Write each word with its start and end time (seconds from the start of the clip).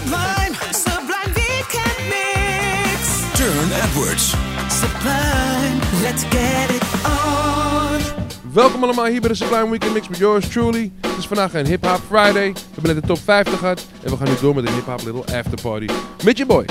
Sublime, 0.00 0.54
sublime 0.72 1.32
weekend 1.34 1.98
mix. 2.08 3.20
Turn 3.34 3.72
Edwards. 3.72 4.34
Sublime, 4.68 5.80
let's 6.02 6.24
get 6.24 6.70
it 6.70 6.82
on. 7.04 8.00
Welkom 8.52 8.82
allemaal 8.82 9.04
hier 9.04 9.20
bij 9.20 9.28
de 9.28 9.34
Sublime 9.34 9.70
Weekend 9.70 9.92
Mix 9.92 10.08
met 10.08 10.18
yours 10.18 10.48
truly. 10.48 10.92
Het 11.00 11.18
is 11.18 11.26
vandaag 11.26 11.54
een 11.54 11.66
Hip 11.66 11.86
Hop 11.86 12.00
Friday. 12.08 12.52
We 12.52 12.60
hebben 12.74 12.94
net 12.94 13.02
de 13.02 13.08
top 13.08 13.18
50 13.24 13.58
gehad. 13.58 13.86
En 14.02 14.10
we 14.10 14.16
gaan 14.16 14.28
nu 14.28 14.34
door 14.40 14.54
met 14.54 14.66
een 14.66 14.74
Hip 14.74 14.86
Hop 14.86 15.02
Little 15.04 15.36
After 15.38 15.60
Party. 15.62 15.86
Met 16.24 16.38
je 16.38 16.46
boy. 16.46 16.64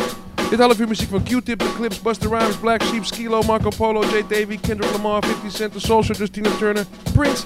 Dit 0.50 0.60
half 0.60 0.80
uur 0.80 0.88
muziek 0.88 1.10
van 1.10 1.24
Q-Tip, 1.24 1.60
The 1.60 1.74
Clips, 1.76 2.02
Buster 2.02 2.30
Rhymes, 2.30 2.56
Black 2.56 2.84
Sheep, 2.84 3.06
Skilo, 3.06 3.42
Marco 3.42 3.70
Polo, 3.78 4.02
J. 4.02 4.24
Davy, 4.28 4.60
Kendrick 4.60 4.92
Lamar, 4.92 5.24
50 5.24 5.52
Cent, 5.52 5.72
The 5.74 5.80
Soulsters, 5.80 6.30
Tina 6.30 6.50
Turner, 6.58 6.86
Prince 7.14 7.44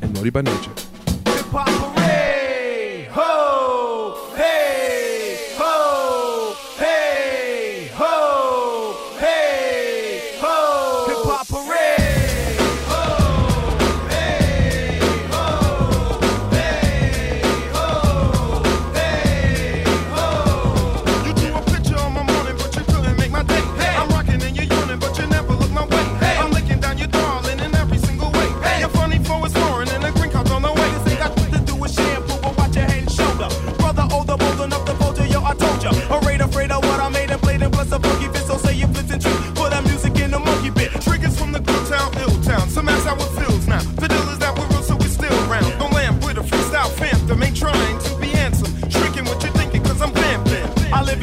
en 0.00 0.12
Naughty 0.12 0.30
by 0.30 0.40
Nature. 0.40 0.72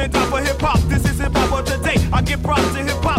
I 0.05 0.07
live 0.07 0.15
in 0.15 0.21
top 0.21 0.39
of 0.39 0.45
hip 0.45 0.61
hop. 0.61 0.79
This 0.87 1.03
is 1.05 1.17
hip 1.17 1.31
hop 1.33 1.59
of 1.59 1.65
today. 1.65 1.95
I 2.13 2.21
give 2.21 2.43
props 2.43 2.61
to 2.73 2.83
hip 2.83 3.01
hop, 3.01 3.14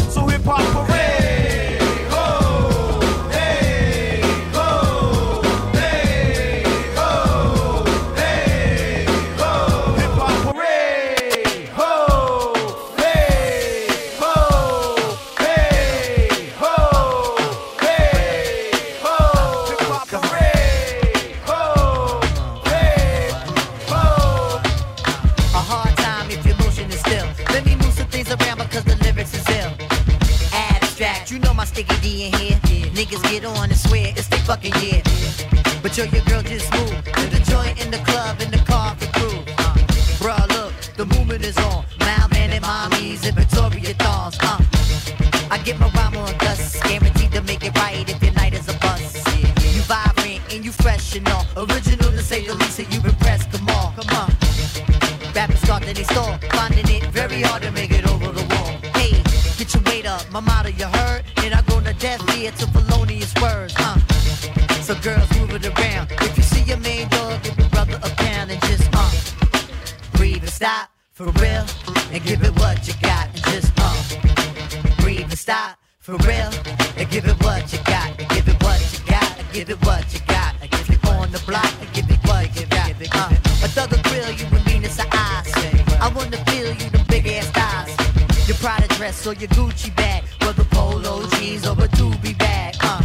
dress 89.07 89.27
or 89.27 89.35
your 89.35 89.49
Gucci 89.51 89.95
bag, 89.95 90.25
whether 90.43 90.65
polo 90.65 91.25
jeans 91.37 91.65
or 91.65 91.75
a 91.75 91.89
doobie 91.99 92.37
bag. 92.39 92.75
Uh, 92.81 93.01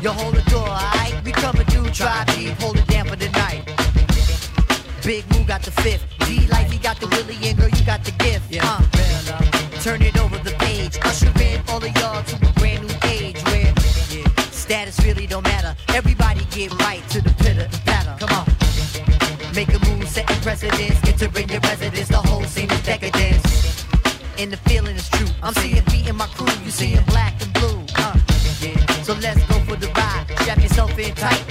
you 0.00 0.10
hold 0.10 0.34
the 0.34 0.42
door, 0.48 0.68
alright? 0.68 1.14
We 1.24 1.32
coming 1.32 1.66
through, 1.66 1.90
try 1.90 2.24
deep, 2.36 2.52
hold 2.60 2.76
it 2.76 2.86
down 2.86 3.08
for 3.08 3.16
the 3.16 3.28
night. 3.30 3.64
Big 5.02 5.24
Moo 5.32 5.44
got 5.44 5.62
the 5.62 5.72
fifth. 5.82 6.04
D 6.20 6.46
like 6.46 6.70
he 6.70 6.78
got 6.78 7.00
the 7.00 7.08
Willie 7.08 7.36
and 7.48 7.58
girl, 7.58 7.68
you 7.68 7.84
got 7.84 8.04
the 8.04 8.12
gift. 8.22 8.46
Uh, 8.62 8.80
turn 9.80 10.02
it 10.02 10.16
over 10.20 10.38
the 10.38 10.54
page. 10.66 10.96
Usher 11.02 11.32
in 11.42 11.60
all 11.68 11.82
of 11.82 11.92
y'all 11.98 12.22
to 12.22 12.36
a 12.36 12.52
brand 12.60 12.86
new 12.86 12.94
age 13.08 13.42
where 13.50 13.74
status 14.52 15.04
really 15.04 15.26
don't 15.26 15.44
matter. 15.44 15.74
Everybody 15.88 16.44
get 16.52 16.70
right 16.84 17.02
to 17.10 17.20
the 17.20 17.34
pitter 17.42 17.66
and 17.72 17.82
patter. 17.90 18.14
Come 18.22 18.32
on. 18.38 18.46
Make 19.52 19.74
a 19.74 19.80
move, 19.86 20.08
setting 20.08 20.40
precedence, 20.42 20.98
entering 21.08 21.48
your 21.48 21.60
residence, 21.60 22.08
the 22.08 22.22
whole 22.28 22.44
scene 22.44 22.70
is 22.70 22.82
decadence. 22.84 23.27
And 24.38 24.52
the 24.52 24.56
feeling 24.56 24.94
is 24.94 25.08
true. 25.10 25.26
I'm 25.42 25.52
seeing 25.54 25.82
me 25.90 26.08
and 26.08 26.16
my 26.16 26.26
crew, 26.28 26.46
you 26.64 26.70
seeing 26.70 27.02
black 27.06 27.34
and 27.42 27.52
blue. 27.54 27.84
Uh. 27.96 28.16
So 29.02 29.14
let's 29.14 29.42
go 29.46 29.58
for 29.66 29.74
the 29.74 29.88
ride. 29.96 30.26
Strap 30.42 30.62
yourself 30.62 30.96
in 30.96 31.12
tight, 31.16 31.47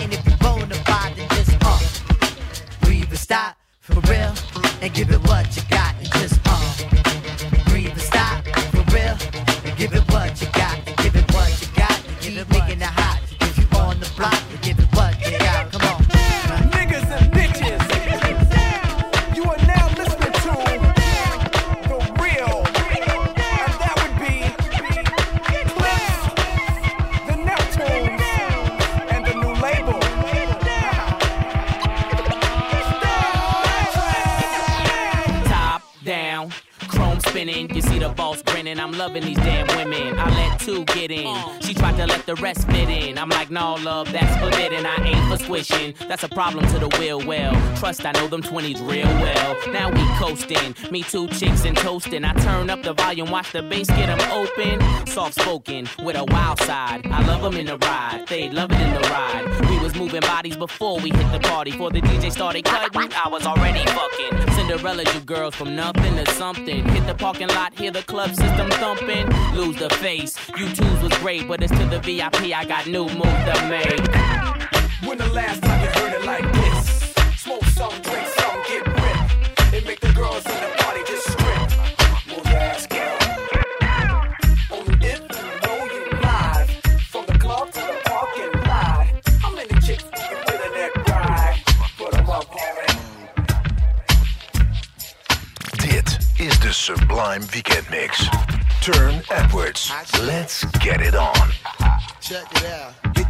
loving 39.07 39.23
these 39.23 39.37
damn 39.37 39.67
women. 39.77 40.19
I 40.19 40.29
let 40.35 40.59
two 40.59 40.83
get 40.85 41.11
in. 41.11 41.33
She 41.61 41.73
tried 41.73 41.95
to 41.95 42.05
let 42.05 42.25
the 42.25 42.35
rest 42.35 42.67
fit 42.67 42.89
in. 42.89 43.17
I'm 43.17 43.29
like, 43.29 43.49
no, 43.49 43.75
love, 43.75 44.11
that's 44.11 44.35
forbidden. 44.35 44.85
I 44.85 44.95
ain't 44.97 45.16
squishing. 45.37 45.93
That's 46.07 46.23
a 46.23 46.29
problem 46.29 46.65
to 46.67 46.79
the 46.79 46.89
will 46.99 47.25
well. 47.25 47.53
Trust, 47.77 48.05
I 48.05 48.11
know 48.13 48.27
them 48.27 48.41
20s 48.41 48.79
real 48.87 49.07
well. 49.07 49.71
Now 49.71 49.89
we 49.89 50.03
coasting. 50.17 50.75
Me 50.91 51.03
two 51.03 51.27
chicks 51.27 51.65
and 51.65 51.77
toasting. 51.77 52.23
I 52.23 52.33
turn 52.33 52.69
up 52.69 52.83
the 52.83 52.93
volume, 52.93 53.31
watch 53.31 53.51
the 53.51 53.61
bass 53.61 53.87
get 53.87 54.07
them 54.07 54.31
open. 54.31 55.07
Soft 55.07 55.35
spoken 55.39 55.87
with 56.03 56.15
a 56.15 56.23
wild 56.25 56.59
side. 56.61 57.05
I 57.07 57.25
love 57.25 57.41
them 57.41 57.55
in 57.55 57.67
the 57.67 57.77
ride. 57.77 58.25
They 58.27 58.49
love 58.49 58.71
it 58.71 58.79
in 58.79 58.93
the 58.93 59.07
ride. 59.09 59.69
We 59.69 59.79
was 59.79 59.95
moving 59.95 60.21
bodies 60.21 60.57
before 60.57 60.99
we 60.99 61.09
hit 61.09 61.31
the 61.31 61.39
party. 61.39 61.71
Before 61.71 61.91
the 61.91 62.01
DJ 62.01 62.31
started 62.31 62.63
cutting, 62.65 63.11
I 63.13 63.29
was 63.29 63.45
already 63.45 63.85
fucking. 63.85 64.53
Cinderella, 64.55 65.03
you 65.13 65.19
girls 65.21 65.55
from 65.55 65.75
nothing 65.75 66.15
to 66.15 66.31
something. 66.33 66.87
Hit 66.89 67.07
the 67.07 67.15
parking 67.15 67.47
lot, 67.49 67.77
hear 67.77 67.91
the 67.91 68.03
club 68.03 68.29
system 68.29 68.69
thumping. 68.71 69.27
Lose 69.55 69.77
the 69.77 69.89
face. 69.89 70.37
You 70.57 70.67
twos 70.73 71.01
was 71.01 71.13
great, 71.19 71.47
but 71.47 71.61
it's 71.61 71.71
to 71.71 71.85
the 71.85 71.99
VIP. 71.99 72.55
I 72.55 72.65
got 72.65 72.87
new 72.87 73.07
moves 73.07 73.43
to 73.45 73.67
make. 73.69 74.36
When 75.05 75.17
the 75.19 75.27
last 75.27 75.61
time 75.61 75.81
you 75.81 75.87
heard 75.89 76.13
it 76.13 76.25
like 76.25 76.51
this? 76.53 77.13
Smoke 77.37 77.63
some, 77.65 77.93
drink 78.01 78.27
some, 78.39 78.63
get 78.67 78.85
ripped. 78.87 79.73
It 79.73 79.85
make 79.85 79.99
the 79.99 80.11
girls 80.13 80.45
in 80.45 80.51
the 80.53 80.73
party 80.77 81.01
just 81.05 81.29
strip. 81.31 81.69
Move 82.27 82.45
your 82.45 82.57
ass, 82.57 82.87
girl. 82.87 83.17
Only 84.71 84.97
if 85.07 85.19
you 85.19 85.45
know 85.63 85.85
you 85.93 86.03
live. 86.19 86.69
From 87.11 87.25
the 87.27 87.37
club 87.37 87.71
to 87.73 87.79
the 87.79 87.99
parking 88.05 88.61
lot. 88.63 89.07
How 89.39 89.51
many 89.53 89.69
chicks 89.85 90.03
you 90.03 90.09
can 90.11 90.45
fit 90.47 90.61
in 90.65 90.71
that 90.73 90.91
ride? 91.07 91.61
Put 91.97 92.13
'em 92.15 92.29
up, 92.29 92.47
homie. 92.49 92.97
Dit 95.77 96.17
is 96.37 96.59
de 96.59 96.73
Sublime 96.73 97.45
Weekend 97.53 97.89
Mix. 97.89 98.27
Turne 98.81 99.21
Edwards. 99.29 99.91
Let's 100.23 100.65
get 100.79 101.01
it 101.01 101.15
on. 101.15 101.51
Check 102.19 102.51
it 102.55 102.65
out. 102.65 103.06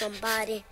Somebody. 0.00 0.64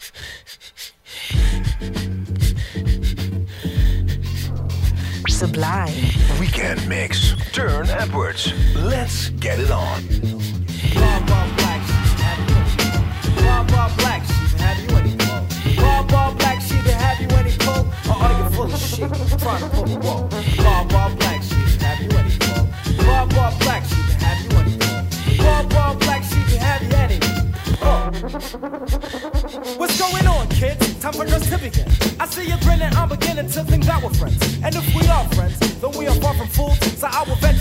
Sublime. 5.29 5.93
Weekend 6.41 6.89
Mix. 6.89 7.35
Turne 7.53 7.91
Edwards. 7.91 8.55
Let's 8.75 9.29
get 9.29 9.59
it 9.59 9.71
on. 9.71 10.03
Bob 10.95 11.27
Bob 11.29 11.57
Black 11.59 11.85
Sheep, 11.85 12.17
have 12.17 12.41
you 12.49 12.57
Bob 13.37 13.69
Bob 13.69 13.99
Black 13.99 14.25
Sheep, 14.25 14.59
have 14.61 14.81
you 14.81 14.97
any 14.97 15.17
clothes? 15.19 15.77
Bob 15.77 16.09
Bob 16.09 16.39
Black 16.39 16.61
Sheep, 16.63 16.85
have 16.85 17.21
you 17.21 17.29
any 17.37 17.53
clothes? 17.59 18.09
Or 18.09 18.17
are 18.17 18.33
you 18.33 18.51
full 18.57 18.73
of 18.73 18.81
shit, 18.81 19.13
trying 19.39 19.61
to 19.61 19.69
pull 19.69 19.91
a 19.93 19.99
wall? 19.99 20.29
Bob 20.57 20.89
Bob 20.89 21.19
Black 21.19 21.43
Sheep, 21.43 21.83
have 21.83 22.01
you 22.01 22.17
any 22.17 22.35
clothes? 22.39 23.05
Bob 23.05 23.29
Bob 23.35 23.61
Black 23.61 23.85
Sheep, 23.85 24.05
have 24.23 24.41
you 24.41 24.57
any 24.57 24.79
clothes? 24.79 25.37
Bob 25.37 25.69
Bob 25.69 26.01
What's 28.29 29.99
going 29.99 30.27
on, 30.27 30.49
kids? 30.49 31.01
Time 31.01 31.15
for 31.15 31.25
us 31.25 31.49
to 31.49 31.57
begin. 31.57 31.89
I 32.21 32.27
see 32.27 32.45
you 32.45 32.59
grinning, 32.61 32.93
I'm 32.95 33.09
beginning 33.09 33.49
to 33.49 33.65
think 33.65 33.85
that 33.87 34.03
we're 34.03 34.13
friends. 34.13 34.43
And 34.63 34.75
if 34.75 34.85
we 34.95 35.09
are 35.09 35.25
friends, 35.33 35.59
then 35.81 35.93
we 35.97 36.07
are 36.09 36.15
far 36.17 36.35
from 36.35 36.49
fools. 36.49 36.79
So 36.99 37.09
I 37.11 37.25
will 37.25 37.37
venture 37.37 37.57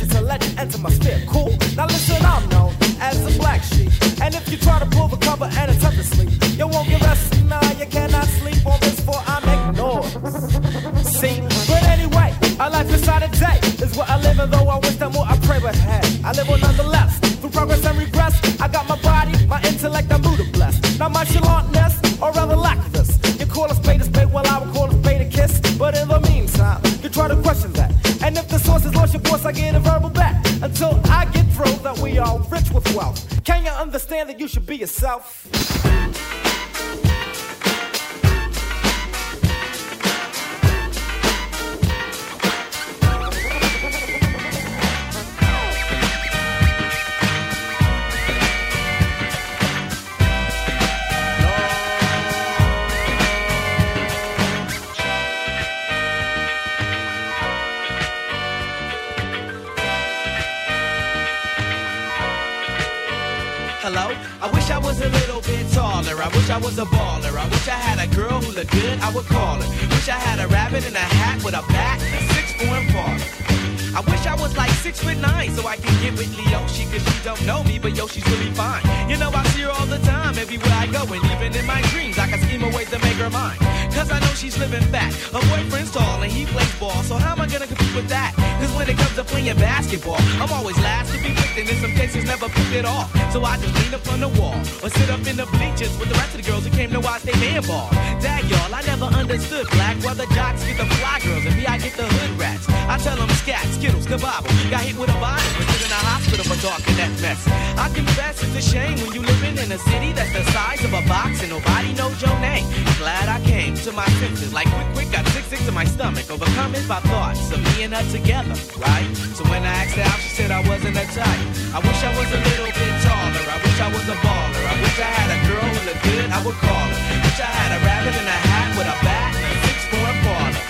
never 92.28 92.50
picked 92.50 92.76
at 92.76 92.86
all. 92.86 93.08
So 93.32 93.44
I 93.44 93.58
just 93.58 93.74
lean 93.80 93.94
up 93.96 94.06
on 94.12 94.20
the 94.20 94.32
wall, 94.40 94.60
or 94.84 94.90
sit 94.92 95.10
up 95.10 95.24
in 95.26 95.36
the 95.40 95.48
bleachers 95.56 95.96
with 95.98 96.10
the 96.12 96.18
rest 96.20 96.36
of 96.36 96.44
the 96.44 96.48
girls 96.50 96.64
who 96.68 96.72
came 96.76 96.92
to 96.92 97.00
watch 97.00 97.24
they 97.24 97.34
man 97.40 97.64
ball. 97.64 97.90
Dag 98.20 98.44
y'all, 98.52 98.74
I 98.76 98.82
never 98.84 99.06
understood 99.06 99.66
black, 99.72 99.96
why 100.04 100.14
the 100.14 100.28
jocks 100.36 100.64
get 100.68 100.78
the 100.78 100.86
fly 101.00 101.20
girls, 101.24 101.46
and 101.46 101.56
me 101.56 101.66
I 101.66 101.78
get 101.80 101.94
the 101.96 102.04
hood 102.06 102.32
rats. 102.38 102.68
I 102.70 102.98
tell 103.00 103.18
them 103.18 103.30
scat, 103.42 103.66
skittles, 103.76 104.06
kabobble. 104.06 104.52
Got 104.70 104.82
hit 104.84 104.98
with 105.00 105.10
a 105.10 105.20
bottle, 105.24 105.52
but 105.56 105.80
in 105.82 105.90
the 105.90 106.02
hospital 106.12 106.46
for 106.46 106.60
talking 106.60 106.96
that 107.00 107.12
mess. 107.24 107.42
I 107.78 107.88
confess 107.94 108.44
it's 108.44 108.56
a 108.56 108.62
shame 108.62 109.00
when 109.00 109.14
you 109.14 109.22
living 109.22 109.58
in 109.58 109.72
a 109.72 109.80
city 109.80 110.12
that's 110.12 110.34
the 110.34 110.44
size 110.52 110.84
of 110.84 110.92
a 110.94 111.04
box 111.08 111.42
and 111.42 111.52
nobody 111.52 111.94
knows 111.94 112.20
your 112.22 112.38
name. 112.40 112.68
Glad 112.98 113.30
I 113.30 113.40
came 113.46 113.76
to 113.86 113.92
my 113.92 114.08
senses, 114.20 114.54
like 114.54 114.68
quick, 114.74 114.90
quick, 114.94 115.10
got 115.12 115.27
sick, 115.58 115.66
to 115.66 115.72
my 115.72 115.86
stomach, 115.86 116.30
overcome 116.30 116.76
it 116.76 116.88
by 116.88 117.00
thoughts 117.02 117.52
of 117.52 117.60
me 117.64 117.84
and 117.84 117.94
her 117.94 118.06
together. 118.12 118.56
right? 118.78 119.08
So 119.36 119.44
when 119.50 119.64
I 119.64 119.86
asked 119.86 119.96
her 119.96 120.04
out, 120.04 120.20
she 120.20 120.30
said 120.30 120.52
I 120.52 120.62
wasn't 120.68 120.98
a 120.98 121.06
type. 121.14 121.46
I 121.74 121.80
wish 121.82 122.02
I 122.04 122.12
was 122.18 122.30
a 122.32 122.42
little 122.42 122.72
bit 122.74 122.94
taller. 123.06 123.46
I 123.50 123.58
wish 123.62 123.80
I 123.80 123.90
was 123.94 124.06
a 124.08 124.18
baller. 124.22 124.64
I 124.68 124.76
wish 124.82 124.98
I 125.00 125.10
had 125.18 125.30
a 125.34 125.40
girl 125.48 125.68
who 125.68 125.80
looked 125.88 126.04
good, 126.04 126.28
I 126.30 126.40
would 126.46 126.58
call 126.58 126.88
her. 126.90 127.00
Wish 127.24 127.40
I 127.42 127.50
had 127.50 127.72
a 127.78 127.80
rabbit 127.86 128.16
in 128.18 128.28
a 128.28 128.40
hat 128.50 128.70
with 128.78 128.88
a 128.88 128.98
bat 129.06 129.32
and 129.36 129.46
a 129.46 129.58
six-foot 129.66 130.18
baller. 130.26 130.64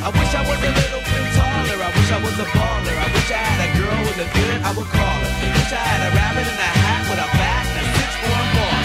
I 0.00 0.08
wish 0.16 0.32
I 0.32 0.42
was 0.48 0.60
a 0.60 0.72
little 0.80 1.04
bit 1.04 1.26
taller. 1.36 1.78
I 1.80 1.90
wish 1.94 2.10
I 2.10 2.18
was 2.22 2.36
a 2.38 2.48
baller. 2.54 2.96
I 2.96 3.08
wish 3.14 3.30
I 3.30 3.40
had 3.40 3.60
a 3.66 3.68
girl 3.78 3.94
who 3.94 4.10
looked 4.20 4.34
good, 4.34 4.58
I 4.62 4.70
would 4.76 4.90
call 4.90 5.18
her. 5.22 5.32
Wish 5.54 5.72
I 5.74 5.82
had 5.90 6.00
a 6.08 6.10
rabbit 6.16 6.46
in 6.48 6.58
a 6.58 6.70
hat 6.82 7.02
with 7.08 7.20
a 7.20 7.28
bat 7.36 7.64
and 7.68 7.84
a 7.84 7.92
six-foot 7.98 8.46
baller. 8.54 8.84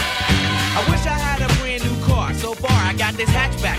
I 0.76 0.82
wish 0.92 1.04
I 1.08 1.16
had 1.16 1.40
a 1.40 1.50
brand 1.60 1.82
new 1.88 1.98
car. 2.04 2.34
So 2.34 2.54
far, 2.54 2.76
I 2.76 2.94
got 2.94 3.14
this 3.16 3.30
hatchback, 3.30 3.75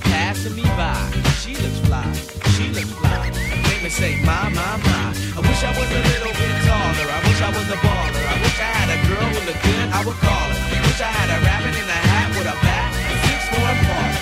passing 0.00 0.54
me 0.56 0.62
by. 0.78 0.96
She 1.42 1.54
looks 1.56 1.80
fly, 1.86 2.06
she 2.54 2.68
looks 2.74 2.92
fly. 3.00 3.30
Make 3.68 3.82
me 3.82 3.90
say, 3.90 4.20
my, 4.24 4.48
my, 4.50 4.76
my. 4.86 5.06
I 5.36 5.40
wish 5.40 5.60
I 5.64 5.72
was 5.74 5.88
a 5.90 6.02
little 6.12 6.34
bit 6.34 6.54
taller. 6.66 7.08
I 7.08 7.18
wish 7.26 7.40
I 7.40 7.50
was 7.54 7.68
a 7.70 7.78
baller. 7.82 8.24
I 8.24 8.36
wish 8.42 8.58
I 8.58 8.70
had 8.78 8.88
a 8.94 8.98
girl 9.08 9.28
who 9.34 9.40
looked 9.46 9.62
good, 9.62 9.86
I 9.94 10.00
would 10.06 10.18
call 10.18 10.48
her. 10.50 10.58
I 10.58 10.80
Wish 10.88 11.00
I 11.00 11.10
had 11.14 11.28
a 11.30 11.38
rabbit 11.46 11.74
in 11.78 11.86
a 11.86 12.00
hat 12.10 12.28
with 12.34 12.48
a 12.50 12.56
bat 12.64 12.90
and 12.96 13.18
six 13.28 13.40
foot 13.50 13.70
apart. 13.70 14.14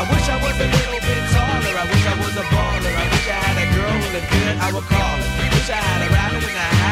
I 0.00 0.04
wish 0.08 0.26
I 0.28 0.36
was 0.40 0.56
a 0.56 0.68
little 0.72 1.02
bit 1.04 1.22
taller. 1.36 1.74
I 1.76 1.84
wish 1.90 2.04
I 2.08 2.14
was 2.16 2.34
a 2.38 2.46
baller. 2.48 2.92
I 2.96 3.06
wish 3.12 3.26
I 3.28 3.38
had 3.44 3.56
a 3.60 3.66
girl 3.76 3.92
who 3.92 4.08
looked 4.16 4.30
good, 4.32 4.54
I 4.56 4.68
would 4.72 4.86
call 4.88 5.16
her. 5.20 5.28
I 5.28 5.46
Wish 5.52 5.70
I 5.70 5.80
had 5.84 6.00
a 6.06 6.08
rabbit 6.14 6.44
in 6.48 6.56
a 6.56 6.68
hat 6.80 6.87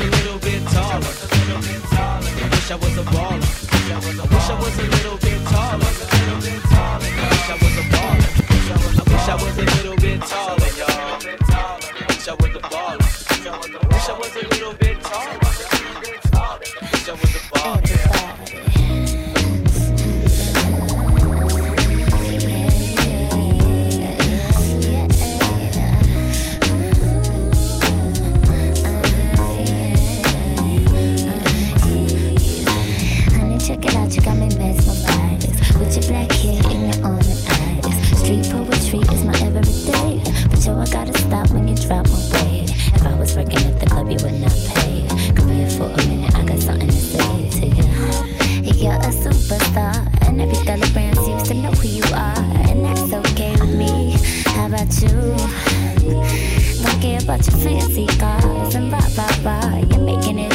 a 0.00 0.10
little 0.10 0.38
bit 0.38 0.62
taller. 0.68 1.00
I 1.00 2.48
wish 2.50 2.70
I 2.70 2.76
was 2.76 2.96
a 2.96 3.04
baller. 3.04 3.50
I 3.80 3.98
wish 4.00 4.48
I 4.48 4.54
was 4.60 4.78
a 4.78 4.82
little 4.82 5.18
bit 5.18 5.40
taller. 5.46 5.84
I 5.84 6.36
wish 6.40 7.48
I 7.48 7.56
was 7.60 7.76
a 7.76 7.84
baller. 7.92 8.30
I 8.70 9.04
wish 9.10 9.28
I 9.28 9.34
was 9.34 9.56
a 9.58 9.62
little 9.62 9.96
bit 9.96 10.20
taller, 10.22 10.70
y'all. 10.78 11.20
I 11.60 12.06
wish 12.08 12.28
I 12.28 12.34
was 12.34 12.52
a 12.54 12.62
baller. 12.72 13.08
I 13.42 13.86
wish 13.88 14.08
I 14.08 14.18
was 14.18 14.36
a 14.36 14.48
little 14.48 14.74
bit 14.74 14.99
drop 41.90 42.06
my 42.06 42.42
weight. 42.44 42.70
If 42.94 43.04
I 43.04 43.14
was 43.18 43.36
working 43.36 43.58
at 43.66 43.80
the 43.80 43.86
club, 43.86 44.08
you 44.08 44.18
would 44.22 44.40
not 44.40 44.54
pay. 44.74 45.08
Come 45.34 45.48
here 45.48 45.70
for 45.70 45.90
a 45.90 45.96
minute, 46.06 46.32
I 46.36 46.44
got 46.44 46.60
something 46.60 46.86
to 46.86 46.94
say 46.94 47.50
to 47.58 47.66
you. 47.66 47.84
You're 48.80 48.94
a 48.94 49.10
superstar, 49.10 49.96
and 50.26 50.40
every 50.40 50.64
telegram 50.64 51.14
seems 51.16 51.42
to 51.48 51.54
know 51.54 51.72
who 51.72 51.88
you 51.88 52.04
are. 52.14 52.38
And 52.70 52.84
that's 52.84 53.12
okay 53.12 53.52
with 53.60 53.74
me. 53.74 54.14
How 54.54 54.66
about 54.66 54.92
you? 55.02 55.16
Don't 56.82 57.00
care 57.02 57.20
about 57.20 57.44
your 57.48 57.58
fancy 57.58 58.06
cars 58.18 58.74
and 58.76 58.88
blah 58.90 59.08
blah 59.16 59.34
blah. 59.42 59.78
You're 59.90 60.06
making 60.12 60.38
it 60.38 60.49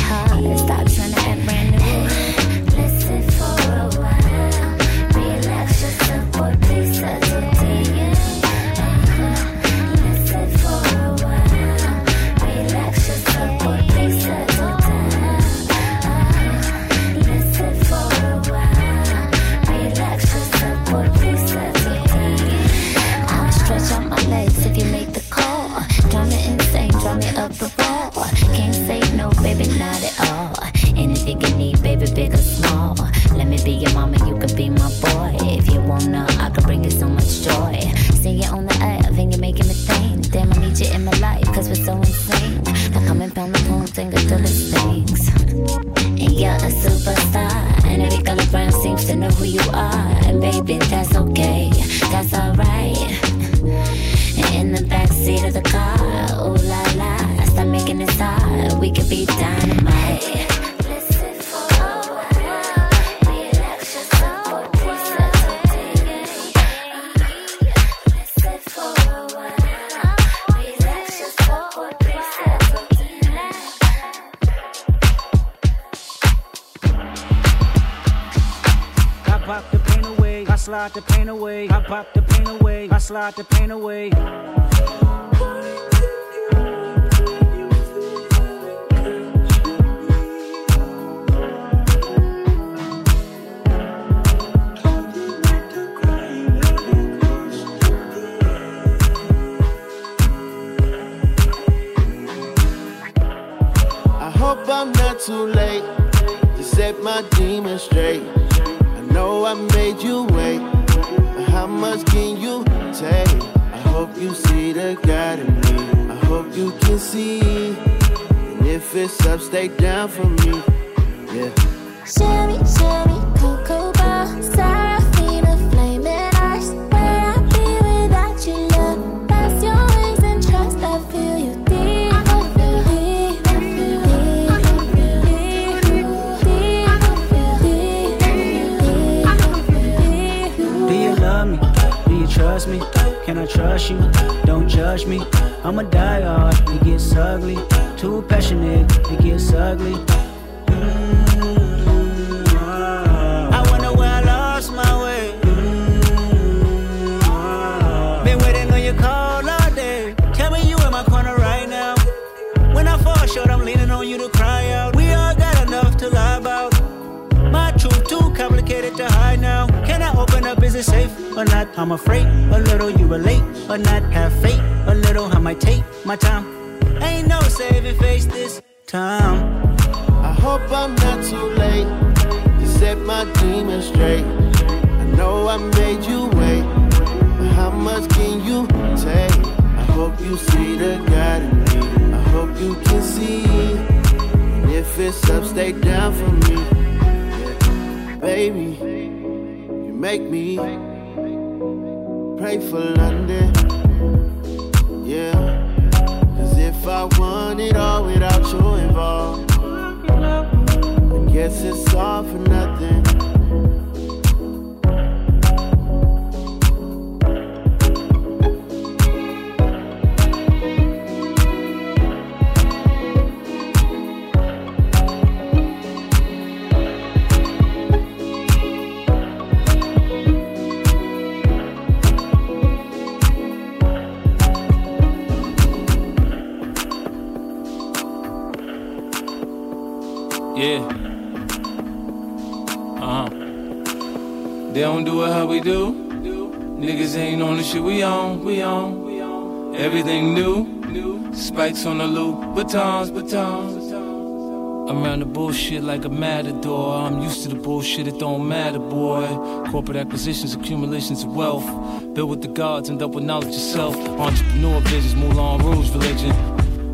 bullshit, 257.95 258.13
it 258.13 258.19
don't 258.19 258.47
matter, 258.47 258.79
boy. 258.79 259.25
Corporate 259.71 259.97
acquisitions, 259.97 260.53
accumulations 260.53 261.23
of 261.23 261.35
wealth. 261.35 261.65
Built 262.13 262.29
with 262.29 262.41
the 262.41 262.47
gods, 262.47 262.89
end 262.89 263.01
up 263.01 263.11
with 263.11 263.23
knowledge 263.23 263.53
yourself. 263.53 263.95
Entrepreneur 263.95 264.79
visions, 264.81 265.15
Moulin 265.15 265.61
Rouge 265.61 265.89
religion. 265.91 266.31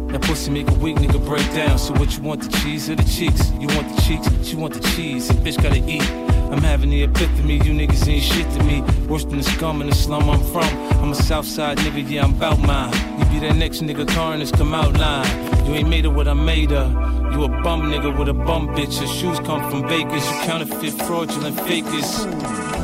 That 0.09 0.21
pussy 0.21 0.51
make 0.51 0.69
a 0.69 0.73
weak 0.75 0.97
nigga 0.97 1.25
break 1.25 1.45
down. 1.53 1.77
So 1.79 1.93
what 1.93 2.15
you 2.15 2.23
want, 2.23 2.41
the 2.43 2.57
cheese 2.59 2.89
or 2.89 2.95
the 2.95 3.03
cheeks? 3.03 3.51
You 3.51 3.67
want 3.67 3.95
the 3.95 4.01
cheeks, 4.01 4.27
she 4.47 4.55
want 4.55 4.73
the 4.73 4.81
cheese. 4.95 5.29
A 5.29 5.33
bitch 5.33 5.61
gotta 5.61 5.83
eat. 5.89 6.07
I'm 6.51 6.61
having 6.61 6.89
the 6.89 7.03
epiphany, 7.03 7.55
you 7.55 7.73
niggas 7.73 8.07
ain't 8.07 8.23
shit 8.23 8.49
to 8.51 8.63
me. 8.63 8.81
Worse 9.07 9.25
than 9.25 9.37
the 9.37 9.43
scum 9.43 9.81
in 9.81 9.89
the 9.89 9.95
slum 9.95 10.29
I'm 10.29 10.43
from. 10.51 10.69
I'm 11.01 11.11
a 11.11 11.15
Southside 11.15 11.77
nigga, 11.79 12.09
yeah, 12.09 12.25
I'm 12.25 12.37
bout 12.37 12.59
mine. 12.59 12.93
You 13.19 13.25
be 13.25 13.39
that 13.47 13.55
next 13.55 13.81
nigga 13.81 14.07
carnage, 14.07 14.51
come 14.51 14.73
out 14.73 14.93
line. 14.97 15.65
You 15.65 15.73
ain't 15.75 15.89
made 15.89 16.05
of 16.05 16.13
what 16.13 16.27
I 16.27 16.33
made 16.33 16.73
of. 16.73 17.10
You 17.31 17.45
a 17.45 17.49
bum 17.63 17.83
nigga 17.83 18.17
with 18.17 18.27
a 18.27 18.33
bum 18.33 18.67
bitch. 18.75 18.99
Your 18.99 19.07
shoes 19.07 19.39
come 19.39 19.69
from 19.71 19.87
Vegas. 19.87 20.29
You 20.29 20.37
counterfeit, 20.41 20.93
fraudulent 21.03 21.59
fakers. 21.61 22.25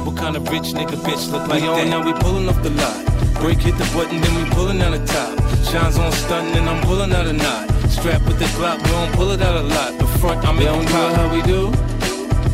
What 0.05 0.15
kind 0.15 0.37
of 0.37 0.49
rich 0.49 0.73
nigga 0.73 0.95
bitch 1.03 1.31
look 1.31 1.47
like 1.47 1.61
we 1.61 1.67
that? 1.67 1.87
now 1.87 2.05
we 2.05 2.13
pulling 2.13 2.47
off 2.47 2.61
the 2.63 2.69
lot. 2.71 3.07
Break 3.41 3.59
hit 3.59 3.77
the 3.77 3.83
button, 3.93 4.19
then 4.21 4.33
we 4.35 4.49
pulling 4.51 4.81
out 4.81 4.91
the 4.97 5.05
top. 5.05 5.37
Shines 5.69 5.97
on 5.97 6.11
stunting, 6.11 6.55
and 6.55 6.69
I'm 6.69 6.81
pulling 6.83 7.11
out 7.13 7.27
a 7.27 7.33
knot. 7.33 7.69
Strap 7.89 8.21
with 8.23 8.39
the 8.39 8.45
Glock, 8.57 8.77
we 8.83 8.89
don't 8.89 9.13
pull 9.13 9.31
it 9.31 9.41
out 9.41 9.57
a 9.57 9.63
lot. 9.63 9.97
The 9.99 10.07
front, 10.19 10.47
I'm 10.47 10.57
in 10.59 10.85
pop. 10.87 11.15
how 11.17 11.33
we 11.33 11.41
do. 11.41 11.69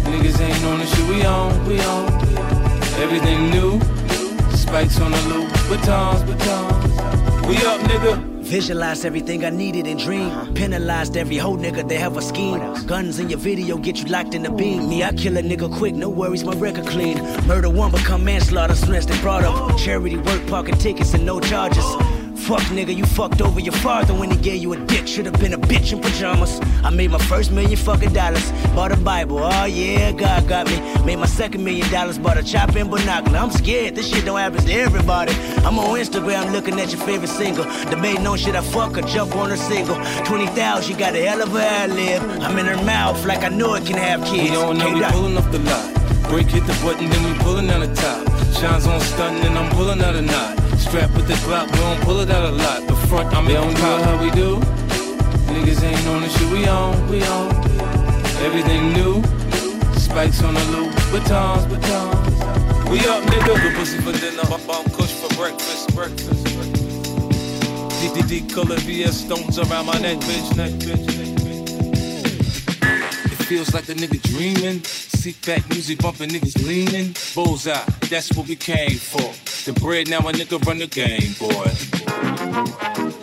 Niggas 0.09 0.39
ain't 0.41 0.65
on 0.65 0.79
the 0.79 0.85
shit 0.85 1.07
we 1.07 1.23
on, 1.23 1.65
we 1.67 1.79
on. 1.81 2.11
Everything 2.99 3.49
new. 3.51 3.79
Spikes 4.55 4.99
on 4.99 5.11
the 5.11 5.21
loop, 5.29 5.49
batons, 5.69 6.23
batons. 6.23 7.47
We 7.47 7.57
up, 7.57 7.79
nigga. 7.81 8.32
Visualize 8.43 9.05
everything 9.05 9.45
I 9.45 9.49
needed 9.49 9.87
and 9.87 9.99
dreamed. 9.99 10.55
Penalized 10.55 11.15
every 11.15 11.37
whole 11.37 11.57
nigga 11.57 11.87
that 11.87 11.97
have 11.97 12.17
a 12.17 12.21
scheme. 12.21 12.59
Guns 12.85 13.17
in 13.17 13.29
your 13.29 13.39
video 13.39 13.77
get 13.77 13.97
you 13.97 14.05
locked 14.05 14.33
in 14.33 14.43
the 14.43 14.51
beam. 14.51 14.89
Me, 14.89 15.03
I 15.03 15.13
kill 15.13 15.37
a 15.37 15.41
nigga 15.41 15.73
quick, 15.77 15.95
no 15.95 16.09
worries, 16.09 16.43
my 16.43 16.53
record 16.53 16.85
clean. 16.87 17.17
Murder 17.47 17.69
one 17.69 17.91
become 17.91 18.23
manslaughter, 18.25 18.75
stressed 18.75 19.09
and 19.09 19.21
brought 19.21 19.43
up. 19.43 19.77
Charity 19.77 20.17
work, 20.17 20.45
parking 20.47 20.77
tickets 20.77 21.13
and 21.13 21.25
no 21.25 21.39
charges. 21.39 21.85
Fuck 22.47 22.63
nigga, 22.73 22.93
you 22.93 23.05
fucked 23.05 23.41
over 23.41 23.61
your 23.61 23.73
father 23.73 24.13
when 24.13 24.29
he 24.29 24.35
gave 24.35 24.61
you 24.61 24.73
a 24.73 24.77
dick. 24.85 25.07
Should've 25.07 25.39
been 25.39 25.53
a 25.53 25.57
bitch 25.57 25.93
in 25.93 26.01
pajamas. 26.01 26.59
I 26.83 26.89
made 26.89 27.09
my 27.09 27.17
first 27.17 27.53
million 27.53 27.77
fucking 27.77 28.11
dollars. 28.11 28.51
Bought 28.75 28.91
a 28.91 28.97
Bible, 28.97 29.39
oh 29.39 29.63
yeah, 29.63 30.11
God 30.11 30.45
got 30.49 30.67
me. 30.67 30.77
Made 31.05 31.19
my 31.19 31.25
second 31.25 31.63
million 31.63 31.89
dollars, 31.89 32.17
bought 32.17 32.37
a 32.37 32.43
chop 32.43 32.75
and 32.75 32.91
binocular. 32.91 33.37
I'm 33.39 33.49
scared, 33.49 33.95
this 33.95 34.09
shit 34.09 34.25
don't 34.25 34.37
happen 34.37 34.59
to 34.59 34.73
everybody. 34.73 35.31
I'm 35.63 35.79
on 35.79 35.97
Instagram 35.97 36.51
looking 36.51 36.77
at 36.81 36.91
your 36.91 36.99
favorite 37.05 37.29
single. 37.29 37.63
Debating 37.89 38.27
on 38.27 38.37
shit 38.37 38.55
I 38.55 38.61
fuck 38.61 38.97
or 38.97 39.03
jump 39.03 39.37
on 39.37 39.49
her 39.49 39.55
single. 39.55 39.95
20,000, 40.25 40.83
she 40.83 40.99
got 40.99 41.15
a 41.15 41.25
hell 41.25 41.41
of 41.41 41.55
a 41.55 41.63
ad 41.63 41.91
lib. 41.91 42.21
I'm 42.41 42.57
in 42.57 42.65
her 42.65 42.83
mouth 42.83 43.23
like 43.25 43.45
I 43.45 43.49
know 43.49 43.75
it 43.75 43.85
can 43.85 43.95
have 43.95 44.21
kids. 44.25 44.51
We 44.51 44.57
on 44.57 44.77
now, 44.79 44.93
we 44.93 45.01
pulling 45.13 45.37
off 45.37 45.49
the 45.49 45.59
lot. 45.59 46.02
Break 46.33 46.47
hit 46.47 46.65
the 46.65 46.73
button, 46.81 47.07
then 47.11 47.23
we 47.29 47.37
pulling 47.43 47.69
out 47.69 47.81
the 47.85 47.93
top. 47.93 48.25
Shines 48.57 48.87
on 48.87 48.99
stunting, 49.01 49.45
and 49.45 49.55
I'm 49.55 49.69
pulling 49.69 50.01
out 50.01 50.15
a 50.15 50.21
knot. 50.23 50.57
Strapped 50.79 51.13
with 51.13 51.27
the 51.27 51.35
Glock, 51.45 51.69
we 51.71 51.77
don't 51.77 52.01
pull 52.01 52.21
it 52.21 52.31
out 52.31 52.49
a 52.49 52.51
lot. 52.51 52.87
The 52.87 52.95
front, 53.05 53.31
I'm 53.35 53.47
in 53.47 53.75
pop. 53.75 54.01
how 54.01 54.17
we 54.19 54.31
do. 54.31 54.57
Niggas 55.53 55.83
ain't 55.83 56.07
on 56.07 56.23
the 56.23 56.29
shit 56.29 56.49
we 56.49 56.65
on, 56.65 57.07
we 57.07 57.21
on. 57.21 57.53
Everything 58.41 58.93
new. 58.93 59.21
Spikes 59.93 60.41
on 60.41 60.55
the 60.55 60.65
loop, 60.73 60.91
batons, 61.13 61.67
batons. 61.67 62.89
We 62.89 62.97
up, 63.05 63.21
nigga. 63.29 63.53
Good 63.61 63.75
pussy 63.75 63.99
for 63.99 64.13
dinner, 64.13 64.41
bomb 64.65 64.85
kush 64.85 65.13
for 65.13 65.29
breakfast, 65.35 65.93
breakfast. 65.93 66.45
DDD 68.01 68.51
color 68.51 68.77
VS 68.77 69.17
stones 69.17 69.59
around 69.59 69.85
my 69.85 69.99
neck, 69.99 70.17
bitch, 70.17 70.57
neck, 70.57 70.71
bitch, 70.81 71.05
neck, 71.05 71.27
bitch. 71.27 71.42
It 71.42 71.42
feels 73.43 73.73
like 73.73 73.89
a 73.89 73.93
nigga 73.93 74.21
dreaming. 74.21 74.83
Seat 74.83 75.45
back 75.45 75.67
music 75.69 75.99
bumping, 75.99 76.29
niggas 76.29 76.65
leaning. 76.65 77.15
Bullseye, 77.35 77.73
that's 78.09 78.31
what 78.33 78.47
we 78.47 78.55
came 78.55 78.97
for. 78.97 79.33
The 79.65 79.77
bread, 79.79 80.09
now 80.09 80.19
a 80.19 80.31
nigga 80.31 80.63
run 80.65 80.77
the 80.79 80.87
game, 80.87 81.33
boy. 81.39 83.22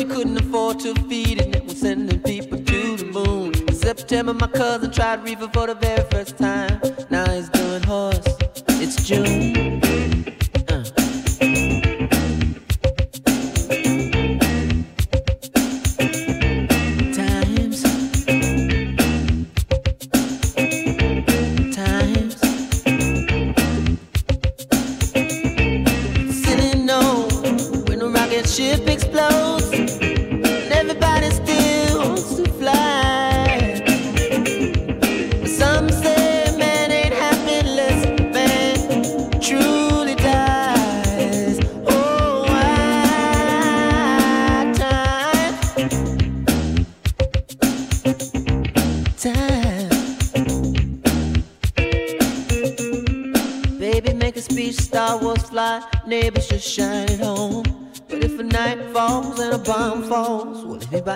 She 0.00 0.06
couldn't 0.06 0.38
afford 0.38 0.80
to 0.80 0.94
feed 1.10 1.38
it 1.38 1.44
and 1.44 1.56
it 1.56 1.64
was 1.64 1.78
sending 1.78 2.20
people 2.20 2.56
to 2.56 2.96
the 2.96 3.04
moon. 3.04 3.52
In 3.68 3.74
September, 3.74 4.32
my 4.32 4.46
cousin 4.46 4.90
tried 4.90 5.22
reefer 5.22 5.48
for 5.52 5.66
the 5.66 5.74
very 5.74 6.08
first 6.10 6.38
time. 6.38 6.80
Now 7.10 7.30
he's 7.30 7.50
doing 7.50 7.82
horse. 7.82 8.24
It's 8.68 9.04
June. 9.06 9.59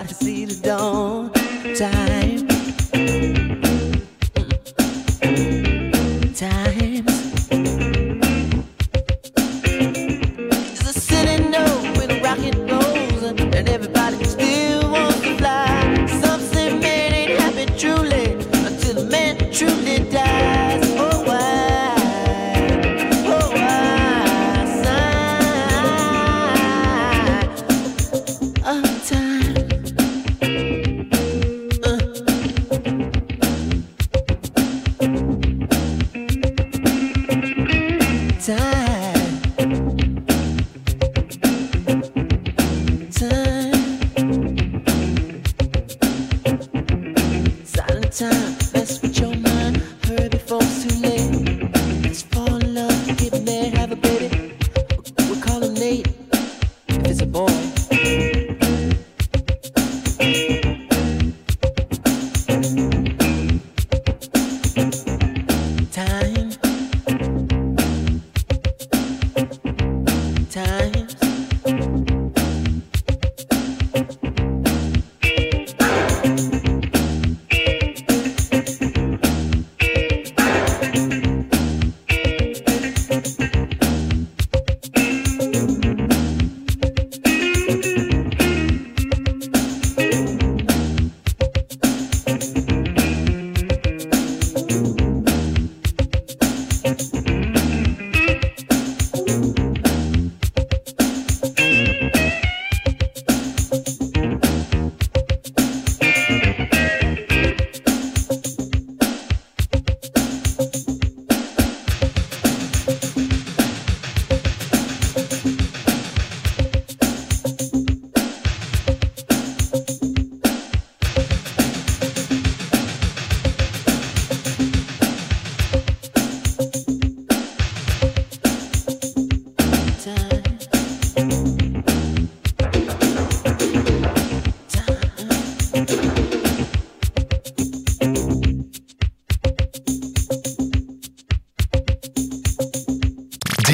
esparcir. 0.02 0.33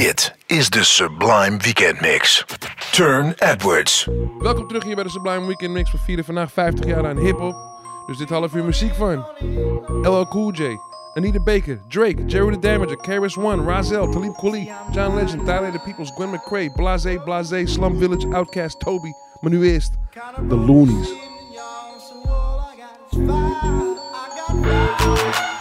Dit 0.01 0.35
is 0.47 0.71
de 0.71 0.85
Sublime 0.85 1.57
Weekend 1.57 2.01
Mix. 2.01 2.45
Turne 2.91 3.35
Edwards. 3.39 4.09
Welkom 4.39 4.67
terug 4.67 4.85
hier 4.85 4.95
bij 4.95 5.05
de 5.05 5.11
Sublime 5.11 5.47
Weekend 5.47 5.73
Mix. 5.73 5.93
We 5.93 5.99
vieren 5.99 6.25
vandaag 6.25 6.53
50 6.53 6.87
jaar 6.87 7.07
aan 7.07 7.19
hip-hop. 7.19 7.57
Dus 8.07 8.19
dit 8.19 8.29
half 8.29 8.55
uur 8.55 8.65
muziek 8.65 8.95
van 8.95 9.27
LL 10.03 10.27
Cool 10.29 10.53
J, 10.53 10.63
Anita 11.15 11.43
Baker, 11.43 11.81
Drake, 11.89 12.25
Jeru 12.27 12.53
the 12.53 12.59
Damaja, 12.59 12.95
KRS 12.95 13.37
One, 13.37 13.63
Rahzel, 13.63 14.13
Talib 14.13 14.35
Kweli, 14.37 14.71
John 14.93 15.15
Legend, 15.15 15.45
Tyler 15.45 15.73
the 15.73 15.81
Peoples, 15.85 16.11
Gwen 16.11 16.31
McCrae, 16.31 16.71
Blase, 16.75 17.21
Blase, 17.25 17.67
Slum 17.67 17.99
Village, 17.99 18.27
OutKast, 18.35 18.81
Toby. 18.81 19.11
Maar 19.41 19.51
nu 19.51 19.71
eerst 19.71 19.93
de 20.49 20.59
Luniz. 20.59 21.09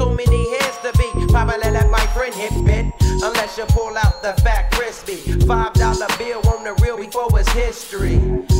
too 0.00 0.14
many 0.16 0.48
heads 0.56 0.78
to 0.78 0.90
be. 0.96 1.08
Probably 1.28 1.70
let 1.70 1.90
my 1.90 2.04
friend 2.16 2.34
hit 2.34 2.52
bit. 2.64 2.86
Unless 3.22 3.58
you 3.58 3.66
pull 3.66 3.94
out 3.98 4.22
the 4.22 4.32
fat 4.40 4.70
crispy. 4.72 5.16
Five 5.44 5.74
dollar 5.74 6.08
bill 6.16 6.40
on 6.48 6.64
the 6.64 6.72
real 6.82 6.96
before 6.96 7.28
it's 7.38 7.50
history. 7.52 8.16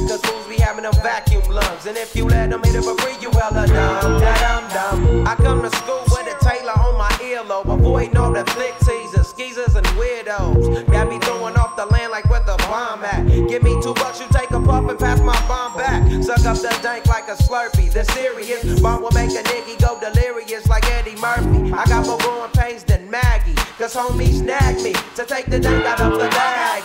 Cause 0.09 0.21
fools 0.21 0.47
be 0.49 0.57
having 0.57 0.83
them 0.83 0.93
vacuum 1.03 1.43
lungs. 1.49 1.87
And 1.87 1.97
if 1.97 2.15
you 2.15 2.27
let 2.27 2.51
them 2.51 2.63
hit 2.63 2.75
it 2.75 2.85
for 2.85 2.95
free, 2.99 3.17
you 3.23 3.31
hella 3.31 3.67
dumb. 3.67 4.21
Da 4.21 4.69
dum. 4.69 5.27
I 5.27 5.35
come 5.37 5.63
to 5.63 5.71
school 5.77 6.05
with 6.13 6.29
a 6.29 6.37
Taylor 6.45 6.77
on 6.87 6.99
my 6.99 7.11
earlobe. 7.25 7.73
Avoiding 7.73 8.19
all 8.19 8.33
the 8.33 8.45
flick 8.53 8.75
teasers, 8.81 9.29
skeezers, 9.29 9.75
and 9.77 9.87
weirdos. 9.99 10.87
Got 10.93 11.09
me 11.09 11.19
throwing 11.21 11.57
off 11.57 11.75
the 11.77 11.87
land 11.87 12.13
like 12.13 12.29
where 12.29 12.45
the 12.45 12.57
bomb 12.69 13.03
at. 13.03 13.27
Give 13.49 13.63
me 13.63 13.81
two 13.83 13.95
bucks, 13.95 14.21
you 14.21 14.27
take 14.31 14.51
a 14.51 14.61
puff 14.61 14.91
and 14.91 14.99
pass 14.99 15.21
my 15.21 15.41
bomb 15.49 15.75
back. 15.75 16.05
Suck 16.23 16.45
up 16.45 16.59
the 16.59 16.79
dank 16.83 17.07
like 17.07 17.29
a 17.29 17.37
slurpee. 17.45 17.91
The 17.91 18.05
serious 18.13 18.81
bomb 18.81 19.01
will 19.01 19.13
make 19.13 19.31
a 19.31 19.43
nigga 19.43 19.80
Murphy. 21.21 21.73
I 21.73 21.85
got 21.87 22.07
more 22.07 22.17
growing 22.19 22.51
pains 22.53 22.83
than 22.85 23.11
Maggie. 23.11 23.55
Cause 23.77 23.95
homies 23.95 24.39
snagged 24.39 24.83
me 24.83 24.95
to 25.17 25.25
take 25.27 25.47
the 25.47 25.61
dank 25.61 25.85
out 25.85 26.01
of 26.01 26.13
the 26.13 26.29
bag. 26.29 26.83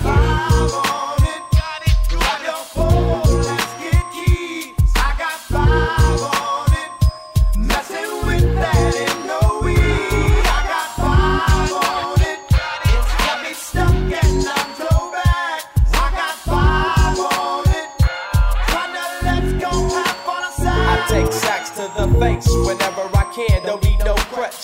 I 20.77 21.05
take 21.07 21.31
sacks 21.31 21.69
to 21.71 21.91
the 21.97 22.07
face 22.19 22.47
whenever 22.65 23.09
I 23.15 23.31
can. 23.33 23.63
Don't 23.63 23.84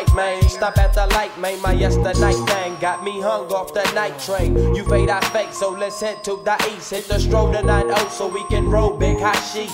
right, 0.00 0.14
man. 0.14 0.49
Stop 0.60 0.76
at 0.76 0.92
the 0.92 1.06
light, 1.14 1.40
man. 1.40 1.58
My 1.62 1.72
yesterday 1.72 2.32
thing 2.32 2.76
got 2.80 3.02
me 3.02 3.18
hung 3.18 3.50
off 3.50 3.72
the 3.72 3.82
night 3.94 4.18
train. 4.18 4.54
You 4.74 4.84
fade, 4.84 5.08
I 5.08 5.18
fake, 5.32 5.54
so 5.54 5.70
let's 5.70 5.98
head 6.02 6.22
to 6.24 6.38
the 6.44 6.54
east. 6.76 6.90
Hit 6.90 7.08
the 7.08 7.18
stroll 7.18 7.50
to 7.50 7.62
9 7.62 8.10
so 8.10 8.28
we 8.28 8.44
can 8.48 8.68
roll 8.68 8.94
big 8.94 9.18
hashish. 9.18 9.72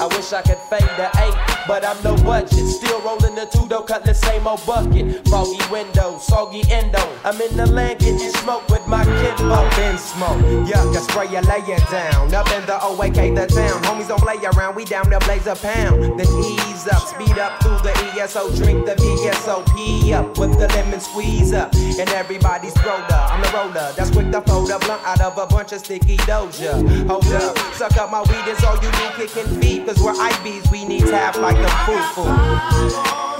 I 0.00 0.06
wish 0.06 0.32
I 0.32 0.40
could 0.40 0.56
fade 0.70 0.88
the 0.96 1.10
eight, 1.20 1.36
but 1.68 1.84
I'm 1.84 2.02
no 2.02 2.16
budget. 2.24 2.66
Still 2.66 3.02
rolling 3.02 3.34
the 3.34 3.44
two 3.52 3.68
though, 3.68 3.82
cut 3.82 4.02
the 4.02 4.14
same 4.14 4.46
old 4.46 4.64
bucket. 4.64 5.28
Foggy 5.28 5.60
window, 5.70 6.16
soggy 6.16 6.62
endo. 6.72 7.04
I'm 7.22 7.38
in 7.38 7.54
the 7.54 7.66
land 7.66 7.98
getting 7.98 8.32
smoke 8.40 8.66
with 8.70 8.86
my 8.86 9.04
kid. 9.04 9.38
Up 9.52 9.78
in 9.78 9.98
smoke, 9.98 10.40
yuck, 10.64 10.96
I 10.96 11.00
spray 11.00 11.28
you, 11.28 11.42
lay 11.44 11.60
it 11.74 11.84
down. 11.90 12.32
Up 12.32 12.50
in 12.52 12.64
the 12.64 12.78
OAK, 12.80 13.34
the 13.34 13.46
town. 13.52 13.82
Homies 13.82 14.08
don't 14.08 14.22
play 14.22 14.38
around, 14.56 14.74
we 14.74 14.86
down 14.86 15.10
there 15.10 15.20
blaze 15.20 15.46
a 15.46 15.54
pound. 15.54 16.18
Then 16.18 16.28
ease 16.40 16.88
up, 16.88 17.02
speed 17.06 17.38
up 17.38 17.62
through 17.62 17.80
the 17.84 17.92
ESO, 18.16 18.56
drink 18.56 18.86
the 18.86 18.94
VSOP 18.94 19.89
up 20.12 20.38
with 20.38 20.58
the 20.58 20.68
lemon 20.68 21.00
squeeze 21.00 21.52
up. 21.52 21.74
And 21.74 22.08
everybody's 22.10 22.76
roller, 22.84 23.06
I'm 23.10 23.42
the 23.42 23.50
roller. 23.52 23.92
That's 23.96 24.10
quick 24.10 24.30
to 24.32 24.40
fold 24.42 24.70
a 24.70 24.78
blunt 24.78 25.02
out 25.04 25.20
of 25.20 25.38
a 25.38 25.46
bunch 25.46 25.72
of 25.72 25.80
sticky 25.80 26.16
doja. 26.18 26.74
Hold 27.06 27.26
up, 27.26 27.58
suck 27.74 27.96
up 27.96 28.10
my 28.10 28.22
weed, 28.22 28.50
is 28.50 28.62
all 28.64 28.76
you 28.76 28.90
do, 28.90 29.06
kicking 29.16 29.60
feet. 29.60 29.86
Cause 29.86 30.00
we're 30.02 30.14
IBs, 30.14 30.70
we 30.70 30.84
need 30.84 31.04
tap 31.06 31.36
like 31.36 31.56
the 31.56 31.68
foo 31.86 32.00
foo. 32.14 33.39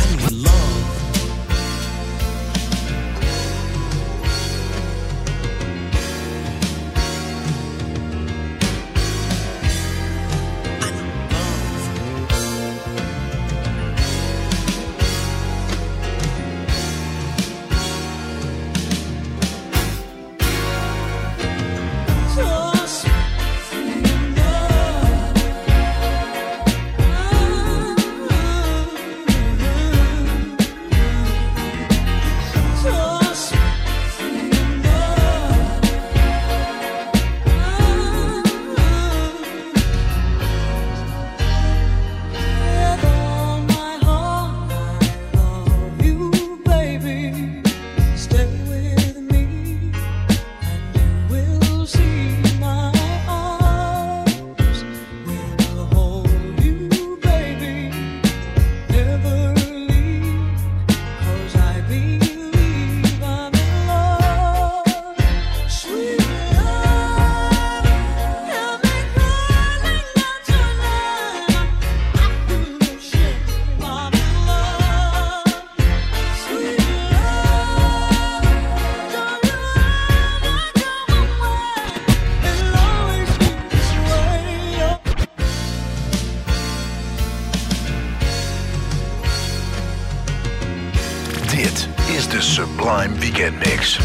Sublime 92.91 93.17
Weekend 93.21 93.57
Mix. 93.59 93.95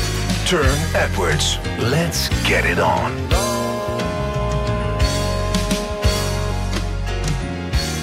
Turne 0.48 0.78
Edwards. 0.94 1.58
Let's 1.80 2.28
get 2.46 2.64
it 2.64 2.78
on. 2.78 3.10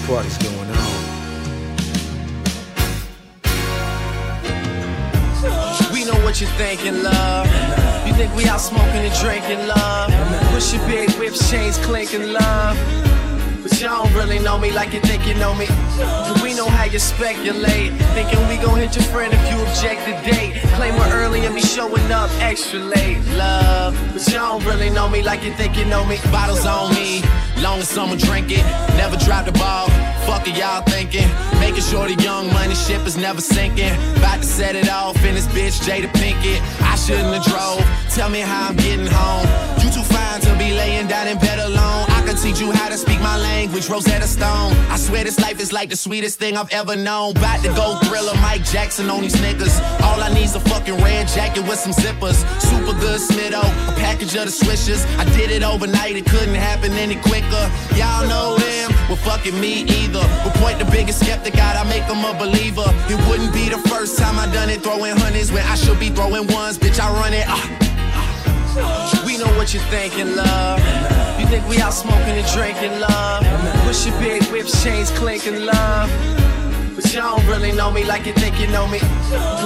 Party's 0.06 0.38
going 0.40 0.70
on. 0.70 0.94
We 5.94 6.04
know 6.04 6.20
what 6.26 6.42
you're 6.42 6.50
thinking, 6.58 7.02
love. 7.02 7.48
You 8.06 8.14
think 8.16 8.36
we 8.36 8.46
out 8.50 8.60
smoking 8.60 9.06
and 9.06 9.16
drinking, 9.22 9.66
love. 9.66 10.12
Push 10.52 10.74
your 10.74 10.86
big 10.86 11.10
whips, 11.12 11.50
chains 11.50 11.78
clinking, 11.78 12.34
love. 12.34 13.13
You 13.84 13.90
don't 13.90 14.14
really 14.14 14.40
know 14.40 14.58
me 14.58 14.72
like 14.72 14.94
you 14.94 15.02
think 15.02 15.28
you 15.28 15.34
know 15.34 15.54
me. 15.56 15.68
We 16.42 16.54
know 16.54 16.70
how 16.70 16.86
you 16.86 17.00
speculate. 17.00 17.92
Thinking 18.16 18.40
we 18.48 18.56
gon' 18.56 18.80
hit 18.80 18.96
your 18.96 19.04
friend 19.12 19.34
if 19.34 19.44
you 19.52 19.60
object 19.60 20.06
to 20.08 20.32
date. 20.32 20.56
Claim 20.76 20.96
we're 20.96 21.12
early 21.12 21.46
and 21.46 21.54
be 21.54 21.60
showing 21.60 22.10
up 22.10 22.30
extra 22.40 22.80
late, 22.80 23.20
love. 23.36 23.94
But 24.14 24.26
y'all 24.32 24.58
don't 24.58 24.66
really 24.66 24.90
know 24.90 25.10
me 25.10 25.22
like 25.22 25.44
you 25.44 25.52
think 25.56 25.76
you 25.76 25.84
know 25.84 26.06
me. 26.06 26.18
Bottles 26.32 26.66
on 26.66 26.96
me, 26.96 27.24
long 27.62 27.80
as 27.80 27.90
someone 27.90 28.18
drink 28.20 28.52
it. 28.52 28.64
Never 28.96 29.18
drop 29.18 29.44
the 29.48 29.52
ball. 29.52 29.90
Fuck 30.24 30.48
it, 30.48 30.56
y'all 30.56 30.82
thinking. 30.84 31.28
Making 31.60 31.84
sure 31.84 32.08
the 32.08 32.16
young 32.24 32.48
money 32.54 32.76
ship 32.76 33.06
is 33.06 33.18
never 33.18 33.42
sinking. 33.42 33.92
About 34.16 34.40
to 34.40 34.48
set 34.48 34.78
it 34.78 34.90
off 34.90 35.18
in 35.26 35.36
this 35.36 35.48
bitch, 35.48 35.84
Jada 35.84 36.08
Pinkett. 36.14 36.62
I 36.84 36.96
shouldn't 36.96 37.36
have 37.36 37.44
drove. 37.44 37.84
Tell 38.16 38.30
me 38.30 38.40
how 38.40 38.70
I'm 38.70 38.78
getting 38.78 39.08
home. 39.08 39.46
You 39.84 39.92
too 39.92 40.08
fine 40.08 40.40
to 40.40 40.56
be 40.58 40.72
laying 40.72 41.08
down 41.08 41.28
in 41.28 41.38
bed 41.38 41.60
alone. 41.60 42.13
Teach 42.42 42.60
you 42.60 42.72
how 42.74 42.90
to 42.90 42.98
speak 42.98 43.22
my 43.22 43.38
language, 43.38 43.88
Rosetta 43.90 44.28
Stone. 44.28 44.74
I 44.92 44.98
swear 44.98 45.24
this 45.24 45.40
life 45.40 45.62
is 45.62 45.72
like 45.72 45.90
the 45.90 45.96
sweetest 45.96 46.40
thing 46.40 46.58
I've 46.58 46.70
ever 46.74 46.94
known. 46.94 47.32
About 47.38 47.64
to 47.64 47.70
go 47.70 47.98
thriller 48.04 48.34
Mike 48.42 48.66
Jackson 48.66 49.10
on 49.10 49.22
these 49.22 49.36
niggas. 49.36 49.80
All 50.02 50.22
I 50.22 50.34
need's 50.34 50.54
a 50.54 50.60
fucking 50.60 50.98
red 50.98 51.30
jacket 51.30 51.62
with 51.62 51.80
some 51.80 51.94
zippers. 51.94 52.44
Super 52.60 53.00
good 53.00 53.22
Smitto, 53.22 53.62
a 53.62 53.94
package 53.96 54.36
of 54.36 54.46
the 54.46 54.52
swishers. 54.52 55.06
I 55.18 55.24
did 55.38 55.52
it 55.52 55.64
overnight, 55.64 56.18
it 56.18 56.26
couldn't 56.26 56.56
happen 56.56 56.92
any 56.94 57.16
quicker. 57.16 57.64
Y'all 57.96 58.28
know 58.28 58.58
them, 58.58 58.92
well 59.08 59.16
fucking 59.16 59.58
me 59.58 59.84
either. 59.84 60.28
But 60.44 60.54
point 60.56 60.80
the 60.80 60.86
biggest 60.92 61.22
skeptic 61.22 61.58
out, 61.58 61.78
I 61.78 61.88
make 61.88 62.06
them 62.08 62.26
a 62.26 62.38
believer. 62.38 62.84
It 63.08 63.20
wouldn't 63.30 63.54
be 63.54 63.70
the 63.70 63.80
first 63.88 64.18
time 64.20 64.38
I 64.38 64.52
done 64.52 64.70
it, 64.70 64.82
throwing 64.84 65.16
hundreds 65.16 65.50
when 65.52 65.64
I 65.66 65.76
should 65.76 66.00
be 66.00 66.10
throwing 66.10 66.48
ones. 66.48 66.78
Bitch, 66.78 67.00
I 67.00 67.10
run 67.14 67.34
it. 67.34 67.46
ah. 67.48 67.83
We 69.26 69.38
know 69.38 69.46
what 69.56 69.74
you're 69.74 69.84
thinking, 69.84 70.36
love. 70.36 70.80
You 71.40 71.46
think 71.48 71.68
we 71.68 71.80
out 71.80 71.94
smoking 71.94 72.38
and 72.42 72.48
drinking, 72.54 73.00
love. 73.00 73.44
Push 73.86 74.08
your 74.08 74.20
big 74.20 74.44
whips, 74.52 74.84
chains 74.84 75.12
clinking, 75.12 75.66
love. 75.66 76.10
But 76.96 77.12
y'all 77.14 77.38
don't 77.38 77.48
really 77.48 77.72
know 77.72 77.92
me 77.92 78.04
like 78.04 78.26
you 78.26 78.34
think 78.34 78.60
you 78.60 78.68
know 78.68 78.88
me. 78.88 79.00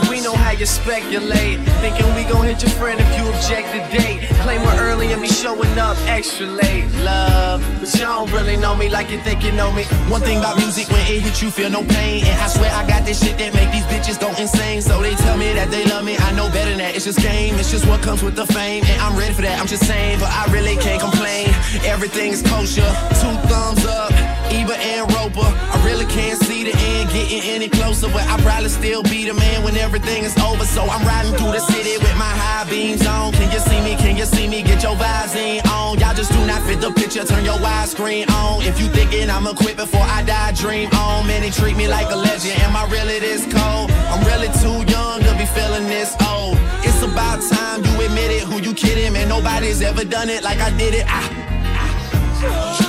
We 0.09 0.21
know 0.21 0.34
how 0.34 0.51
you 0.51 0.65
speculate. 0.65 1.59
Thinking 1.84 2.07
we 2.15 2.23
gon' 2.23 2.45
hit 2.45 2.61
your 2.61 2.71
friend 2.71 2.99
if 2.99 3.09
you 3.17 3.28
object 3.28 3.67
to 3.73 3.97
date. 3.97 4.30
Claim 4.43 4.61
we're 4.63 4.80
early 4.80 5.11
and 5.11 5.21
be 5.21 5.28
showing 5.28 5.78
up 5.78 5.97
extra 6.07 6.45
late. 6.47 6.86
Love. 7.03 7.61
But 7.80 7.93
y'all 7.99 8.25
don't 8.25 8.32
really 8.32 8.55
know 8.57 8.75
me 8.75 8.89
like 8.89 9.11
you 9.11 9.19
think 9.19 9.43
you 9.43 9.51
know 9.51 9.71
me. 9.71 9.84
One 10.09 10.21
thing 10.21 10.39
about 10.39 10.57
music, 10.57 10.88
when 10.89 11.01
it 11.01 11.21
hits 11.21 11.41
you, 11.41 11.51
feel 11.51 11.69
no 11.69 11.84
pain. 11.84 12.25
And 12.25 12.39
I 12.39 12.47
swear 12.47 12.71
I 12.71 12.88
got 12.88 13.05
this 13.05 13.23
shit 13.23 13.38
that 13.39 13.53
make 13.53 13.71
these 13.71 13.86
bitches 13.86 14.19
go 14.19 14.30
insane. 14.41 14.82
So 14.82 15.01
they 15.01 15.15
tell 15.15 15.38
me 15.38 15.53
that 15.53 15.69
they 15.69 15.86
love 15.86 16.05
me, 16.05 16.15
I 16.17 16.32
know 16.32 16.49
better 16.49 16.69
than 16.69 16.80
that. 16.80 16.95
It's 16.95 17.05
just 17.05 17.19
game, 17.19 17.55
it's 17.55 17.71
just 17.71 17.86
what 17.88 18.01
comes 18.01 18.23
with 18.23 18.36
the 18.36 18.45
fame. 18.47 18.84
And 18.86 19.01
I'm 19.01 19.17
ready 19.17 19.34
for 19.34 19.41
that, 19.41 19.59
I'm 19.59 19.67
just 19.67 19.86
saying, 19.86 20.19
but 20.19 20.30
I 20.32 20.51
really 20.51 20.75
can't 20.78 21.01
complain. 21.01 21.49
Everything 21.84 22.32
is 22.32 22.41
kosher, 22.41 22.88
two 23.19 23.36
thumbs 23.51 23.86
up, 23.86 24.11
Ebert 24.51 24.79
and 24.79 25.11
Roeper. 25.13 25.45
I 25.45 25.81
really 25.85 26.05
can't 26.05 26.39
see 26.43 26.63
the 26.63 26.75
end 26.75 27.09
getting 27.11 27.41
any 27.43 27.69
closer, 27.69 28.07
but 28.09 28.23
I 28.27 28.39
probably 28.41 28.69
still 28.69 29.03
be 29.03 29.25
the 29.25 29.33
man 29.33 29.63
when 29.63 29.75
everything 29.77 30.23
is 30.23 30.37
over. 30.37 30.65
So 30.65 30.83
I'm 30.83 31.05
riding 31.05 31.33
through 31.33 31.51
the 31.51 31.59
city 31.59 31.97
with 31.97 32.15
my 32.17 32.33
high 32.43 32.69
beams 32.69 33.05
on. 33.05 33.33
Can 33.33 33.51
you 33.51 33.59
see 33.59 33.81
me? 33.81 33.95
Can 33.95 34.15
you 34.17 34.25
see 34.25 34.47
me? 34.47 34.63
Get 34.63 34.83
your 34.83 34.95
vibes 34.95 35.35
in 35.35 35.65
on. 35.67 35.99
Y'all 35.99 36.15
just 36.15 36.31
do 36.31 36.45
not 36.45 36.61
fit 36.63 36.81
the 36.81 36.91
picture, 36.91 37.23
turn 37.25 37.43
your 37.45 37.59
widescreen 37.59 38.29
on. 38.31 38.61
If 38.63 38.79
you 38.79 38.87
thinking 38.87 39.29
I'ma 39.29 39.53
quit 39.53 39.77
before 39.77 40.07
I 40.17 40.23
die, 40.23 40.51
dream 40.53 40.89
on. 40.93 41.27
Man, 41.27 41.41
they 41.41 41.51
treat 41.51 41.75
me 41.75 41.87
like 41.87 42.09
a 42.11 42.15
legend. 42.15 42.59
Am 42.61 42.75
I 42.75 42.85
really 42.89 43.19
this 43.19 43.43
cold? 43.43 43.91
I'm 44.11 44.23
really 44.25 44.51
too 44.61 44.79
young 44.91 45.21
to 45.21 45.31
be 45.37 45.45
feeling 45.45 45.87
this 45.87 46.15
old. 46.27 46.57
It's 46.83 47.01
about 47.03 47.41
time 47.41 47.83
you 47.85 48.05
admit 48.05 48.31
it. 48.31 48.43
Who 48.43 48.61
you 48.61 48.73
kidding? 48.73 49.13
Man, 49.13 49.29
nobody's 49.29 49.81
ever 49.81 50.03
done 50.03 50.29
it 50.29 50.43
like 50.43 50.59
I 50.59 50.75
did 50.77 50.93
it. 50.93 51.05
I 51.07 51.36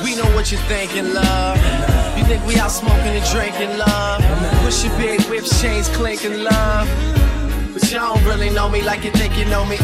We 0.04 0.14
know 0.14 0.28
what 0.34 0.52
you're 0.52 0.60
thinking, 0.62 1.14
love. 1.14 1.56
You 2.18 2.24
think 2.24 2.44
we 2.46 2.58
out 2.58 2.70
smoking 2.70 3.16
and 3.16 3.24
drinking, 3.30 3.78
love. 3.78 4.20
Push 4.62 4.84
your 4.84 4.96
big 4.98 5.20
whips, 5.22 5.60
chains 5.60 5.88
clinking, 5.88 6.44
love. 6.44 6.86
But 7.72 7.90
y'all 7.90 8.14
don't 8.14 8.24
really 8.24 8.50
know 8.50 8.68
me 8.68 8.82
like 8.82 9.04
you 9.04 9.10
think 9.12 9.38
you 9.38 9.46
know 9.46 9.64
me. 9.64 9.78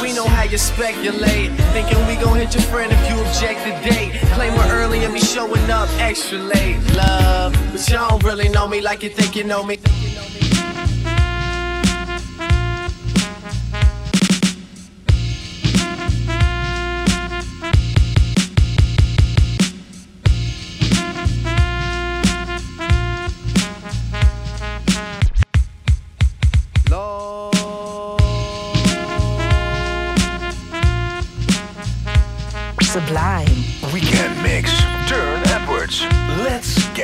We 0.00 0.14
know 0.14 0.26
how 0.26 0.44
you 0.44 0.56
speculate. 0.56 1.50
Thinking 1.74 1.98
we 2.06 2.16
gon' 2.16 2.38
hit 2.38 2.54
your 2.54 2.62
friend 2.64 2.90
if 2.90 3.10
you 3.10 3.20
object 3.20 3.64
to 3.64 3.90
date. 3.90 4.18
Claim 4.32 4.54
we're 4.54 4.72
early 4.72 5.04
and 5.04 5.12
be 5.12 5.20
showing 5.20 5.70
up 5.70 5.90
extra 5.98 6.38
late, 6.38 6.78
love. 6.94 7.52
But 7.72 7.86
y'all 7.90 8.08
don't 8.08 8.24
really 8.24 8.48
know 8.48 8.66
me 8.66 8.80
like 8.80 9.02
you 9.02 9.10
think 9.10 9.36
you 9.36 9.44
know 9.44 9.62
me. 9.62 9.78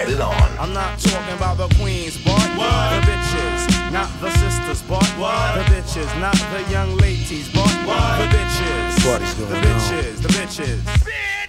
Get 0.04 0.14
it 0.14 0.20
on. 0.20 0.34
I'm 0.58 0.72
not 0.72 0.98
talking 0.98 1.34
about 1.36 1.58
the 1.58 1.68
queens, 1.76 2.16
but 2.24 2.38
the 2.38 3.00
bitches, 3.06 3.92
not 3.92 4.10
the 4.20 4.30
sisters, 4.30 4.82
but 4.82 5.00
the 5.00 5.64
bitches, 5.70 6.08
not 6.20 6.36
the 6.52 6.70
young 6.70 6.96
ladies, 6.96 7.48
but 7.52 7.66
the 7.66 8.26
bitches, 8.34 9.04
Party's 9.04 9.34
the 9.36 9.44
going 9.46 9.56
on. 9.56 9.62
bitches, 9.62 10.22
the 10.22 10.28
bitches. 10.28 11.42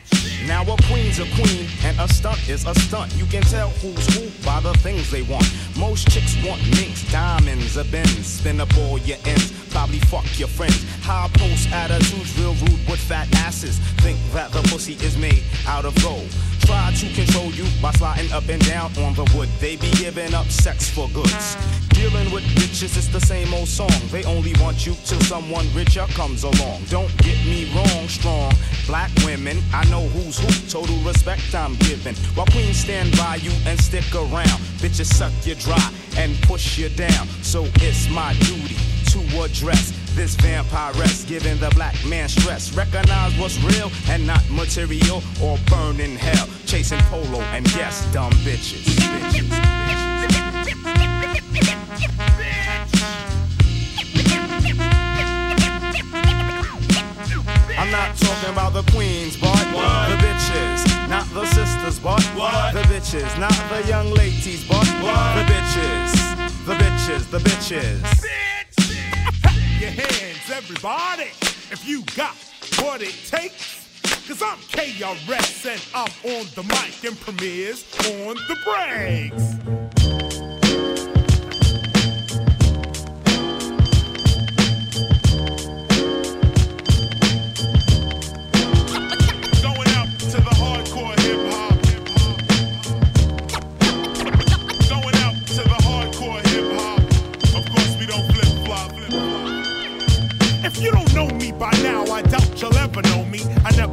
Now 0.47 0.63
a 0.63 0.75
queen's 0.91 1.19
a 1.19 1.25
queen 1.35 1.67
and 1.85 1.97
a 2.01 2.07
stunt 2.07 2.49
is 2.49 2.65
a 2.67 2.75
stunt. 2.75 3.15
You 3.15 3.25
can 3.25 3.43
tell 3.43 3.69
who's 3.79 4.05
who 4.13 4.29
by 4.45 4.59
the 4.59 4.73
things 4.79 5.09
they 5.09 5.21
want. 5.21 5.49
Most 5.77 6.09
chicks 6.11 6.35
want 6.45 6.61
minks, 6.75 7.09
diamonds, 7.11 7.77
a 7.77 7.85
Benz. 7.85 8.27
Spin 8.27 8.59
up 8.59 8.77
all 8.77 8.97
your 8.99 9.17
ends, 9.25 9.51
probably 9.73 9.99
fuck 9.99 10.23
your 10.39 10.47
friends. 10.47 10.85
High 11.01 11.27
post 11.33 11.69
attitudes, 11.71 12.37
real 12.39 12.53
rude 12.53 12.79
with 12.87 12.99
fat 12.99 13.27
asses. 13.37 13.79
Think 14.05 14.17
that 14.31 14.51
the 14.51 14.61
pussy 14.69 14.93
is 15.05 15.17
made 15.17 15.43
out 15.67 15.83
of 15.83 15.95
gold. 16.01 16.29
Try 16.61 16.93
to 16.93 17.07
control 17.13 17.51
you 17.51 17.65
by 17.81 17.91
sliding 17.91 18.31
up 18.31 18.47
and 18.47 18.63
down 18.65 18.91
on 18.99 19.13
the 19.15 19.29
wood. 19.35 19.49
They 19.59 19.75
be 19.75 19.91
giving 19.97 20.33
up 20.33 20.45
sex 20.47 20.89
for 20.89 21.09
goods. 21.09 21.57
Dealing 21.89 22.31
with 22.31 22.43
bitches, 22.55 22.95
it's 22.95 23.07
the 23.07 23.19
same 23.19 23.53
old 23.53 23.67
song. 23.67 23.91
They 24.11 24.23
only 24.23 24.53
want 24.61 24.85
you 24.85 24.93
till 25.05 25.19
someone 25.21 25.65
richer 25.73 26.05
comes 26.13 26.43
along. 26.43 26.83
Don't 26.89 27.11
get 27.17 27.37
me 27.45 27.69
wrong, 27.75 28.07
strong 28.07 28.53
black 28.85 29.11
women. 29.25 29.57
I 29.73 29.83
know 29.89 30.07
who's 30.09 30.37
who, 30.39 30.69
total 30.69 30.97
respect 30.99 31.53
I'm 31.53 31.75
giving. 31.77 32.15
While 32.35 32.47
queens 32.47 32.77
stand 32.77 33.17
by 33.17 33.35
you 33.41 33.51
and 33.65 33.79
stick 33.79 34.05
around, 34.13 34.59
bitches 34.79 35.11
suck 35.11 35.33
you 35.43 35.55
dry 35.55 35.91
and 36.17 36.39
push 36.43 36.77
you 36.77 36.89
down. 36.89 37.27
So 37.41 37.65
it's 37.81 38.07
my 38.09 38.33
duty 38.33 38.92
to 39.03 39.19
address 39.41 39.91
this 40.15 40.35
vampiress, 40.37 41.27
giving 41.27 41.57
the 41.59 41.69
black 41.71 41.95
man 42.05 42.29
stress. 42.29 42.75
Recognize 42.75 43.37
what's 43.37 43.57
real 43.63 43.91
and 44.09 44.25
not 44.25 44.43
material 44.49 45.21
or 45.41 45.57
burn 45.67 45.99
in 45.99 46.15
hell. 46.15 46.47
Chasing 46.65 46.99
polo 47.09 47.41
and 47.53 47.65
yes, 47.75 48.05
dumb 48.13 48.31
bitches. 48.43 48.83
bitches. 48.85 49.73
I'm 57.77 57.91
not 57.91 58.15
talking 58.15 58.49
about 58.49 58.73
the 58.73 58.83
queens, 58.91 59.35
but 59.35 59.55
the 59.55 60.15
bitches, 60.15 61.09
not 61.09 61.27
the 61.33 61.45
sisters, 61.47 61.99
but 61.99 62.21
the 62.71 62.81
bitches, 62.83 63.39
not 63.39 63.51
the 63.69 63.87
young 63.87 64.11
ladies, 64.11 64.67
but 64.67 64.85
the 64.85 65.43
bitches, 65.51 66.65
the 66.65 66.75
bitches, 66.75 67.29
the 67.29 67.39
bitches. 67.39 68.52
Your 69.83 69.91
hands, 69.91 70.49
everybody, 70.49 71.23
if 71.69 71.85
you 71.85 72.03
got 72.15 72.37
what 72.81 73.01
it 73.01 73.13
takes. 73.27 73.83
Cause 74.25 74.41
I'm 74.41 74.57
KRS 74.71 75.65
and 75.65 75.81
I'm 75.93 76.37
on 76.37 76.45
the 76.55 76.63
mic 76.63 77.03
and 77.03 77.19
Premier's 77.19 77.83
on 78.05 78.35
the 78.47 78.55
breaks. 78.63 80.32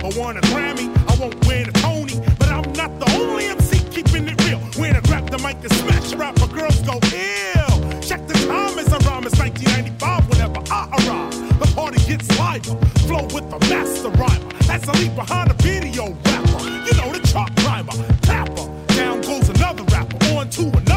I 0.03 0.09
won 0.18 0.38
a 0.38 0.40
Grammy, 0.40 0.88
I 1.11 1.14
won't 1.20 1.46
win 1.46 1.68
a 1.68 1.72
Tony, 1.72 2.14
but 2.38 2.48
I'm 2.48 2.72
not 2.72 2.98
the 2.98 3.07
only 3.20 3.44
MC 3.44 3.80
keeping 3.90 4.28
it 4.28 4.42
real. 4.46 4.59
When 4.80 4.96
I 4.96 5.01
grab 5.01 5.28
the 5.28 5.36
mic 5.38 5.57
and 5.62 5.72
smash 5.72 6.14
rapper, 6.14 6.46
girls 6.46 6.80
go 6.80 6.94
ill. 6.94 8.01
Check 8.01 8.26
the 8.26 8.32
time 8.48 8.78
as 8.78 8.88
I 8.88 8.98
rhyme, 9.05 9.26
it's 9.26 9.38
1995 9.38 10.28
whenever 10.30 10.61
I 10.72 10.88
arrive. 10.96 11.61
The 11.61 11.72
party 11.74 11.98
gets 12.09 12.28
liver, 12.40 12.76
flow 13.05 13.24
with 13.34 13.51
the 13.51 13.59
master 13.68 14.09
rhymer. 14.16 14.48
As 14.72 14.88
I 14.88 14.92
leave 14.98 15.14
behind 15.14 15.51
a 15.51 15.55
video 15.55 16.16
rapper, 16.24 16.64
you 16.86 16.92
know 16.96 17.12
the 17.12 17.20
chart 17.28 17.55
climber, 17.57 17.92
tapper. 18.22 18.66
Down 18.96 19.20
goes 19.20 19.51
another 19.51 19.84
rapper, 19.84 20.16
on 20.34 20.48
to 20.48 20.62
another 20.62 20.89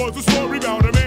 was 0.00 0.16
a 0.16 0.22
story 0.22 0.56
about 0.56 0.86
a 0.86 0.99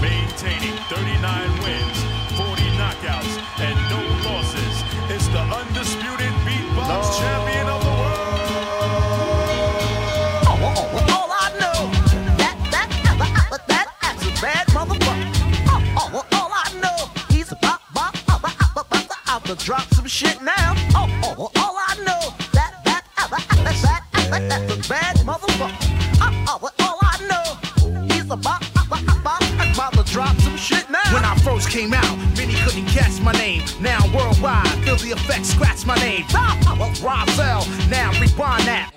maintaining 0.00 0.76
39 0.88 1.50
wins, 1.62 1.98
40 2.36 2.62
knockouts, 2.76 3.32
and 3.60 3.93
mind. 34.64 34.84
Feel 34.84 34.96
the 34.96 35.10
effects, 35.10 35.50
scratch 35.50 35.86
my 35.86 35.96
name. 35.96 36.26
Top. 36.28 36.58
Now 37.90 38.10
rewind 38.20 38.64
that. 38.66 38.90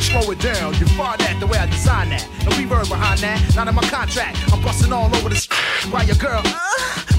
Slow 0.00 0.30
it 0.30 0.38
down, 0.40 0.74
you 0.74 0.86
far 0.86 1.16
that 1.16 1.36
the 1.40 1.46
way 1.46 1.58
I 1.58 1.66
design 1.66 2.10
that. 2.10 2.26
No 2.44 2.50
reverb 2.52 2.88
behind 2.88 3.20
that, 3.20 3.54
not 3.54 3.68
in 3.68 3.74
my 3.74 3.82
contract. 3.82 4.38
I'm 4.52 4.62
busting 4.62 4.92
all 4.92 5.14
over 5.16 5.28
the 5.28 5.36
street 5.36 5.92
while 5.92 6.04
your 6.04 6.16
girl. 6.16 6.42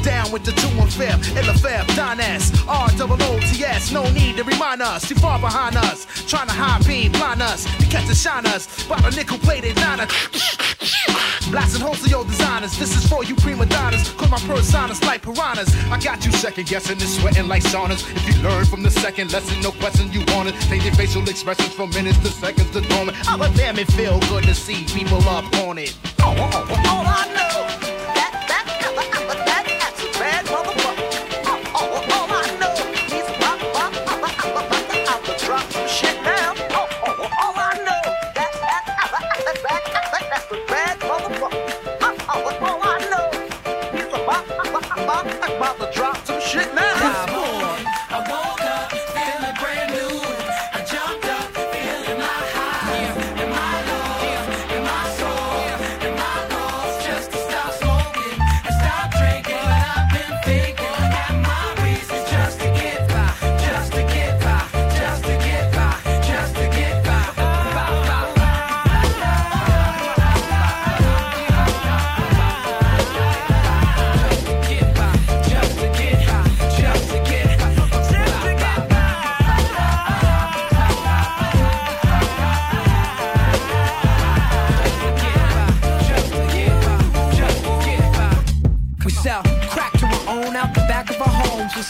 Down 0.04 0.32
with 0.32 0.44
the 0.44 0.52
two 0.52 0.68
and 0.80 0.92
fifth, 0.92 1.36
ill 1.38 1.50
affair, 1.50 1.86
Don 1.96 2.20
S, 2.20 2.52
R 2.68 2.90
double 2.98 3.22
O 3.24 3.40
T 3.40 3.64
S. 3.64 3.92
No 3.92 4.10
need 4.12 4.38
to 4.38 4.44
remind 4.44 4.82
us, 4.82 5.08
Too 5.08 5.16
far 5.16 5.40
behind 5.40 5.78
us, 5.78 6.06
trying 6.28 6.48
to 6.48 6.54
high 6.54 6.82
beam, 6.86 7.12
blind 7.12 7.42
us, 7.42 7.64
to 7.64 7.86
catch 7.88 8.08
the 8.08 8.16
shine 8.16 8.46
us, 8.48 8.68
by 8.88 9.00
the 9.02 9.12
nickel 9.12 9.38
plated 9.38 9.76
nine. 9.78 10.08
Blasting 11.52 11.82
holes 11.82 12.02
to 12.04 12.10
your 12.10 12.26
designers. 12.26 12.78
This 12.78 12.96
is 12.96 13.08
for 13.08 13.24
you 13.24 13.36
prima 13.36 13.66
donnas. 13.66 14.10
Cause 14.18 14.30
my 14.30 14.38
personas 14.40 15.04
like 15.06 15.22
piranhas. 15.22 15.70
I 15.92 16.00
got 16.00 16.26
you 16.26 16.32
second 16.32 16.68
guessing 16.68 17.00
and 17.00 17.10
sweating 17.10 17.48
like 17.48 17.64
saunas. 17.64 18.02
If 18.16 18.28
you 18.28 18.42
learn 18.44 18.66
from 18.66 18.84
the 18.84 18.92
second 18.92 19.32
lesson, 19.32 19.62
no 19.62 19.72
question 19.72 20.12
you 20.12 20.24
want 20.34 20.50
it. 20.50 20.56
Take 20.62 20.84
your 20.84 20.94
facial 20.96 21.28
expressions 21.30 21.74
from 21.74 21.90
minutes 21.92 22.18
to 22.20 22.28
seconds 22.28 22.72
to 22.72 22.82
dormant. 22.82 23.18
Oh, 23.28 23.52
damn, 23.56 23.78
it 23.78 23.92
feel 23.92 24.20
good 24.22 24.44
to 24.46 24.56
see 24.56 24.84
people 24.86 25.22
up 25.30 25.46
on 25.68 25.78
it. 25.78 25.96
Oh, 26.20 26.34
oh, 26.38 26.68
oh 26.70 26.90
all 26.90 27.06
I 27.06 27.34
know. 27.34 27.83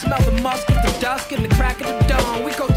smell 0.04 0.20
the 0.22 0.42
musk 0.42 0.68
of 0.68 0.76
the 0.76 0.98
dusk 1.00 1.32
and 1.32 1.44
the 1.44 1.54
crack 1.54 1.80
of 1.80 1.86
the 1.86 2.06
dawn. 2.06 2.44
We 2.44 2.52
go 2.52 2.73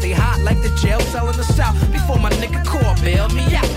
They 0.00 0.12
hot 0.12 0.40
like 0.44 0.60
the 0.62 0.70
jail 0.76 1.00
cell 1.00 1.28
in 1.28 1.36
the 1.36 1.44
south. 1.44 1.76
Before 1.92 2.18
my 2.18 2.30
nigga 2.30 2.64
core 2.64 2.94
bailed 3.02 3.34
me 3.34 3.54
out. 3.54 3.67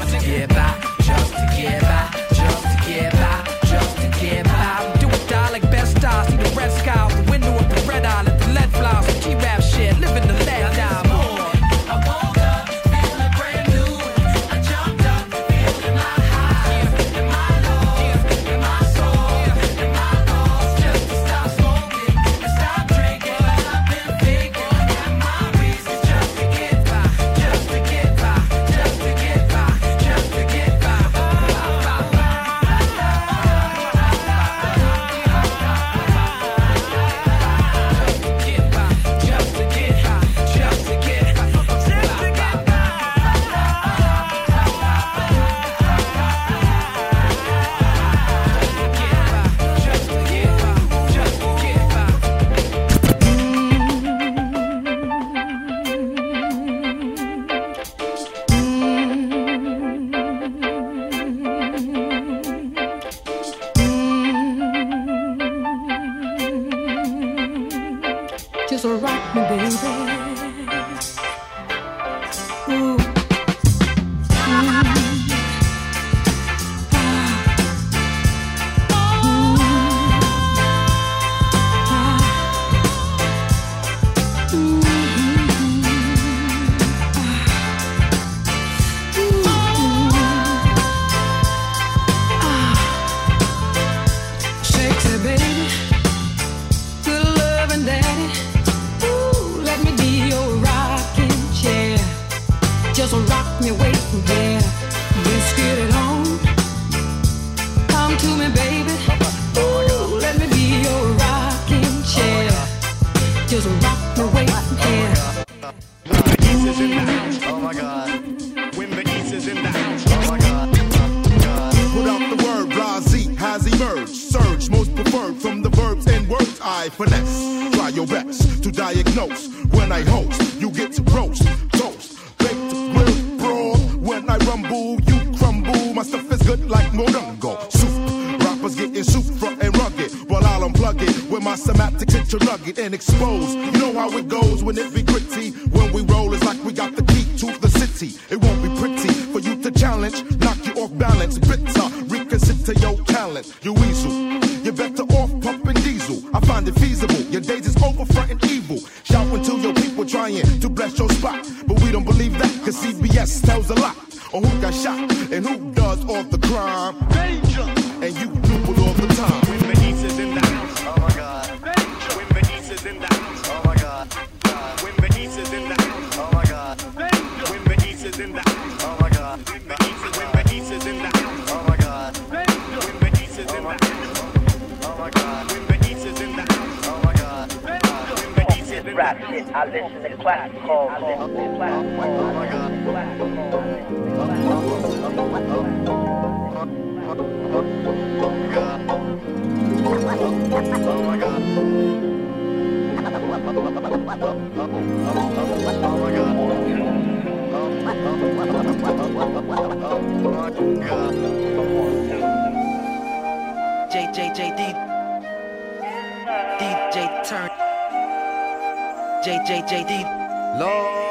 JJJD 219.21 220.57
Ladies 220.57 221.10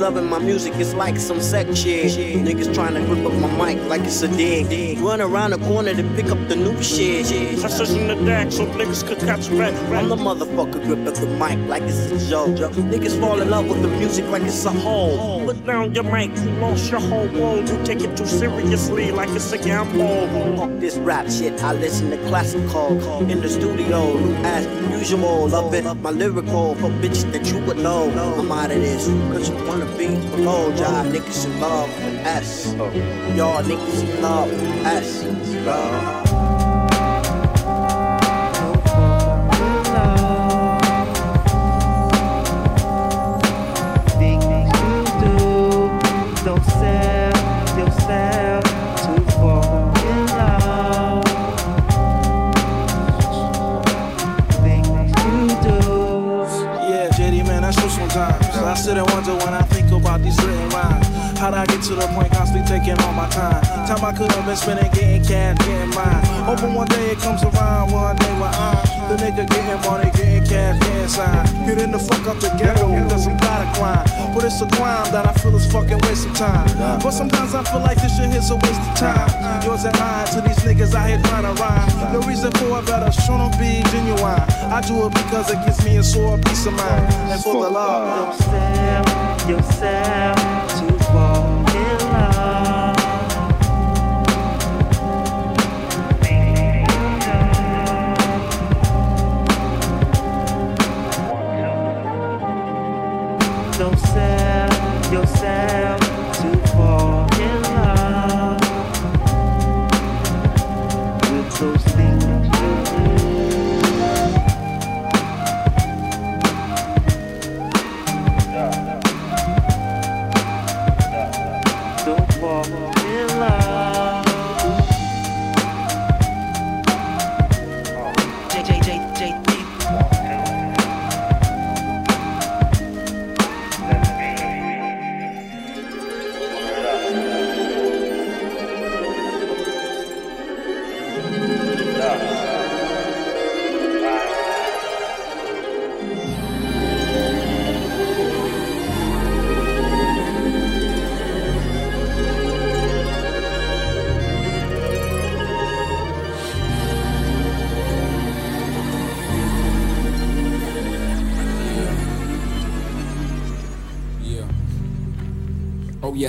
loving 0.00 0.26
my 0.26 0.38
music, 0.38 0.72
it's 0.76 0.94
like 0.94 1.18
some 1.18 1.40
sex 1.40 1.78
shit. 1.78 2.10
Niggas 2.42 2.74
trying 2.74 2.94
to 2.94 3.00
grip 3.04 3.24
up 3.26 3.34
my 3.34 3.74
mic 3.74 3.84
like 3.88 4.00
it's 4.00 4.22
a 4.22 4.28
dig. 4.28 4.98
Run 4.98 5.20
around 5.20 5.50
the 5.50 5.58
corner 5.58 5.94
to 5.94 6.02
pick 6.16 6.30
up 6.30 6.38
the 6.48 6.56
new 6.56 6.82
shit. 6.82 7.26
Precision 7.60 8.08
the 8.08 8.14
deck 8.24 8.50
so 8.50 8.64
niggas 8.66 9.06
could 9.06 9.18
catch 9.18 9.50
back. 9.50 9.74
I'm 9.92 10.08
the 10.08 10.16
motherfucker 10.16 10.82
grip 10.84 11.06
up 11.06 11.14
the 11.14 11.26
mic 11.26 11.58
like 11.68 11.82
it's 11.82 12.06
a 12.10 12.30
joke. 12.30 12.56
Niggas 12.92 13.20
fall 13.20 13.40
in 13.42 13.50
love 13.50 13.68
with 13.68 13.82
the 13.82 13.88
music 13.88 14.24
like 14.28 14.42
it's 14.42 14.64
a 14.64 14.70
hole. 14.70 15.44
Put 15.44 15.66
down 15.66 15.94
your 15.94 16.04
mic, 16.04 16.34
you 16.36 16.50
lost 16.52 16.90
your 16.90 17.00
whole 17.00 17.28
world. 17.28 17.68
You 17.68 17.84
take 17.84 18.00
it 18.00 18.16
too 18.16 18.26
seriously 18.26 19.10
like 19.10 19.28
it's 19.30 19.52
a 19.52 19.58
gamble. 19.58 20.56
Fuck 20.56 20.80
this 20.80 20.96
rap 20.96 21.30
shit, 21.30 21.62
I 21.62 21.74
listen 21.74 22.10
to 22.10 22.16
classical. 22.28 22.98
In 23.30 23.40
the 23.42 23.48
studio, 23.50 24.16
as 24.44 24.66
usual. 24.98 25.48
Love 25.48 25.74
it, 25.74 25.84
my 25.96 26.10
lyrical. 26.10 26.74
For 26.76 26.88
bitches 26.88 27.30
that 27.32 27.46
you 27.52 27.58
would 27.66 27.76
know. 27.76 28.10
I'm 28.10 28.50
out 28.50 28.70
of 28.70 28.80
this, 28.80 29.06
cause 29.06 29.50
you 29.50 29.56
wanna 29.66 29.89
be 29.96 30.08
below. 30.30 30.68
Y'all 30.76 31.04
niggas 31.04 31.46
in 31.46 31.60
love 31.60 31.88
with 32.04 32.26
S. 32.26 32.74
Oh. 32.78 32.90
Y'all 33.36 33.62
niggas 33.62 34.02
in 34.02 34.22
love 34.22 34.50
with 34.50 34.86
S. 34.86 35.24
Love. 35.64 36.19
How'd 61.40 61.54
I 61.54 61.64
get 61.64 61.80
to 61.88 61.94
the 61.94 62.04
point 62.12 62.30
constantly 62.32 62.68
taking 62.68 63.00
all 63.00 63.14
my 63.16 63.26
time? 63.30 63.64
Time 63.88 64.04
I 64.04 64.12
could 64.12 64.30
have 64.30 64.44
been 64.44 64.56
spending 64.56 64.92
getting 64.92 65.24
cash, 65.24 65.56
getting 65.64 65.88
mine. 65.96 66.20
Hoping 66.44 66.74
one 66.74 66.86
day 66.88 67.16
it 67.16 67.18
comes 67.18 67.42
around, 67.42 67.90
one 67.92 68.14
day 68.16 68.32
when 68.36 68.52
I'm 68.52 68.76
the 69.08 69.16
nigga 69.16 69.48
getting 69.48 69.80
money, 69.88 70.12
getting 70.12 70.44
cash, 70.44 70.76
getting 70.76 71.08
signed. 71.08 71.48
Getting 71.64 71.92
the 71.92 71.98
fuck 71.98 72.28
up 72.28 72.40
the 72.44 72.52
ghetto, 72.60 72.92
cause 73.08 73.26
I'm 73.26 73.40
not 73.40 73.64
a 73.64 73.68
crime. 73.72 74.34
But 74.36 74.44
it's 74.44 74.60
a 74.60 74.68
crime 74.68 75.08
that 75.16 75.24
I 75.24 75.32
feel 75.40 75.56
is 75.56 75.64
fucking 75.72 76.04
waste 76.04 76.28
of 76.28 76.36
time. 76.36 76.68
But 77.00 77.12
sometimes 77.12 77.54
I 77.54 77.64
feel 77.64 77.80
like 77.80 77.96
this 77.96 78.14
shit 78.20 78.28
is 78.36 78.50
a 78.50 78.56
waste 78.56 78.84
of 78.84 78.94
time. 79.00 79.64
Yours 79.64 79.88
and 79.88 79.96
mine 79.96 80.26
to 80.36 80.44
these 80.44 80.60
niggas 80.60 80.92
out 80.92 81.08
here 81.08 81.24
trying 81.24 81.48
to 81.48 81.56
rhyme. 81.56 82.12
No 82.12 82.20
reason 82.28 82.52
for 82.52 82.80
it, 82.80 82.84
better 82.84 83.10
show 83.16 83.40
them 83.40 83.48
be 83.56 83.80
genuine. 83.88 84.44
I 84.68 84.84
do 84.84 85.08
it 85.08 85.14
because 85.16 85.48
it 85.48 85.56
gives 85.64 85.80
me 85.88 85.96
a 85.96 86.04
sore 86.04 86.36
peace 86.36 86.66
of 86.66 86.74
mind. 86.74 87.32
And 87.32 87.40
for 87.40 87.64
the 87.64 87.70
love. 87.70 88.36
Don't 88.36 89.48
yourself 89.48 90.69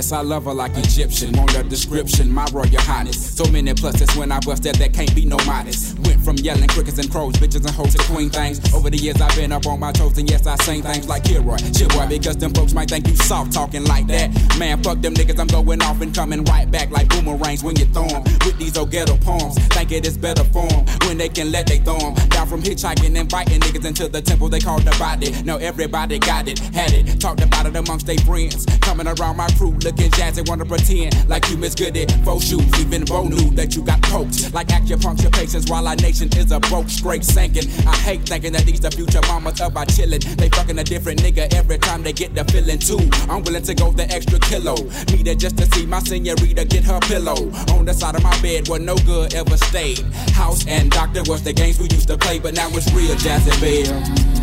yes, 0.02 0.12
I 0.12 0.22
love 0.22 0.44
her 0.46 0.54
like 0.54 0.76
Egyptian. 0.76 1.38
On 1.38 1.46
the 1.46 1.62
description, 1.62 2.32
my 2.32 2.44
royal 2.52 2.80
highness. 2.80 3.36
So 3.36 3.44
many 3.52 3.72
pluses 3.72 4.16
when 4.18 4.32
I 4.32 4.40
bust 4.40 4.64
that, 4.64 4.74
that 4.76 4.92
can't 4.92 5.14
be 5.14 5.24
no 5.24 5.36
modest. 5.46 5.96
From 6.24 6.36
yelling 6.36 6.68
crickets 6.68 6.98
and 6.98 7.10
crows, 7.10 7.34
bitches 7.34 7.66
and 7.66 7.70
hoes 7.70 7.94
to 7.94 8.02
queen 8.04 8.30
things. 8.30 8.60
Over 8.72 8.90
the 8.90 8.96
years 8.96 9.20
I've 9.20 9.34
been 9.34 9.50
up 9.50 9.66
on 9.66 9.80
my 9.80 9.90
toes, 9.90 10.16
and 10.18 10.30
yes 10.30 10.46
I 10.46 10.54
sing 10.62 10.82
things 10.82 11.08
like 11.08 11.24
Kilroy, 11.24 11.56
shit 11.74 11.88
boy, 11.88 12.06
because 12.06 12.36
them 12.36 12.54
folks 12.54 12.72
might 12.72 12.88
think 12.88 13.08
you 13.08 13.16
soft 13.16 13.52
talking 13.52 13.84
like 13.84 14.06
that. 14.06 14.30
Man, 14.56 14.80
fuck 14.84 15.00
them 15.00 15.14
niggas, 15.14 15.40
I'm 15.40 15.48
going 15.48 15.82
off 15.82 16.00
and 16.00 16.14
coming 16.14 16.44
right 16.44 16.70
back 16.70 16.90
like 16.92 17.08
boomerangs 17.08 17.64
when 17.64 17.74
you 17.74 17.86
throw 17.86 18.06
'em. 18.06 18.22
With 18.46 18.56
these 18.58 18.76
old 18.76 18.92
ghetto 18.92 19.16
poems, 19.16 19.58
think 19.74 19.90
it 19.90 20.06
is 20.06 20.16
better 20.16 20.44
form 20.44 20.86
when 21.06 21.18
they 21.18 21.28
can 21.28 21.50
let 21.50 21.66
they 21.66 21.78
throw 21.78 21.98
'em. 21.98 22.14
Down 22.28 22.46
from 22.46 22.62
hitchhiking 22.62 23.18
and 23.18 23.28
biting 23.28 23.60
niggas 23.60 23.84
into 23.84 24.06
the 24.08 24.22
temple 24.22 24.48
they 24.48 24.60
call 24.60 24.78
the 24.78 24.94
body. 24.98 25.34
Now 25.44 25.56
everybody 25.56 26.20
got 26.20 26.46
it, 26.46 26.60
had 26.72 26.92
it, 26.92 27.20
talked 27.20 27.42
about 27.42 27.66
it 27.66 27.74
amongst 27.74 28.06
their 28.06 28.18
friends. 28.18 28.64
Coming 28.80 29.08
around 29.08 29.36
my 29.36 29.48
crew 29.58 29.74
looking 29.82 30.10
jazzy, 30.12 30.48
wanna 30.48 30.66
pretend 30.66 31.28
like 31.28 31.50
you 31.50 31.56
Miss 31.56 31.74
Goody. 31.74 32.06
Faux 32.24 32.46
shoes, 32.46 32.62
even 32.78 33.04
Bo 33.04 33.24
knew 33.24 33.50
that 33.56 33.74
you 33.74 33.82
got 33.82 34.00
poked. 34.02 34.54
Like 34.54 34.68
acupuncture 34.68 35.32
patients 35.32 35.68
while 35.68 35.88
I 35.88 35.96
nation 35.96 36.11
is 36.20 36.52
a 36.52 36.60
broke, 36.60 36.88
scrape 36.88 37.24
sinking. 37.24 37.64
I 37.86 37.96
hate 37.96 38.22
thinking 38.28 38.52
that 38.52 38.66
these 38.66 38.80
the 38.80 38.90
future 38.90 39.20
mamas 39.28 39.60
of 39.60 39.76
our 39.76 39.86
chillin'. 39.86 40.22
They 40.36 40.48
fucking 40.50 40.78
a 40.78 40.84
different 40.84 41.22
nigga 41.22 41.52
every 41.54 41.78
time 41.78 42.02
they 42.02 42.12
get 42.12 42.34
the 42.34 42.44
feeling 42.44 42.78
too. 42.78 43.00
I'm 43.30 43.42
willing 43.42 43.62
to 43.62 43.74
go 43.74 43.90
the 43.92 44.04
extra 44.10 44.38
kilo. 44.40 44.74
Need 45.10 45.28
it 45.28 45.38
just 45.38 45.56
to 45.58 45.66
see 45.72 45.86
my 45.86 46.00
senorita 46.00 46.64
get 46.66 46.84
her 46.84 47.00
pillow. 47.00 47.50
On 47.74 47.84
the 47.84 47.94
side 47.94 48.14
of 48.14 48.22
my 48.22 48.38
bed 48.42 48.68
where 48.68 48.80
no 48.80 48.96
good 48.98 49.34
ever 49.34 49.56
stayed. 49.56 50.00
House 50.34 50.66
and 50.66 50.90
doctor 50.90 51.22
was 51.26 51.42
the 51.42 51.52
games 51.52 51.78
we 51.78 51.88
used 51.88 52.08
to 52.08 52.18
play, 52.18 52.38
but 52.38 52.54
now 52.54 52.68
it's 52.72 52.92
real 52.92 53.14
Jazzy 53.16 53.58
Belle. 53.60 54.41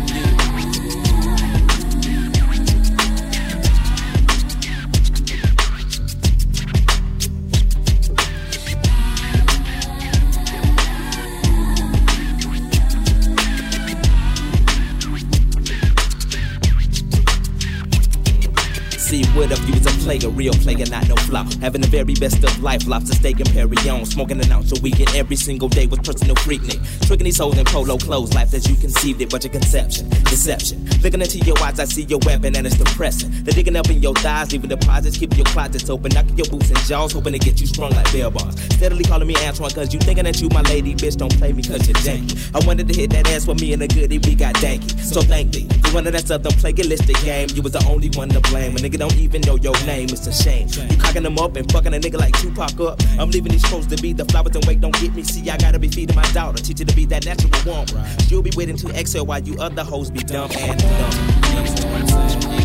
What 19.40 19.48
you 19.66 19.72
was 19.72 19.86
a 19.86 20.04
player, 20.04 20.28
real 20.28 20.52
player, 20.52 20.84
not 20.90 21.08
no 21.08 21.16
flop? 21.16 21.50
Having 21.54 21.80
the 21.80 21.88
very 21.88 22.12
best 22.12 22.44
of 22.44 22.62
life, 22.62 22.86
lobster 22.86 23.14
steak 23.14 23.40
and 23.40 23.48
Pérignon. 23.48 24.06
Smoking 24.06 24.38
an 24.38 24.52
ounce 24.52 24.78
a 24.78 24.82
weekend 24.82 25.16
every 25.16 25.34
single 25.34 25.66
day 25.66 25.86
with 25.86 26.04
personal 26.04 26.36
freaknik. 26.36 26.78
Tricking 27.06 27.24
these 27.24 27.38
hoes 27.38 27.56
in 27.56 27.64
polo 27.64 27.96
clothes, 27.96 28.34
life 28.34 28.52
as 28.52 28.68
you 28.68 28.76
conceived 28.76 29.22
it, 29.22 29.30
but 29.30 29.42
your 29.42 29.50
conception, 29.50 30.10
deception. 30.28 30.86
Looking 31.02 31.22
into 31.22 31.38
your 31.38 31.58
eyes, 31.60 31.80
I 31.80 31.86
see 31.86 32.02
your 32.02 32.18
weapon 32.26 32.54
and 32.54 32.66
it's 32.66 32.76
depressing. 32.76 33.30
They're 33.30 33.54
digging 33.54 33.76
up 33.76 33.88
in 33.88 34.02
your 34.02 34.12
thighs, 34.12 34.52
leaving 34.52 34.68
deposits, 34.68 35.16
keeping 35.16 35.38
your 35.38 35.46
closets 35.46 35.88
open, 35.88 36.12
knocking 36.12 36.36
your 36.36 36.46
boots 36.48 36.68
and 36.68 36.78
jaws, 36.80 37.12
hoping 37.12 37.32
to 37.32 37.38
get 37.38 37.62
you 37.62 37.66
strung 37.66 37.92
like 37.92 38.12
bell 38.12 38.30
bars. 38.30 38.60
Steadily 38.74 39.04
calling 39.04 39.26
me 39.26 39.36
Antoine, 39.36 39.70
cause 39.70 39.94
you 39.94 40.00
thinking 40.00 40.24
that 40.24 40.38
you 40.38 40.50
my 40.50 40.60
lady, 40.68 40.94
bitch, 40.94 41.16
don't 41.16 41.34
play 41.38 41.54
me 41.54 41.62
cause 41.62 41.88
you're 41.88 41.96
janky. 42.04 42.36
I 42.54 42.64
wanted 42.66 42.88
to 42.88 42.94
hit 42.94 43.08
that 43.12 43.26
ass 43.30 43.46
with 43.46 43.58
me 43.58 43.72
and 43.72 43.82
a 43.82 43.88
goodie, 43.88 44.18
we 44.18 44.34
got 44.34 44.54
danky. 44.56 45.00
So 45.00 45.22
thank 45.22 45.52
thee. 45.52 45.66
You 45.86 45.94
wanted 45.94 46.12
that 46.12 46.28
southern 46.28 46.52
plagiaristic 46.52 47.24
game, 47.24 47.48
you 47.54 47.62
was 47.62 47.72
the 47.72 47.84
only 47.88 48.10
one 48.10 48.28
to 48.28 48.40
blame. 48.40 48.76
A 48.76 48.80
nigga 48.80 48.98
don't 48.98 49.16
even 49.16 49.29
know 49.38 49.56
your 49.56 49.74
name, 49.86 50.08
it's 50.10 50.26
a 50.26 50.32
shame. 50.32 50.68
You 50.90 50.96
cocking 50.96 51.22
them 51.22 51.38
up 51.38 51.56
and 51.56 51.70
fucking 51.70 51.94
a 51.94 51.98
nigga 51.98 52.18
like 52.18 52.36
Tupac 52.40 52.80
up. 52.80 53.00
I'm 53.18 53.30
leaving 53.30 53.52
these 53.52 53.64
clothes 53.64 53.86
to 53.88 53.96
be 53.96 54.12
the 54.12 54.24
flowers 54.24 54.56
and 54.56 54.64
wait, 54.66 54.80
don't 54.80 54.98
get 55.00 55.14
me. 55.14 55.22
See, 55.22 55.48
I 55.48 55.56
gotta 55.56 55.78
be 55.78 55.88
feeding 55.88 56.16
my 56.16 56.28
daughter, 56.32 56.62
teach 56.62 56.80
her 56.80 56.84
to 56.84 56.96
be 56.96 57.06
that 57.06 57.24
natural 57.24 57.50
woman. 57.64 58.18
She'll 58.26 58.42
be 58.42 58.50
waiting 58.56 58.76
to 58.78 58.88
exhale 58.88 59.26
while 59.26 59.40
you 59.40 59.56
other 59.60 59.84
hoes 59.84 60.10
be 60.10 60.20
dumb 60.20 60.50
and 60.52 60.80
dumb. 60.80 62.59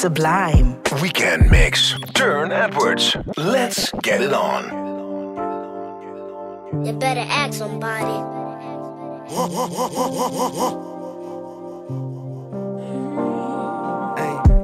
Sublime. 0.00 0.80
Weekend 1.02 1.50
mix. 1.50 1.94
Turne 2.14 2.52
Edwards. 2.52 3.14
Let's 3.36 3.92
get 4.02 4.22
it 4.22 4.32
on. 4.32 4.64
You 6.86 6.94
better 6.94 7.26
ask 7.28 7.52
somebody. 7.58 8.16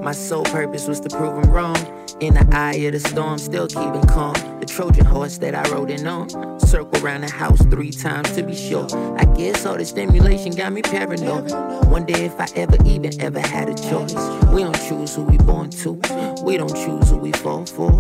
My 0.07 0.13
sole 0.13 0.45
purpose 0.45 0.87
was 0.87 1.01
to 1.01 1.09
prove 1.09 1.37
him 1.37 1.51
wrong. 1.51 1.77
In 2.21 2.35
the 2.35 2.49
eye 2.53 2.75
of 2.75 2.93
the 2.93 3.01
storm, 3.01 3.39
still 3.39 3.67
keeping 3.67 4.07
calm. 4.07 4.35
The 4.61 4.65
Trojan 4.67 5.05
horse 5.05 5.39
that 5.39 5.53
I 5.53 5.69
rode 5.69 5.91
in 5.91 6.07
on. 6.07 6.61
Circle 6.61 7.05
around 7.05 7.23
the 7.23 7.29
house 7.29 7.61
three 7.67 7.91
times 7.91 8.31
to 8.37 8.45
be 8.45 8.55
sure. 8.55 8.87
I 9.19 9.25
guess 9.35 9.67
all 9.67 9.77
the 9.77 9.85
stimulation 9.85 10.53
got 10.53 10.73
me 10.73 10.83
paranoid. 10.83 11.51
Wonder 11.91 12.17
if 12.17 12.39
I 12.39 12.47
ever 12.55 12.77
even 12.85 13.21
ever 13.21 13.41
had 13.41 13.69
a 13.69 13.75
choice. 13.75 14.15
We 14.53 14.63
don't 14.63 14.79
choose 14.89 15.17
who 15.17 15.25
we 15.25 15.39
born 15.39 15.71
to. 15.71 15.95
We 16.41 16.57
don't 16.57 16.77
choose 16.77 17.11
who 17.11 17.17
we 17.17 17.33
fall 17.33 17.67
for. 17.67 17.91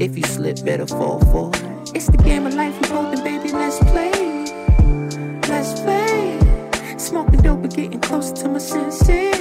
If 0.00 0.16
you 0.16 0.22
slip, 0.22 0.64
better 0.64 0.86
fall 0.86 1.18
for. 1.32 1.50
It's 1.96 2.06
the 2.06 2.18
game 2.18 2.46
of 2.46 2.54
life 2.54 2.74
We 2.80 2.82
both, 2.82 2.90
holding, 2.90 3.24
baby. 3.24 3.50
Let's 3.50 3.78
play. 3.90 4.12
Let's 5.48 5.80
play. 5.80 6.38
Smoking 6.96 7.40
dope 7.40 7.64
and 7.64 7.74
getting 7.74 8.00
closer 8.00 8.36
to 8.36 8.50
my 8.50 8.58
senses. 8.58 9.35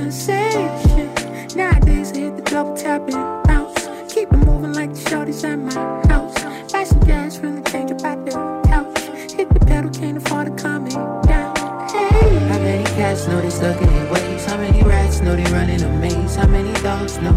Sensation. 0.00 1.12
Nowadays, 1.54 2.12
I 2.12 2.20
hit 2.20 2.36
the 2.36 2.42
double 2.46 2.74
tap 2.74 3.02
and 3.02 3.46
bounce. 3.46 3.86
Keep 4.10 4.32
it 4.32 4.36
moving 4.38 4.72
like 4.72 4.94
the 4.94 5.00
shorties 5.10 5.44
at 5.44 5.58
my 5.58 5.74
house. 6.08 6.72
Buy 6.72 6.84
some 6.84 7.00
gas 7.00 7.36
the 7.36 7.60
tank 7.66 7.90
about 7.90 8.24
the 8.24 8.32
couch. 8.66 8.98
Hit 9.30 9.52
the 9.52 9.60
pedal, 9.60 9.90
can't 9.90 10.16
afford 10.16 10.46
to 10.46 10.62
calm 10.62 10.84
me 10.84 10.92
down. 10.92 11.54
Hey. 11.90 12.38
How 12.48 12.58
many 12.60 12.84
cats 12.84 13.28
know 13.28 13.42
they 13.42 13.50
stuck 13.50 13.78
in 13.82 13.88
their 13.88 14.10
ways? 14.10 14.46
How 14.46 14.56
many 14.56 14.82
rats 14.82 15.20
know 15.20 15.36
they 15.36 15.44
running 15.52 15.82
a 15.82 15.88
maze? 15.98 16.34
How 16.34 16.46
many 16.46 16.72
dogs 16.80 17.18
know 17.18 17.36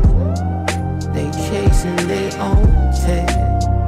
they 1.14 1.30
chasing 1.50 1.98
their 2.08 2.32
own 2.40 2.94
tail? 3.04 3.83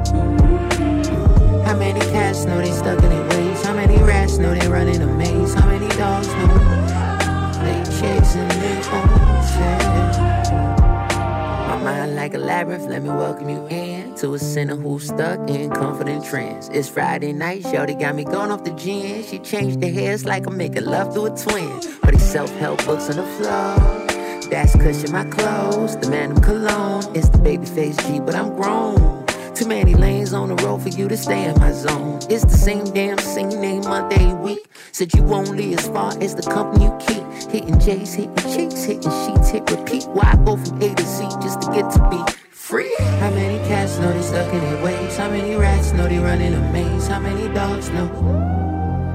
Labyrinth, 12.46 12.86
let 12.86 13.02
me 13.02 13.08
welcome 13.08 13.48
you 13.48 13.66
in 13.66 14.14
to 14.14 14.34
a 14.34 14.38
sinner 14.38 14.76
who's 14.76 15.08
stuck 15.08 15.50
in 15.50 15.68
confident 15.70 16.24
trance. 16.24 16.68
It's 16.68 16.88
Friday 16.88 17.32
night, 17.32 17.66
Shorty 17.66 17.94
got 17.94 18.14
me 18.14 18.24
going 18.24 18.52
off 18.52 18.62
the 18.62 18.70
gin. 18.70 19.24
She 19.24 19.40
changed 19.40 19.80
the 19.80 19.90
hair, 19.90 20.12
it's 20.12 20.24
like 20.24 20.46
I'm 20.46 20.56
making 20.56 20.84
love 20.84 21.12
to 21.14 21.26
a 21.26 21.36
twin. 21.36 21.80
But 22.02 22.12
these 22.12 22.30
self-help 22.30 22.84
books 22.86 23.10
on 23.10 23.16
the 23.16 23.26
floor. 23.36 24.06
That's 24.48 24.76
cushion 24.76 25.10
my 25.10 25.24
clothes, 25.24 25.96
the 25.96 26.08
man 26.08 26.32
of 26.32 26.42
cologne. 26.42 27.04
It's 27.16 27.28
the 27.30 27.38
babyface 27.38 27.98
G, 28.06 28.20
but 28.20 28.36
I'm 28.36 28.54
grown. 28.54 29.15
Too 29.56 29.66
many 29.66 29.94
lanes 29.94 30.34
on 30.34 30.54
the 30.54 30.54
road 30.66 30.82
for 30.82 30.90
you 30.90 31.08
to 31.08 31.16
stay 31.16 31.46
in 31.46 31.58
my 31.58 31.72
zone. 31.72 32.18
It's 32.28 32.44
the 32.44 32.58
same 32.58 32.84
damn 32.92 33.16
same 33.16 33.48
name 33.48 33.80
Monday 33.84 34.34
week. 34.34 34.58
Said 34.92 35.14
you 35.14 35.22
only 35.32 35.72
as 35.72 35.88
far 35.88 36.12
as 36.20 36.34
the 36.34 36.42
company 36.42 36.84
you 36.84 36.94
keep. 37.00 37.24
Hitting 37.50 37.80
J's, 37.80 38.12
hitting 38.12 38.36
cheeks, 38.52 38.84
hitting 38.84 39.10
sheets, 39.24 39.48
hit 39.48 39.70
repeat. 39.70 40.04
Why 40.08 40.32
I 40.34 40.36
go 40.44 40.58
from 40.58 40.76
A 40.82 40.94
to 40.94 41.02
Z 41.02 41.24
just 41.40 41.62
to 41.62 41.72
get 41.72 41.90
to 41.92 42.06
be 42.10 42.22
free? 42.50 42.94
How 42.98 43.30
many 43.30 43.56
cats 43.66 43.96
know 43.98 44.12
they 44.12 44.20
stuck 44.20 44.52
in 44.52 44.60
their 44.60 44.84
ways? 44.84 45.16
How 45.16 45.30
many 45.30 45.54
rats 45.54 45.90
know 45.92 46.06
they 46.06 46.18
running 46.18 46.52
a 46.52 46.60
maze? 46.70 47.06
How 47.06 47.20
many 47.20 47.48
dogs 47.54 47.88
know 47.88 48.08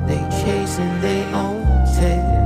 they 0.08 0.18
chasing 0.42 1.02
their 1.02 1.36
own 1.36 1.62
tail? 1.94 2.42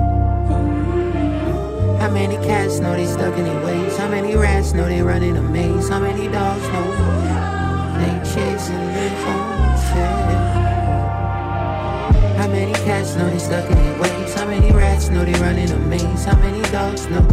How 2.01 2.11
many 2.11 2.35
cats 2.45 2.79
know 2.79 2.93
they 2.93 3.05
stuck 3.05 3.37
in 3.37 3.45
their 3.45 3.65
ways? 3.65 3.95
How 3.95 4.09
many 4.09 4.35
rats 4.35 4.73
know 4.73 4.85
they 4.85 5.01
running 5.01 5.37
a 5.37 5.41
maze? 5.41 5.87
How 5.87 6.01
many 6.01 6.27
dogs 6.27 6.61
know 6.73 7.34
cats 13.05 13.17
know 13.17 13.29
they 13.29 13.39
stuck 13.39 13.69
in 13.69 13.77
their 13.77 14.01
ways? 14.01 14.33
How 14.33 14.45
many 14.45 14.71
rats 14.71 15.09
know 15.09 15.23
they 15.23 15.33
running 15.39 15.69
a 15.69 15.79
maze? 15.79 16.25
How 16.25 16.37
many 16.37 16.61
dogs 16.71 17.07
know 17.07 17.25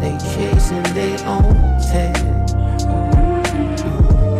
they 0.00 0.16
chasing 0.34 0.82
their 0.94 1.18
own 1.26 1.54
tail? 1.90 2.16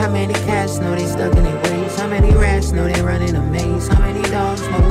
How 0.01 0.11
many 0.11 0.35
cats 0.35 0.79
know 0.79 0.95
they 0.95 1.07
stuck 1.07 1.35
in 1.37 1.45
their 1.45 1.63
ways? 1.63 1.97
How 1.99 2.09
many 2.09 2.33
rats 2.35 2.73
know 2.73 2.87
they 2.89 3.03
running 3.03 3.37
a 3.37 3.43
maze? 3.43 3.89
How 3.89 4.01
many 4.01 4.23
dogs 4.31 4.63
know 4.63 4.91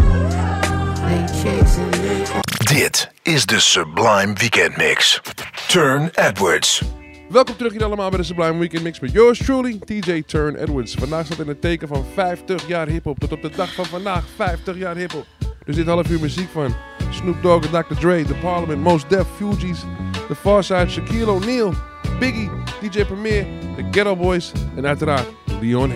they 1.07 1.25
chasing 1.43 1.91
their 1.91 2.36
own 2.36 2.41
Dit 2.67 3.09
is 3.25 3.45
de 3.45 3.59
Sublime 3.59 4.36
Weekend 4.41 4.77
Mix. 4.77 5.19
Turne 5.67 6.11
Edwards. 6.15 6.83
Welkom 7.30 7.55
terug 7.55 7.71
hier 7.71 7.84
allemaal 7.84 8.09
bij 8.09 8.17
de 8.17 8.26
Sublime 8.26 8.59
Weekend 8.59 8.84
Mix 8.84 8.99
met 8.99 9.11
yours 9.11 9.38
truly, 9.45 9.80
TJ 9.86 10.23
Turn 10.26 10.55
Edwards. 10.55 10.93
Vandaag 10.93 11.26
staat 11.26 11.39
in 11.39 11.47
het 11.47 11.61
teken 11.61 11.88
van 11.88 12.05
50 12.13 12.67
jaar 12.67 12.88
hiphop. 12.88 13.19
Tot 13.19 13.32
op 13.32 13.41
de 13.41 13.49
dag 13.49 13.73
van 13.73 13.86
vandaag 13.86 14.23
50 14.36 14.78
jaar 14.78 14.95
hiphop. 14.95 15.26
Dus 15.65 15.76
dit 15.76 15.86
half 15.86 16.09
uur 16.09 16.19
muziek 16.19 16.49
van 16.49 16.76
Snoop 17.09 17.41
Dogg 17.41 17.71
en 17.71 17.86
Dr. 17.88 17.99
Dre, 17.99 18.23
The 18.23 18.34
Parliament, 18.34 18.82
Most 18.82 19.09
Def, 19.09 19.28
Fugees, 19.36 19.80
The 20.28 20.36
Farside, 20.36 20.89
Shaquille 20.89 21.32
O'Neal, 21.32 21.73
Biggie, 22.19 22.49
DJ 22.82 23.05
Premier, 23.05 23.45
The 23.76 23.84
Ghetto 23.91 24.15
Boys 24.15 24.51
en 24.76 24.86
uiteraard 24.86 25.28
Leon 25.61 25.91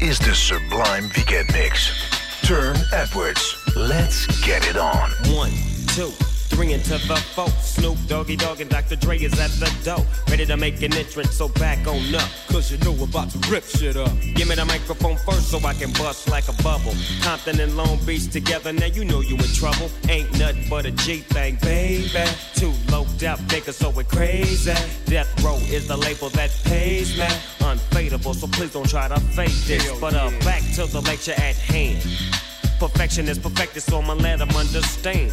Is 0.00 0.18
the 0.18 0.34
Sublime 0.34 1.10
Weekend 1.16 1.52
Mix. 1.52 1.90
Turne 2.42 2.76
Edwards. 2.92 3.56
Let's 3.76 4.26
get 4.44 4.66
it 4.68 4.76
on. 4.76 5.10
One, 5.34 5.52
two 5.88 6.12
three 6.48 6.72
into 6.72 6.98
the 7.06 7.16
four. 7.34 7.48
Snoop 7.60 7.98
Doggy 8.06 8.36
Dogg 8.36 8.60
and 8.60 8.70
Dr. 8.70 8.96
Dre 8.96 9.18
is 9.18 9.38
at 9.38 9.50
the 9.52 9.70
door. 9.84 10.04
Ready 10.28 10.46
to 10.46 10.56
make 10.56 10.82
an 10.82 10.94
entrance, 10.94 11.34
so 11.36 11.48
back 11.48 11.86
on 11.86 12.14
up. 12.14 12.28
Cause 12.48 12.70
you 12.70 12.78
know 12.78 12.92
we're 12.92 13.04
about 13.04 13.30
to 13.30 13.38
rip 13.50 13.64
shit 13.64 13.96
up. 13.96 14.10
Give 14.34 14.48
me 14.48 14.54
the 14.54 14.64
microphone 14.64 15.16
first 15.16 15.50
so 15.50 15.58
I 15.64 15.74
can 15.74 15.92
bust 15.92 16.28
like 16.28 16.48
a 16.48 16.62
bubble. 16.62 16.94
Compton 17.22 17.60
and 17.60 17.76
Long 17.76 17.98
Beach 18.04 18.30
together, 18.30 18.72
now 18.72 18.86
you 18.86 19.04
know 19.04 19.20
you 19.20 19.36
in 19.36 19.52
trouble. 19.54 19.90
Ain't 20.08 20.30
nothing 20.38 20.64
but 20.68 20.86
a 20.86 20.90
G 20.90 21.18
thing, 21.18 21.58
baby. 21.62 22.08
Too 22.54 22.72
low 22.90 23.02
out 23.26 23.38
niggas, 23.48 23.74
so 23.74 23.90
it 23.98 24.08
crazy. 24.08 24.72
Death 25.06 25.44
Row 25.44 25.56
is 25.70 25.88
the 25.88 25.96
label 25.96 26.28
that 26.30 26.50
pays 26.64 27.16
me. 27.18 27.26
Unfadable, 27.60 28.34
so 28.34 28.46
please 28.46 28.72
don't 28.72 28.88
try 28.88 29.08
to 29.08 29.20
fake 29.20 29.58
this. 29.66 29.98
But 30.00 30.14
uh, 30.14 30.30
back 30.40 30.62
to 30.74 30.86
the 30.86 31.00
lecture 31.00 31.32
at 31.32 31.56
hand. 31.56 32.02
Perfection 32.78 33.28
is 33.28 33.38
perfected, 33.38 33.82
so 33.82 33.98
I'ma 33.98 34.14
let 34.14 34.38
them 34.38 34.50
understand. 34.50 35.32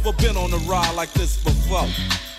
been 0.17 0.35
on 0.35 0.51
a 0.51 0.57
ride 0.69 0.95
like 0.95 1.11
this 1.13 1.37
before. 1.43 2.30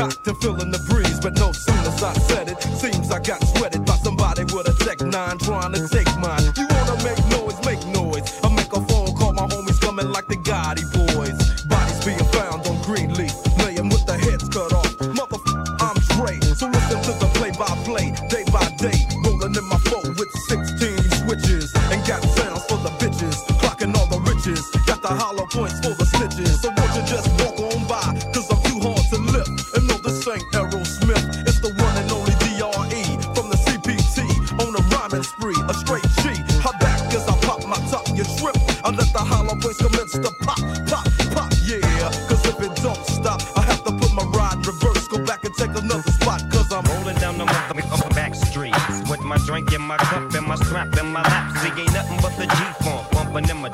cocked 0.00 0.26
and 0.28 0.38
feeling 0.38 0.70
the 0.70 0.78
breeze, 0.88 1.20
but 1.20 1.34
no 1.34 1.52
sooner 1.52 1.92
I 2.00 2.14
said 2.28 2.48
it, 2.48 2.62
seems 2.62 3.10
I 3.10 3.20
got 3.20 3.44
sweated 3.52 3.84
by 3.84 3.96
somebody 3.96 4.44
with 4.44 4.66
a 4.66 4.74
Tech 4.84 5.00
9 5.02 5.38
trying 5.38 5.59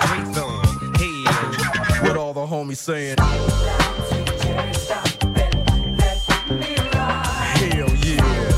in 0.02 0.08
my 0.08 0.32
song. 0.32 0.94
Hey, 0.98 2.08
with 2.08 2.16
all 2.16 2.32
the 2.32 2.46
homies 2.46 2.76
saying. 2.76 3.16
Hell 7.56 7.90
yeah. 8.04 8.56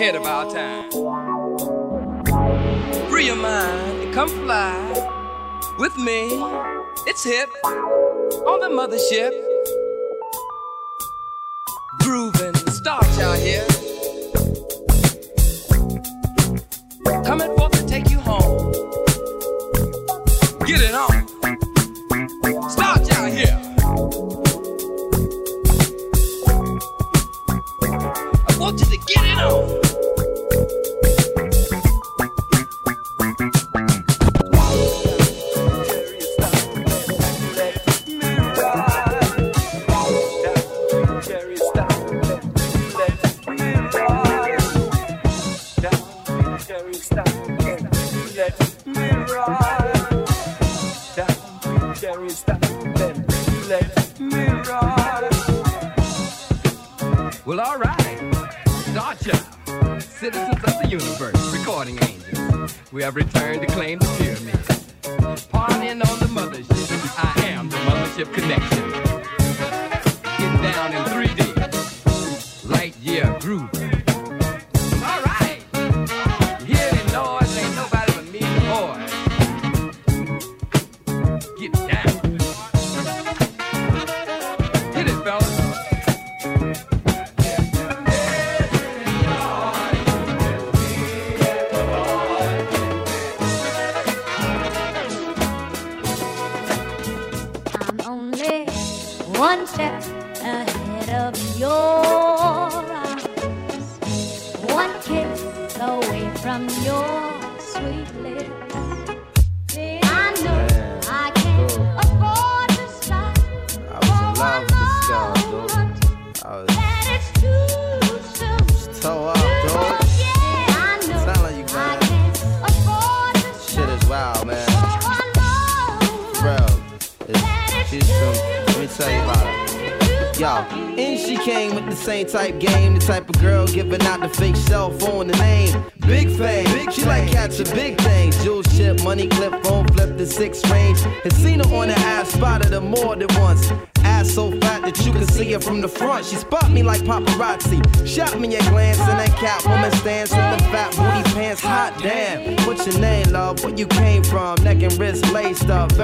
Ahead 0.00 0.14
of 0.14 0.22
our 0.26 0.48
time. 0.48 0.88
Free 3.10 3.26
your 3.26 3.34
mind 3.34 4.00
and 4.00 4.14
come 4.14 4.28
fly 4.28 4.78
with 5.80 5.98
me. 5.98 6.28
It's 7.08 7.24
hip 7.24 7.48
on 7.64 8.60
the 8.60 8.68
mothership. 8.68 9.32
Grooving, 11.98 12.54
start 12.70 13.08
y'all 13.18 13.32
here. 13.32 13.66
Coming 17.24 17.56
forth 17.56 17.72
to 17.72 17.84
take 17.88 18.08
you 18.08 18.20
home. 18.20 18.87
Citizens 63.08 63.34
of 63.34 63.37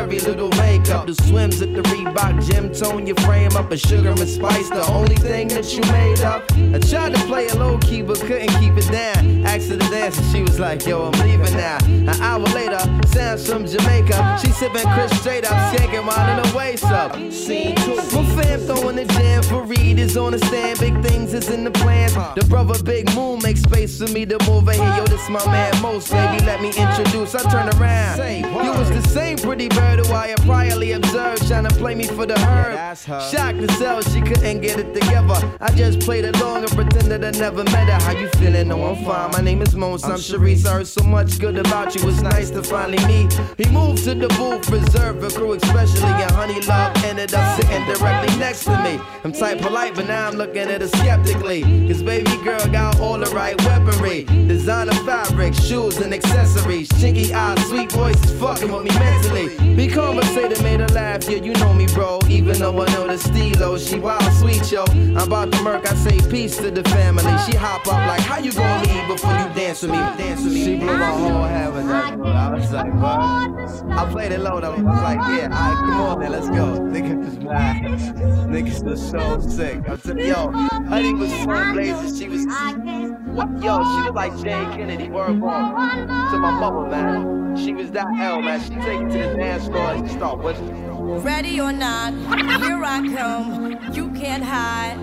Very 0.04 0.20
little 0.20 0.50
makeup. 0.60 1.06
The 1.06 1.14
swims 1.14 1.62
at 1.62 1.72
the 1.72 1.80
Reebok 1.80 2.46
gym 2.46 2.70
tone 2.74 3.06
your 3.06 3.16
frame 3.24 3.56
up. 3.56 3.70
A 3.70 3.76
sugar 3.78 4.10
and 4.10 4.28
spice, 4.28 4.68
the 4.68 4.86
only 4.92 5.16
thing 5.16 5.48
that 5.48 5.72
you 5.72 5.80
made 5.92 6.20
up. 6.20 6.44
I 6.52 6.78
tried 6.78 7.14
to 7.14 7.20
play 7.26 7.46
it 7.46 7.54
low 7.54 7.78
key, 7.78 8.02
but 8.02 8.20
couldn't 8.20 8.50
keep 8.60 8.76
it 8.76 8.92
down. 8.92 9.46
Asked 9.46 9.70
her 9.70 9.78
to 9.78 9.88
dance 9.88 10.18
and 10.18 10.26
she 10.30 10.42
was 10.42 10.60
like, 10.60 10.84
yo, 10.86 11.10
I'm 11.10 11.18
leaving 11.26 11.56
now. 11.56 11.78
An 11.86 12.10
hour 12.20 12.40
later, 12.40 12.63
From 13.44 13.66
Jamaica. 13.66 14.38
She 14.42 14.50
sipping 14.52 14.88
Chris 14.94 15.20
straight 15.20 15.44
up, 15.44 15.52
skanking 15.72 16.06
while 16.06 16.28
in 16.30 16.42
the 16.42 16.56
waist 16.56 16.84
up. 16.84 17.14
Scene 17.30 17.76
two. 17.76 17.94
My 17.94 18.42
fam 18.42 18.60
throwing 18.60 18.96
the 18.96 19.04
jam 19.04 19.42
for 19.42 19.62
Reed 19.62 19.98
is 19.98 20.16
on 20.16 20.32
the 20.32 20.38
stand. 20.46 20.80
Big 20.80 21.00
things 21.04 21.34
is 21.34 21.50
in 21.50 21.62
the 21.62 21.70
plans. 21.70 22.14
The 22.14 22.44
brother 22.48 22.82
Big 22.82 23.14
Moon 23.14 23.40
makes 23.42 23.60
space 23.60 23.98
for 23.98 24.08
me 24.08 24.24
to 24.26 24.38
move 24.48 24.66
in 24.68 24.74
here. 24.74 24.96
Yo, 24.96 25.04
this 25.04 25.28
my 25.28 25.44
man 25.46 25.80
Mos, 25.82 26.10
baby. 26.10 26.44
Let 26.44 26.62
me 26.62 26.68
introduce. 26.68 27.34
I 27.34 27.42
turn 27.50 27.68
around. 27.78 28.18
You 28.64 28.72
was 28.72 28.90
the 28.90 29.06
same 29.08 29.36
pretty 29.36 29.68
bird 29.68 30.04
who 30.04 30.12
I 30.12 30.28
had 30.28 30.38
priorly 30.40 30.96
observed, 30.96 31.46
trying 31.46 31.64
to 31.64 31.74
play 31.76 31.94
me 31.94 32.04
for 32.04 32.26
the 32.26 32.38
herd. 32.38 32.96
Shocked 32.96 33.60
to 33.60 33.70
sell, 33.74 34.00
she 34.02 34.20
couldn't 34.22 34.62
get 34.62 34.78
it 34.80 34.94
together. 34.94 35.38
I 35.60 35.70
just 35.72 36.00
played 36.00 36.24
along 36.24 36.64
and 36.64 36.72
pretended 36.72 37.22
I 37.22 37.30
never 37.38 37.62
met 37.64 37.88
her. 37.88 38.02
How 38.04 38.18
you 38.18 38.28
feeling? 38.30 38.68
No, 38.68 38.82
I'm 38.84 39.04
fine. 39.04 39.30
My 39.32 39.40
name 39.40 39.62
is 39.62 39.74
Mos. 39.76 40.02
I'm 40.04 40.12
Sharice. 40.12 40.66
I 40.66 40.72
heard 40.72 40.86
so 40.86 41.04
much 41.04 41.38
good 41.38 41.58
about 41.58 41.94
you. 41.94 42.08
It's 42.08 42.20
nice 42.20 42.50
to 42.50 42.62
finally 42.62 43.04
meet. 43.06 43.33
He 43.56 43.64
moved 43.70 44.04
to 44.04 44.14
the 44.14 44.28
booth, 44.28 44.68
reserved 44.70 45.22
for 45.22 45.30
crew, 45.38 45.52
especially. 45.52 46.02
And 46.02 46.30
Honey 46.32 46.60
Love 46.62 46.96
ended 47.04 47.34
up 47.34 47.60
sitting 47.60 47.84
directly 47.86 48.36
next 48.38 48.64
to 48.64 48.76
me. 48.82 49.00
I'm 49.24 49.32
tight 49.32 49.60
polite, 49.60 49.94
but 49.94 50.06
now 50.06 50.28
I'm 50.28 50.36
looking 50.36 50.68
at 50.68 50.80
her 50.80 50.88
skeptically. 50.88 51.62
Cause 51.88 52.02
baby 52.02 52.36
girl 52.42 52.66
got 52.68 53.00
all 53.00 53.18
the 53.18 53.30
right 53.30 53.56
weaponry. 53.64 54.24
Designer 54.24 54.94
fabric, 55.06 55.54
shoes 55.54 55.98
and 55.98 56.12
accessories. 56.12 56.88
Chinky 56.90 57.32
eyes, 57.32 57.64
sweet 57.66 57.90
voices 57.92 58.38
fucking 58.40 58.70
with 58.70 58.84
me 58.84 58.98
mentally. 58.98 59.74
Be 59.74 59.88
conversated, 59.88 60.62
made 60.62 60.80
her 60.80 60.88
laugh. 60.88 61.28
Yeah, 61.28 61.38
you 61.38 61.52
know 61.54 61.72
me, 61.72 61.86
bro. 61.86 62.20
Even 62.28 62.58
though 62.58 62.82
I 62.82 62.86
know 62.92 63.06
the 63.06 63.18
stilo, 63.18 63.78
she 63.78 63.98
wild 63.98 64.22
sweet, 64.34 64.70
yo. 64.70 64.84
I'm 64.84 65.18
about 65.18 65.52
to 65.52 65.62
murk, 65.62 65.90
I 65.90 65.94
say 65.94 66.18
peace 66.30 66.56
to 66.58 66.70
the 66.70 66.84
family. 66.90 67.24
She 67.46 67.56
hop 67.56 67.86
up 67.86 68.06
like, 68.08 68.20
how 68.20 68.38
you 68.38 68.52
gonna 68.52 68.86
leave 68.86 69.08
before 69.08 69.32
you 69.32 69.48
dance 69.54 69.82
with 69.82 69.92
me? 69.92 69.98
Dance 69.98 70.42
with 70.42 70.52
me. 70.52 70.64
She 70.64 70.76
blew 70.76 70.96
my 70.98 71.10
whole 71.10 71.42
with 71.72 71.86
that. 71.88 72.12
I 72.20 72.50
was 72.54 72.72
like, 72.72 72.94
what? 72.94 73.23
I 73.24 74.08
played 74.10 74.32
it 74.32 74.40
low 74.40 74.60
though. 74.60 74.72
I 74.72 74.82
was 74.82 75.02
like, 75.02 75.18
yeah, 75.18 75.44
alright, 75.44 75.76
come 75.76 76.00
on 76.00 76.20
then, 76.20 76.32
let's 76.32 76.48
go. 76.48 76.78
Niggas 76.80 77.26
is 77.26 77.38
mad. 77.38 77.82
Niggas 78.48 78.84
was 78.84 79.10
so 79.10 79.40
sick. 79.40 79.82
I'm 79.88 80.18
yo, 80.18 80.50
honey 80.50 81.14
was 81.14 81.30
so 81.30 81.72
blazing. 81.72 82.14
She 82.16 82.28
was? 82.28 82.44
Yo, 83.62 83.78
she 83.78 84.02
was 84.02 84.12
like 84.14 84.36
Jayne 84.38 84.72
Kennedy, 84.72 85.08
word 85.08 85.40
bomb. 85.40 86.06
To 86.06 86.38
my 86.38 86.50
mama, 86.50 86.88
man. 86.88 87.56
She 87.56 87.72
was 87.72 87.90
that 87.92 88.06
L, 88.20 88.42
man. 88.42 88.60
She 88.60 88.70
take 88.70 89.00
it 89.00 89.10
to 89.10 89.18
the 89.30 89.36
dance 89.36 89.66
floor 89.66 89.92
and 89.92 90.08
she 90.08 90.16
start. 90.16 90.40
Ready 90.42 91.60
or 91.60 91.72
not, 91.72 92.12
here 92.62 92.82
I 92.84 93.00
come. 93.14 93.78
You 93.92 94.10
can't 94.10 94.42
hide. 94.42 94.98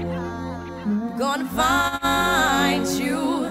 Gonna 1.18 1.46
find 1.50 2.88
you 2.88 3.51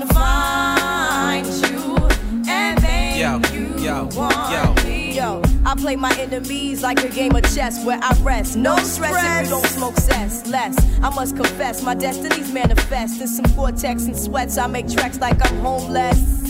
You 0.00 0.06
can't 0.06 0.16
hide. 0.16 1.44
Gonna 1.44 1.52
find 1.52 1.72
you 1.72 2.48
and 2.48 2.82
make 2.82 3.18
Yo, 3.18 3.38
you 3.52 3.84
yo, 3.84 4.04
want 4.16 4.34
yo. 4.50 4.84
me. 4.84 5.14
Yo, 5.14 5.42
I 5.66 5.74
play 5.74 5.96
my 5.96 6.14
enemies 6.18 6.82
like 6.82 7.02
a 7.04 7.08
game 7.08 7.34
of 7.36 7.42
chess 7.54 7.84
where 7.84 7.98
I 8.02 8.14
rest. 8.22 8.56
No 8.56 8.76
stress 8.78 9.14
if 9.22 9.44
you 9.44 9.50
don't 9.50 9.66
smoke 9.66 9.96
cess. 9.96 10.46
Less, 10.46 10.76
I 11.02 11.10
must 11.14 11.36
confess, 11.36 11.82
my 11.82 11.94
destinies 11.94 12.50
manifest. 12.52 13.20
In 13.20 13.28
some 13.28 13.44
cortex 13.54 14.06
and 14.06 14.16
sweats, 14.16 14.56
I 14.56 14.66
make 14.68 14.88
tracks 14.88 15.20
like 15.20 15.38
I'm 15.44 15.58
homeless. 15.58 16.49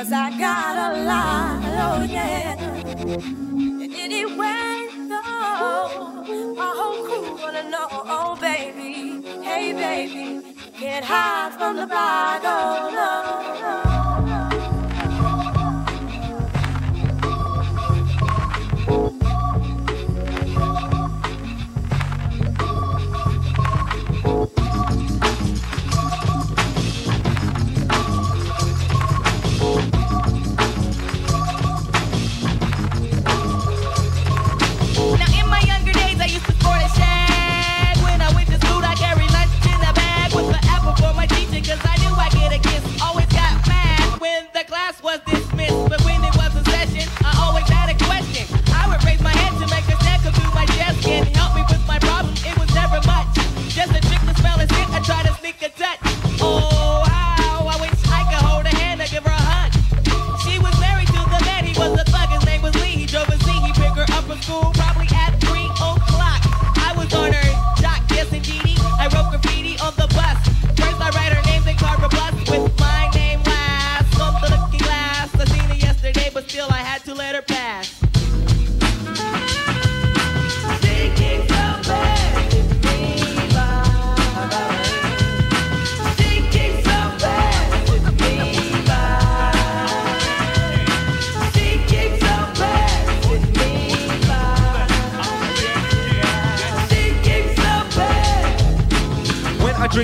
cause 0.00 0.12
I 0.12 0.30
got 0.38 0.76
a 0.88 1.04
lot, 1.04 1.60
oh 1.84 2.02
yeah. 2.04 2.56
And 3.82 3.92
anyway, 3.92 4.88
though, 5.10 6.54
my 6.56 6.72
whole 6.78 7.04
crew 7.04 7.36
wanna 7.36 7.68
know, 7.68 7.88
oh 7.90 8.34
baby. 8.40 9.20
Hey 9.42 9.74
baby, 9.74 10.56
can't 10.78 11.04
hide 11.04 11.52
from 11.58 11.76
the 11.76 11.86
bag, 11.86 12.40
oh 12.44 12.88
no, 12.98 13.84
no. 13.84 13.89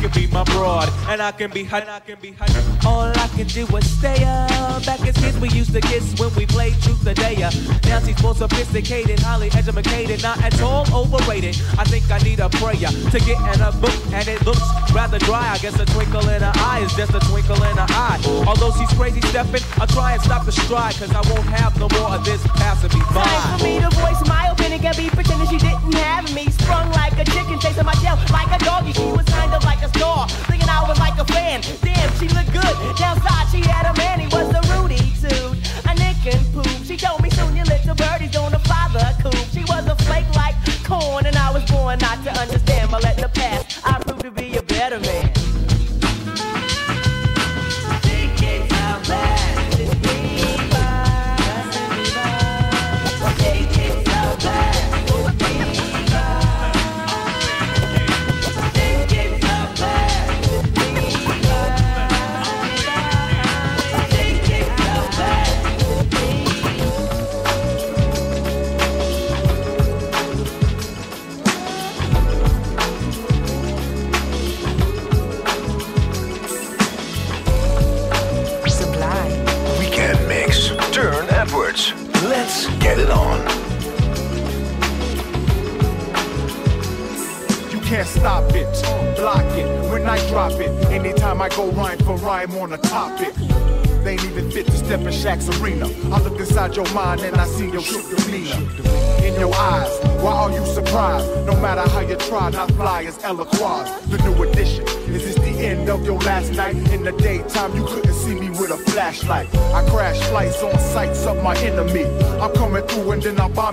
Can 0.00 0.10
be 0.10 0.26
my 0.26 0.44
broad, 0.44 0.92
and 1.08 1.22
I 1.22 1.32
can 1.32 1.50
be. 1.50 1.62
And 1.62 1.88
I 1.88 2.00
can 2.00 2.18
be 2.20 2.32
her. 2.32 2.86
All 2.86 3.08
I 3.08 3.28
can 3.34 3.46
do 3.46 3.66
is 3.76 3.98
stay 3.98 4.22
up. 4.24 4.84
Back 4.84 5.00
as 5.00 5.16
kids, 5.16 5.38
we 5.38 5.48
used 5.48 5.72
to 5.72 5.80
kiss 5.80 6.14
when 6.20 6.32
we 6.34 6.44
played 6.44 6.74
truth 6.82 7.06
or 7.06 7.14
dare. 7.14 7.50
Now 7.84 8.00
she's 8.00 8.22
more 8.22 8.34
sophisticated, 8.34 9.18
highly 9.20 9.50
educated, 9.52 10.22
not 10.22 10.42
at 10.42 10.60
all 10.60 10.84
overrated. 10.94 11.56
I 11.78 11.84
think 11.84 12.10
I 12.10 12.18
need 12.18 12.40
a 12.40 12.50
prayer 12.50 12.74
to 12.76 13.18
get 13.20 13.40
in 13.54 13.60
a 13.62 13.72
book, 13.72 13.98
and 14.12 14.28
it 14.28 14.44
looks 14.44 14.60
rather 14.96 15.18
dry. 15.18 15.52
I 15.52 15.58
guess 15.58 15.78
a 15.78 15.84
twinkle 15.84 16.26
in 16.32 16.40
her 16.40 16.56
eye 16.56 16.80
is 16.80 16.92
just 16.96 17.12
a 17.12 17.20
twinkle 17.28 17.60
in 17.68 17.76
her 17.76 17.90
eye. 17.92 18.18
Although 18.48 18.72
she's 18.72 18.88
crazy 18.96 19.20
stepping, 19.28 19.60
I'll 19.76 19.86
try 19.86 20.14
and 20.14 20.22
stop 20.22 20.46
the 20.46 20.52
stride, 20.52 20.96
cause 20.96 21.12
I 21.12 21.20
won't 21.28 21.44
have 21.52 21.76
no 21.78 21.86
more 22.00 22.16
of 22.16 22.24
this 22.24 22.40
passing 22.56 22.96
me 22.96 23.04
by. 23.12 23.28
Time 23.28 23.58
for 23.58 23.64
me 23.64 23.78
to 23.84 23.90
voice 24.00 24.22
my 24.26 24.48
opinion, 24.48 24.80
can 24.80 24.96
be 24.96 25.10
pretending 25.12 25.48
she 25.52 25.58
didn't 25.58 25.92
have 26.00 26.24
me. 26.32 26.48
Sprung 26.48 26.88
like 26.92 27.12
a 27.20 27.24
chicken, 27.28 27.60
chasing 27.60 27.84
my 27.84 27.92
tail 28.00 28.16
like 28.32 28.48
a 28.48 28.58
doggy. 28.64 28.92
She 28.96 29.04
was 29.12 29.26
kind 29.28 29.52
of 29.52 29.62
like 29.64 29.82
a 29.84 29.90
star, 29.92 30.26
thinking 30.48 30.68
I 30.68 30.80
was 30.88 30.98
like 30.98 31.18
a 31.20 31.26
fan. 31.28 31.60
Damn, 31.84 32.10
she 32.16 32.32
looked 32.32 32.52
good. 32.56 32.74
Downside, 32.96 33.46
she 33.52 33.60
had 33.68 33.84
a 33.92 33.94
man, 34.00 34.24
he 34.24 34.28
was 34.32 34.48
a 34.48 34.62
Rudy 34.72 35.12
too. 35.20 35.52
A 35.84 35.92
nick 35.92 36.24
and 36.24 36.40
poop. 36.56 36.72
She 36.88 36.96
told 36.96 37.20
me 37.20 37.28
soon 37.36 37.54
your 37.54 37.68
little 37.68 37.94
birdie's 37.94 38.32
gonna 38.32 38.58
fly 38.64 38.88
the 38.96 39.04
coop. 39.20 39.44
She 39.52 39.60
was 39.68 39.84
a 39.92 39.96
flake 40.08 40.30
like 40.34 40.56
corn, 40.88 41.26
and 41.26 41.36
I 41.36 41.52
was 41.52 41.64
born 41.70 41.98
not 41.98 42.24
to 42.24 42.30
understand. 42.32 42.65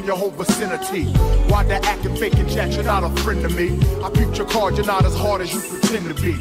And 0.04 0.08
your 0.10 0.18
whole 0.18 0.32
vicinity. 0.32 1.06
Why 1.50 1.64
the 1.64 1.76
acting, 1.76 2.16
faking 2.18 2.50
jack? 2.50 2.74
You're 2.74 2.84
not 2.84 3.04
a 3.06 3.10
friend 3.22 3.42
to 3.42 3.50
me. 3.50 3.80
I 4.04 4.10
peeped 4.10 4.38
your 4.38 4.48
card, 4.48 4.76
you're 4.76 4.86
not 4.86 5.06
as 5.06 5.16
hard 5.16 5.42
as 5.42 5.54
you 5.54 5.62
pretend 5.62 6.14
to 6.14 6.22
be. 6.22 6.34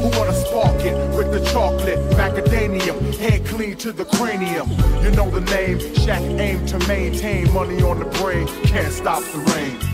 Who 0.00 0.08
wanna 0.18 0.34
spark 0.34 0.84
it 0.84 0.96
with 1.16 1.32
the 1.32 1.44
chocolate? 1.52 1.98
Macadamium, 2.16 3.16
head 3.18 3.46
clean 3.46 3.76
to 3.76 3.92
the 3.92 4.04
cranium. 4.04 4.68
You 5.02 5.12
know 5.12 5.30
the 5.30 5.42
name, 5.42 5.78
Shaq 5.78 6.40
aim 6.40 6.66
to 6.66 6.78
maintain 6.88 7.52
money 7.52 7.80
on 7.82 8.00
the 8.00 8.06
brain. 8.18 8.48
Can't 8.64 8.92
stop. 8.92 9.22
The 9.22 9.38
rain. 9.54 9.87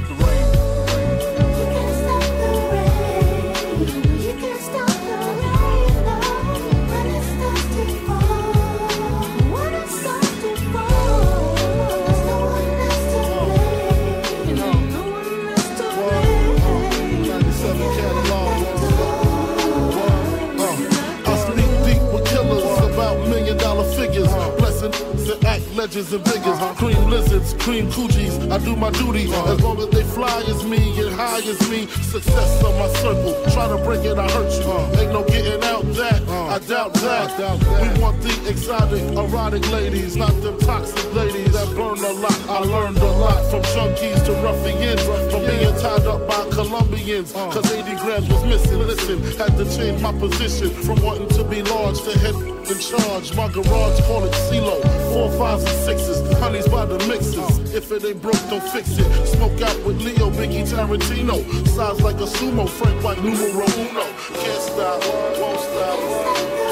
Blessings 25.94 26.12
and 26.12 26.24
Biggers, 26.24 26.58
cream 26.76 27.08
lizards, 27.08 27.54
cream 27.62 27.86
coochies. 27.88 28.50
I 28.50 28.58
do 28.58 28.74
my 28.74 28.90
duty 28.90 29.32
as 29.32 29.62
long 29.62 29.78
as 29.78 29.88
they 29.90 30.02
fly 30.02 30.42
as 30.48 30.64
me 30.64 30.78
and 31.00 31.14
high 31.14 31.38
as 31.38 31.70
me. 31.70 31.86
Success 31.86 32.64
on 32.64 32.76
my 32.80 32.88
circle. 32.94 33.32
Try 33.52 33.68
to 33.68 33.76
break 33.84 34.04
it, 34.04 34.18
I 34.18 34.28
hurt 34.28 34.50
you. 34.58 35.00
Ain't 35.00 35.12
no 35.12 35.22
getting 35.22 35.62
out 35.62 35.84
that. 35.94 36.20
I 36.28 36.58
doubt 36.66 36.94
that. 36.94 37.38
We 37.38 38.02
want 38.02 38.20
the 38.22 38.34
exotic, 38.48 39.02
erotic 39.16 39.70
ladies, 39.70 40.16
not 40.16 40.32
them 40.42 40.58
toxic 40.58 41.14
ladies 41.14 41.52
that 41.52 41.68
burn 41.76 42.02
a 42.02 42.10
lot. 42.10 42.40
I 42.48 42.58
learned 42.58 42.98
a 42.98 43.12
lot 43.12 43.48
from 43.48 43.62
junkies 43.62 44.18
to 44.26 44.32
ruffians, 44.42 45.00
from 45.30 45.46
being 45.46 45.78
tied 45.78 46.08
up 46.08 46.26
by 46.26 46.42
Colombians. 46.50 47.32
Cause 47.32 47.70
80 47.70 47.94
grams 48.02 48.28
was 48.28 48.44
missing. 48.46 48.78
Listen, 48.78 49.22
had 49.38 49.56
to 49.58 49.64
change 49.76 50.02
my 50.02 50.10
position 50.10 50.70
from 50.70 51.00
wanting 51.04 51.28
to 51.28 51.44
be 51.44 51.62
large 51.62 52.02
to 52.02 52.53
in 52.70 52.78
charge. 52.78 53.34
My 53.36 53.48
garage 53.48 54.00
call 54.06 54.24
it 54.24 54.32
CeeLo. 54.32 54.80
Four 55.12 55.30
fives 55.38 55.64
and 55.64 55.84
sixes, 55.84 56.20
honeys 56.38 56.68
by 56.68 56.84
the 56.86 56.98
mixes. 57.06 57.74
If 57.74 57.90
it 57.92 58.04
ain't 58.04 58.22
broke, 58.22 58.40
don't 58.48 58.62
fix 58.62 58.98
it. 58.98 59.26
Smoke 59.26 59.60
out 59.62 59.78
with 59.84 60.00
Leo, 60.00 60.30
Biggie, 60.30 60.66
Tarantino. 60.68 61.44
Size 61.68 62.00
like 62.02 62.16
a 62.16 62.26
sumo, 62.26 62.68
Frank 62.68 63.02
White, 63.02 63.22
numero 63.22 63.66
uno. 63.66 64.04
Can't 64.42 64.62
stop, 64.62 65.00
won't 65.40 65.60
stop. 65.60 66.63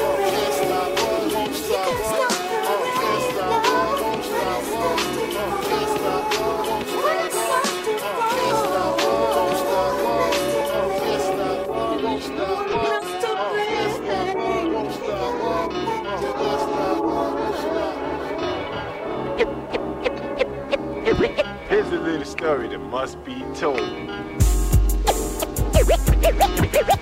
Story 22.43 22.67
that 22.67 22.79
must 22.79 23.25
be 23.25 23.37
told. 23.55 23.79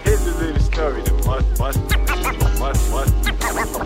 Here's 0.05 0.27
a 0.27 0.35
little 0.39 0.61
story 0.61 1.01
that 1.01 1.25
must, 1.25 1.59
must, 1.59 1.81
must, 2.61 2.91
must, 2.93 2.93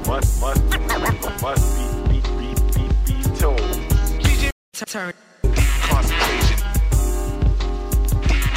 must, 0.08 0.40
must, 0.40 1.42
must 1.42 1.64
be, 2.08 2.18
be, 2.18 2.18
be, 2.38 2.48
be, 2.74 2.82
be 3.06 3.16
told. 3.38 3.60
Turn. 4.74 5.14
Concentration. 5.44 6.58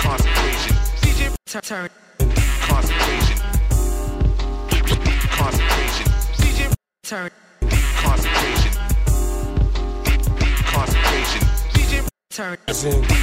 Concentration. 0.02 0.76
Turn. 1.62 2.07
Turn. 12.78 13.17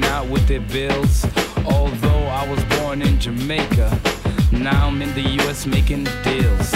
Helping 0.00 0.10
out 0.10 0.28
with 0.28 0.46
their 0.46 0.60
bills. 0.60 1.26
Although 1.66 2.26
I 2.26 2.48
was 2.48 2.62
born 2.78 3.02
in 3.02 3.18
Jamaica, 3.18 3.98
now 4.52 4.88
I'm 4.88 5.02
in 5.02 5.12
the 5.14 5.28
US 5.42 5.66
making 5.66 6.04
deals. 6.22 6.70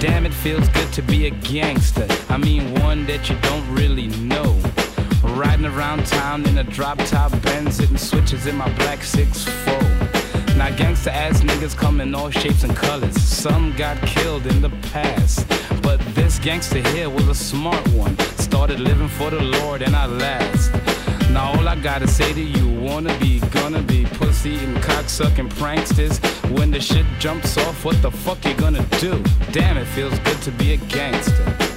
Damn, 0.00 0.26
it 0.26 0.34
feels 0.34 0.68
good 0.68 0.92
to 0.92 1.02
be 1.02 1.26
a 1.26 1.30
gangster. 1.30 2.06
I 2.28 2.36
mean, 2.36 2.74
one 2.80 3.06
that 3.06 3.28
you 3.28 3.36
don't 3.42 3.68
really 3.74 4.08
know. 4.08 4.60
Riding 5.22 5.66
around 5.66 6.06
town 6.06 6.46
in 6.46 6.58
a 6.58 6.64
drop 6.64 6.98
top 7.06 7.30
Benz, 7.42 7.78
hitting 7.78 7.96
switches 7.96 8.46
in 8.46 8.56
my 8.56 8.72
black 8.76 9.00
6'4. 9.00 10.56
Now, 10.56 10.70
gangster 10.76 11.10
ass 11.10 11.40
niggas 11.40 11.76
come 11.76 12.00
in 12.00 12.14
all 12.14 12.30
shapes 12.30 12.64
and 12.64 12.74
colors. 12.76 13.20
Some 13.20 13.74
got 13.76 14.00
killed 14.02 14.46
in 14.46 14.60
the 14.60 14.70
past. 14.92 15.46
But 15.82 16.00
this 16.14 16.38
gangster 16.38 16.82
here 16.88 17.10
was 17.10 17.28
a 17.28 17.34
smart 17.34 17.86
one. 17.88 18.18
Started 18.38 18.80
living 18.80 19.08
for 19.08 19.30
the 19.30 19.42
Lord 19.42 19.82
and 19.82 19.94
I 19.94 20.06
last. 20.06 20.97
Now 21.30 21.52
all 21.52 21.68
I 21.68 21.76
gotta 21.76 22.08
say 22.08 22.32
to 22.32 22.40
you, 22.40 22.68
wanna 22.80 23.16
be, 23.18 23.40
gonna 23.50 23.82
be 23.82 24.04
pussy 24.04 24.56
and 24.56 24.76
cocksucking 24.78 25.50
pranksters. 25.50 26.18
When 26.58 26.70
the 26.70 26.80
shit 26.80 27.06
jumps 27.18 27.58
off, 27.58 27.84
what 27.84 28.00
the 28.02 28.10
fuck 28.10 28.44
you 28.44 28.54
gonna 28.54 28.84
do? 28.98 29.22
Damn, 29.52 29.76
it 29.76 29.86
feels 29.86 30.18
good 30.20 30.40
to 30.42 30.50
be 30.52 30.72
a 30.72 30.76
gangster. 30.76 31.67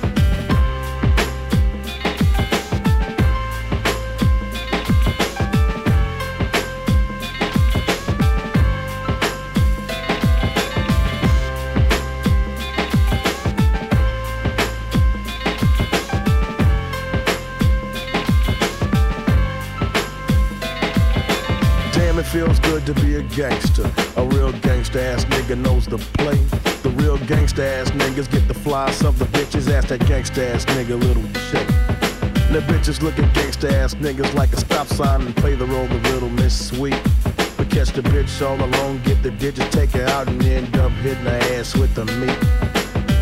Gangster. 23.32 23.90
A 24.18 24.26
real 24.26 24.52
gangster 24.60 25.00
ass 25.00 25.26
nigga 25.26 25.58
knows 25.58 25.86
the 25.86 25.98
play. 25.98 26.36
The 26.84 26.90
real 27.02 27.18
gangster 27.26 27.64
ass 27.64 27.90
niggas 27.92 28.30
get 28.30 28.48
the 28.48 28.54
flies 28.54 29.04
of 29.04 29.18
the 29.20 29.26
bitches. 29.26 29.72
Ask 29.72 29.88
that 29.90 30.06
gangster 30.08 30.44
ass 30.44 30.66
nigga 30.66 31.00
little 31.00 31.24
shit. 31.50 31.68
The 32.52 32.60
bitches 32.68 33.02
look 33.02 33.18
at 33.18 33.34
gangster 33.34 33.70
ass 33.70 33.96
niggas 33.96 34.34
like 34.34 34.52
a 34.52 34.58
stop 34.58 34.88
sign 34.88 35.22
and 35.22 35.36
play 35.36 35.56
the 35.56 35.66
role 35.66 35.86
of 35.86 36.04
little 36.12 36.30
Miss 36.30 36.68
Sweet. 36.68 37.00
But 37.58 37.70
catch 37.70 37.92
the 37.92 38.02
bitch 38.02 38.46
all 38.46 38.62
alone, 38.62 39.02
get 39.04 39.24
the 39.24 39.32
digits, 39.32 39.74
take 39.74 39.92
her 39.92 40.06
out, 40.06 40.28
and 40.28 40.44
end 40.44 40.76
up 40.78 40.92
hitting 41.04 41.24
her 41.24 41.40
ass 41.54 41.76
with 41.76 41.96
the 41.96 42.06
meat. 42.06 42.40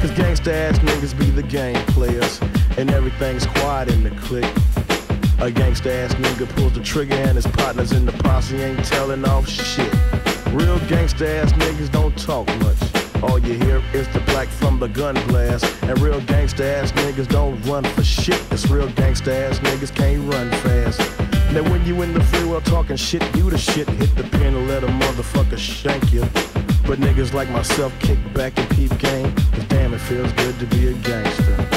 Cause 0.02 0.12
gangsta 0.12 0.52
ass 0.52 0.80
niggas 0.80 1.18
be 1.18 1.30
the 1.30 1.44
game 1.44 1.84
players, 1.88 2.40
and 2.78 2.90
everything's 2.90 3.46
quiet 3.46 3.90
in 3.90 4.04
the 4.04 4.12
clique. 4.12 4.69
A 5.42 5.50
gangsta 5.50 5.90
ass 6.04 6.14
nigga 6.16 6.54
pulls 6.58 6.74
the 6.74 6.82
trigger 6.84 7.16
and 7.16 7.38
his 7.38 7.48
partners 7.48 7.94
in 7.94 8.06
the 8.06 8.12
posse 8.12 8.58
ain't 8.58 8.84
telling 8.84 9.24
off 9.24 9.48
shit. 9.48 9.90
Real 10.52 10.78
gangsta 10.92 11.26
ass 11.42 11.54
niggas 11.54 11.90
don't 11.90 12.14
talk 12.20 12.46
much. 12.60 13.24
All 13.24 13.40
you 13.40 13.54
hear 13.54 13.82
is 13.94 14.06
the 14.10 14.20
black 14.28 14.50
from 14.50 14.80
the 14.80 14.90
gun 14.90 15.16
blast. 15.28 15.64
And 15.84 15.98
real 16.02 16.20
gangsta 16.20 16.66
ass 16.66 16.92
niggas 16.92 17.30
don't 17.30 17.62
run 17.62 17.86
for 17.86 18.04
shit. 18.04 18.38
Cause 18.50 18.70
real 18.70 18.90
gangsta 18.90 19.32
ass 19.32 19.60
niggas 19.60 19.96
can't 19.96 20.30
run 20.30 20.52
fast. 20.60 21.00
Now 21.54 21.64
when 21.72 21.86
you 21.86 22.02
in 22.02 22.14
the 22.14 22.24
free 22.26 22.44
world 22.44 22.66
talking 22.66 22.98
shit, 22.98 23.24
you 23.38 23.50
the 23.50 23.58
shit. 23.58 23.88
Hit 23.88 24.14
the 24.18 24.24
pin 24.24 24.54
and 24.56 24.68
let 24.68 24.84
a 24.84 24.88
motherfucker 24.88 25.58
shank 25.58 26.12
you. 26.12 26.22
But 26.86 27.00
niggas 27.00 27.34
like 27.34 27.50
myself 27.50 27.98
kick 28.00 28.20
back 28.34 28.60
and 28.60 28.70
peep 28.72 28.98
game. 29.00 29.34
Cause 29.54 29.64
damn 29.70 29.94
it 29.94 30.00
feels 30.00 30.34
good 30.34 30.60
to 30.60 30.66
be 30.66 30.90
a 30.90 30.94
gangster. 30.96 31.69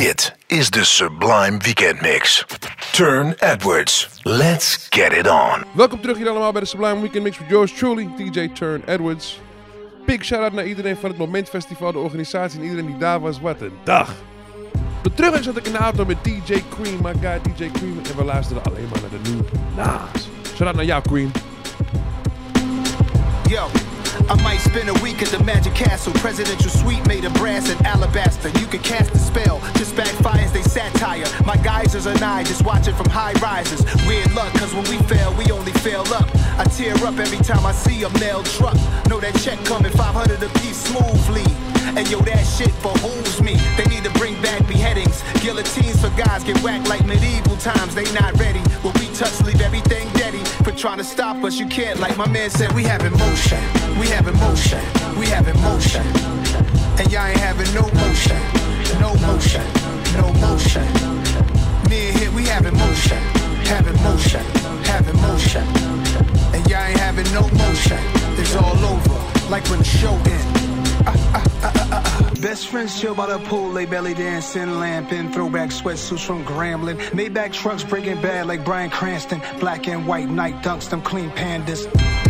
Dit 0.00 0.34
is 0.46 0.70
de 0.70 0.84
Sublime 0.84 1.58
Weekend 1.58 2.00
Mix. 2.00 2.46
Turn 2.92 3.34
Edwards. 3.38 4.08
Let's 4.22 4.86
get 4.90 5.12
it 5.12 5.28
on. 5.28 5.64
Welkom 5.72 6.00
terug 6.00 6.16
hier 6.16 6.28
allemaal 6.28 6.52
bij 6.52 6.60
de 6.60 6.66
Sublime 6.66 7.00
Weekend 7.00 7.22
Mix 7.22 7.38
met 7.38 7.48
yours 7.48 7.72
truly, 7.74 8.08
DJ 8.16 8.48
Turn 8.48 8.82
Edwards. 8.86 9.40
Big 10.06 10.24
shout-out 10.24 10.52
naar 10.52 10.66
iedereen 10.66 10.96
van 10.96 11.10
het 11.10 11.18
Moment 11.18 11.48
Festival, 11.48 11.92
de 11.92 11.98
organisatie 11.98 12.58
en 12.58 12.64
iedereen 12.64 12.86
die 12.86 12.96
daar 12.98 13.20
was. 13.20 13.40
Wat 13.40 13.60
een 13.60 13.72
dag! 13.84 14.14
Terug 15.14 15.42
zat 15.42 15.56
ik 15.56 15.66
in 15.66 15.72
de 15.72 15.78
auto 15.78 16.04
met 16.04 16.24
DJ 16.24 16.62
Cream, 16.70 17.02
my 17.02 17.12
guy 17.20 17.40
DJ 17.54 17.70
Cream. 17.70 18.00
En 18.10 18.16
we 18.16 18.24
luisterden 18.24 18.64
alleen 18.64 18.88
maar 18.92 19.00
naar 19.00 19.22
de 19.22 19.30
nieuwe 19.30 19.44
Nas. 19.76 20.28
Shout-out 20.46 20.74
naar 20.74 20.84
jou, 20.84 21.02
Cream. 21.02 21.30
Yo, 23.48 23.66
I 24.30 24.40
might 24.44 24.60
spend 24.60 24.88
a 24.88 24.94
week 25.02 25.22
at 25.22 25.28
the 25.28 25.42
Magic 25.42 25.74
Castle. 25.74 26.12
Presidential 26.12 26.70
suite 26.70 27.04
made 27.08 27.24
of 27.24 27.34
brass 27.34 27.68
and 27.68 27.84
alabaster. 27.84 28.48
You 28.60 28.66
can 28.68 28.78
cast 28.78 29.12
a 29.12 29.18
spell, 29.18 29.58
just 29.74 29.96
backfires 29.96 30.52
they 30.52 30.62
satire. 30.62 31.24
My 31.44 31.56
geysers 31.56 32.06
and 32.06 32.22
I 32.22 32.44
just 32.44 32.64
watch 32.64 32.86
it 32.86 32.94
from 32.94 33.08
high 33.08 33.32
rises. 33.42 33.84
Weird 34.06 34.32
luck, 34.32 34.52
cause 34.54 34.72
when 34.72 34.84
we 34.84 34.98
fail, 35.08 35.34
we 35.34 35.50
only 35.50 35.72
fail 35.72 36.04
up. 36.14 36.28
I 36.60 36.64
tear 36.64 36.94
up 37.04 37.18
every 37.18 37.38
time 37.38 37.66
I 37.66 37.72
see 37.72 38.04
a 38.04 38.10
mail 38.20 38.44
truck. 38.44 38.76
Know 39.08 39.18
that 39.18 39.34
check 39.42 39.58
coming 39.64 39.90
500 39.90 40.40
a 40.40 40.48
piece 40.60 40.76
smoothly. 40.76 41.69
And 41.96 42.08
yo, 42.10 42.20
that 42.20 42.44
shit 42.44 42.72
behooves 42.82 43.40
me. 43.42 43.56
They 43.76 43.84
need 43.86 44.04
to 44.04 44.10
bring 44.18 44.40
back 44.42 44.66
beheadings. 44.66 45.22
Guillotines 45.40 46.00
for 46.00 46.10
guys 46.10 46.44
get 46.44 46.58
whacked 46.62 46.88
like 46.88 47.04
medieval 47.06 47.56
times. 47.56 47.94
They 47.94 48.10
not 48.12 48.38
ready. 48.38 48.60
What 48.82 48.98
we 49.00 49.06
touch, 49.14 49.40
leave 49.42 49.60
everything 49.60 50.08
deady. 50.14 50.42
For 50.64 50.72
trying 50.72 50.98
to 50.98 51.04
stop 51.04 51.42
us, 51.44 51.58
you 51.58 51.66
can't. 51.66 51.98
Like 51.98 52.16
my 52.16 52.28
man 52.28 52.50
said, 52.50 52.72
we 52.72 52.84
have 52.84 53.02
emotion. 53.04 53.60
We 53.98 54.08
have 54.08 54.28
emotion. 54.28 54.80
We 55.18 55.26
have 55.26 55.48
emotion. 55.48 56.06
And 56.98 57.10
y'all 57.10 57.26
ain't 57.26 57.38
having 57.38 57.72
no 57.74 57.82
motion. 58.02 58.40
No 59.00 59.14
motion. 59.26 59.64
No 60.16 60.32
motion. 60.34 60.86
Me 61.88 62.08
and 62.08 62.18
here, 62.18 62.30
we 62.32 62.44
have 62.46 62.66
emotion. 62.66 63.18
Have 63.66 63.86
emotion. 63.86 64.44
Have 64.84 65.08
emotion. 65.08 65.66
And 66.54 66.68
y'all 66.68 66.82
ain't 66.82 66.98
having 66.98 67.30
no 67.32 67.42
motion. 67.48 67.98
It's 68.38 68.54
all 68.54 68.78
over. 68.84 69.50
Like 69.50 69.66
when 69.68 69.78
the 69.78 69.84
show 69.84 70.14
ends. 70.14 70.59
Best 72.40 72.68
friends 72.68 73.00
chill 73.00 73.14
by 73.14 73.26
the 73.26 73.38
pool, 73.46 73.70
lay 73.70 73.86
belly 73.86 74.14
dancing, 74.14 74.80
lamping, 74.80 75.30
throwback 75.30 75.70
sweatsuits 75.70 76.24
from 76.24 76.44
Grambling. 76.44 76.96
Maybach 77.10 77.52
trucks 77.52 77.84
breaking 77.84 78.20
bad 78.22 78.46
like 78.46 78.64
Bryan 78.64 78.90
Cranston. 78.90 79.40
Black 79.60 79.88
and 79.88 80.06
white 80.06 80.28
night 80.28 80.62
dunks, 80.62 80.88
them 80.88 81.02
clean 81.02 81.30
pandas. 81.30 81.84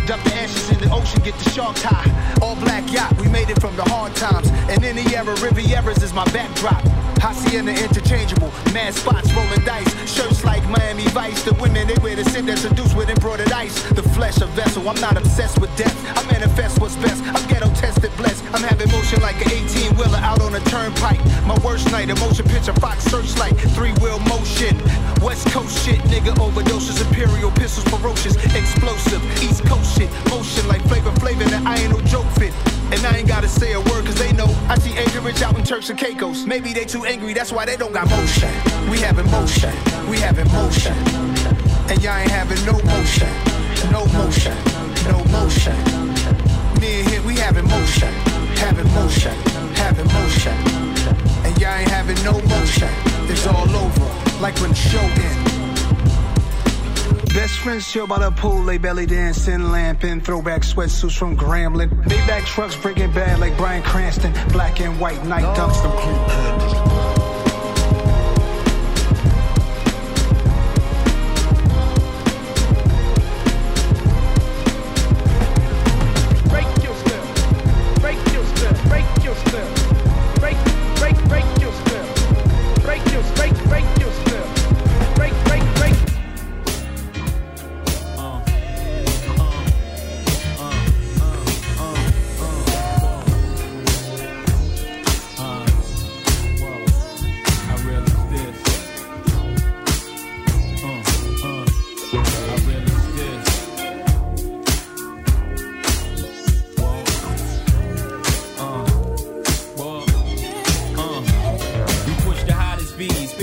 Dump 0.07 0.23
the 0.23 0.33
ashes 0.35 0.69
in 0.69 0.79
the 0.79 0.93
ocean, 0.93 1.21
get 1.23 1.33
the 1.35 1.49
sharks 1.51 1.81
high. 1.81 2.37
All 2.41 2.55
black 2.55 2.91
yacht, 2.91 3.19
we 3.21 3.29
made 3.29 3.49
it 3.49 3.59
from 3.61 3.75
the 3.77 3.83
hard 3.83 4.15
times. 4.15 4.49
And 4.69 4.81
the 4.83 5.15
era, 5.15 5.35
Rivieras 5.35 6.03
is 6.03 6.13
my 6.13 6.25
backdrop. 6.25 7.10
Hacienda 7.21 7.71
interchangeable, 7.71 8.51
mad 8.73 8.95
spots 8.95 9.31
rolling 9.33 9.63
dice. 9.63 9.93
Shirts 10.11 10.43
like 10.43 10.67
Miami 10.67 11.05
Vice. 11.13 11.43
The 11.43 11.53
women 11.61 11.85
they 11.85 11.95
wear 12.01 12.15
to 12.15 12.25
sit 12.25 12.47
there 12.47 12.57
seduced 12.57 12.97
with 12.97 13.09
embroidered 13.11 13.51
ice. 13.51 13.77
The 13.91 14.01
flesh 14.01 14.41
a 14.41 14.47
vessel. 14.47 14.89
I'm 14.89 14.99
not 14.99 15.17
obsessed 15.17 15.61
with 15.61 15.69
death. 15.77 15.95
I 16.17 16.25
manifest 16.31 16.81
what's 16.81 16.95
best. 16.95 17.21
I'm 17.23 17.47
ghetto 17.47 17.69
tested, 17.75 18.11
blessed. 18.17 18.43
I'm 18.55 18.63
having 18.63 18.89
motion 18.89 19.21
like 19.21 19.37
an 19.45 19.51
18 19.51 19.95
wheeler 19.97 20.17
out 20.17 20.41
on 20.41 20.55
a 20.55 20.59
turnpike. 20.61 21.23
My 21.45 21.55
worst 21.63 21.91
night, 21.91 22.09
a 22.09 22.15
motion 22.15 22.45
picture, 22.49 22.73
Fox 22.81 23.03
searchlight, 23.05 23.53
three 23.77 23.93
wheel 24.01 24.17
motion. 24.25 24.73
West 25.21 25.45
Coast 25.53 25.77
shit, 25.85 26.01
nigga 26.09 26.33
overdoses, 26.41 27.05
imperial 27.05 27.51
pistols, 27.51 27.85
ferocious, 27.93 28.33
explosive. 28.57 29.21
East 29.43 29.63
Coast 29.65 29.95
shit, 29.95 30.09
motion 30.33 30.67
like 30.67 30.81
flavor 30.89 31.11
flavor 31.21 31.43
that 31.53 31.61
I 31.67 31.77
ain't 31.77 31.91
no 31.91 32.01
joke 32.01 32.25
fit. 32.41 32.53
And 32.91 33.05
I 33.05 33.17
ain't 33.17 33.27
gotta 33.27 33.47
say 33.47 33.73
a 33.73 33.79
word 33.79 34.05
cause 34.05 34.15
they 34.15 34.33
know 34.33 34.47
I 34.67 34.77
see 34.77 34.97
Anchorage 34.97 35.41
out 35.41 35.57
in 35.57 35.63
Turks 35.63 35.89
and 35.89 35.97
Caicos. 35.97 36.45
Maybe 36.45 36.73
they 36.73 36.85
too 36.85 37.05
angry, 37.05 37.33
that's 37.33 37.51
why 37.51 37.65
they 37.65 37.77
don't 37.77 37.93
got 37.93 38.09
motion. 38.09 38.49
We 38.89 38.99
having 38.99 39.29
motion, 39.31 39.73
we 40.09 40.17
having 40.17 40.51
motion. 40.51 40.93
And 41.89 42.03
y'all 42.03 42.17
ain't 42.17 42.29
having 42.29 42.63
no 42.65 42.73
motion, 42.83 43.31
no 43.91 44.05
motion, 44.17 44.55
no 45.07 45.23
motion. 45.31 45.75
Me 46.81 46.99
and 46.99 47.09
here, 47.09 47.21
we 47.23 47.35
having 47.35 47.67
motion, 47.67 48.13
having 48.57 48.91
motion, 48.93 49.35
having 49.75 50.07
motion. 50.11 50.55
And 51.45 51.59
y'all 51.59 51.75
ain't 51.75 51.89
having 51.89 52.21
no 52.23 52.33
motion. 52.47 52.89
It's 53.31 53.47
all 53.47 53.69
over, 53.69 54.41
like 54.41 54.57
when 54.59 54.71
the 54.71 54.75
show 54.75 54.99
ends. 54.99 55.51
Best 57.33 57.59
friends 57.59 57.89
chill 57.89 58.07
by 58.07 58.19
the 58.19 58.29
pool, 58.31 58.61
they 58.65 58.77
belly 58.77 59.05
dancing, 59.05 59.71
lamping, 59.71 60.19
throwback 60.19 60.63
sweatsuits 60.63 61.17
from 61.17 61.37
Grambling. 61.37 61.89
Maybach 62.03 62.45
trucks 62.45 62.75
breaking 62.75 63.13
bad 63.13 63.39
like 63.39 63.55
Bryan 63.55 63.83
Cranston, 63.83 64.33
black 64.49 64.81
and 64.81 64.99
white 64.99 65.23
night 65.25 65.45
dunks, 65.55 66.90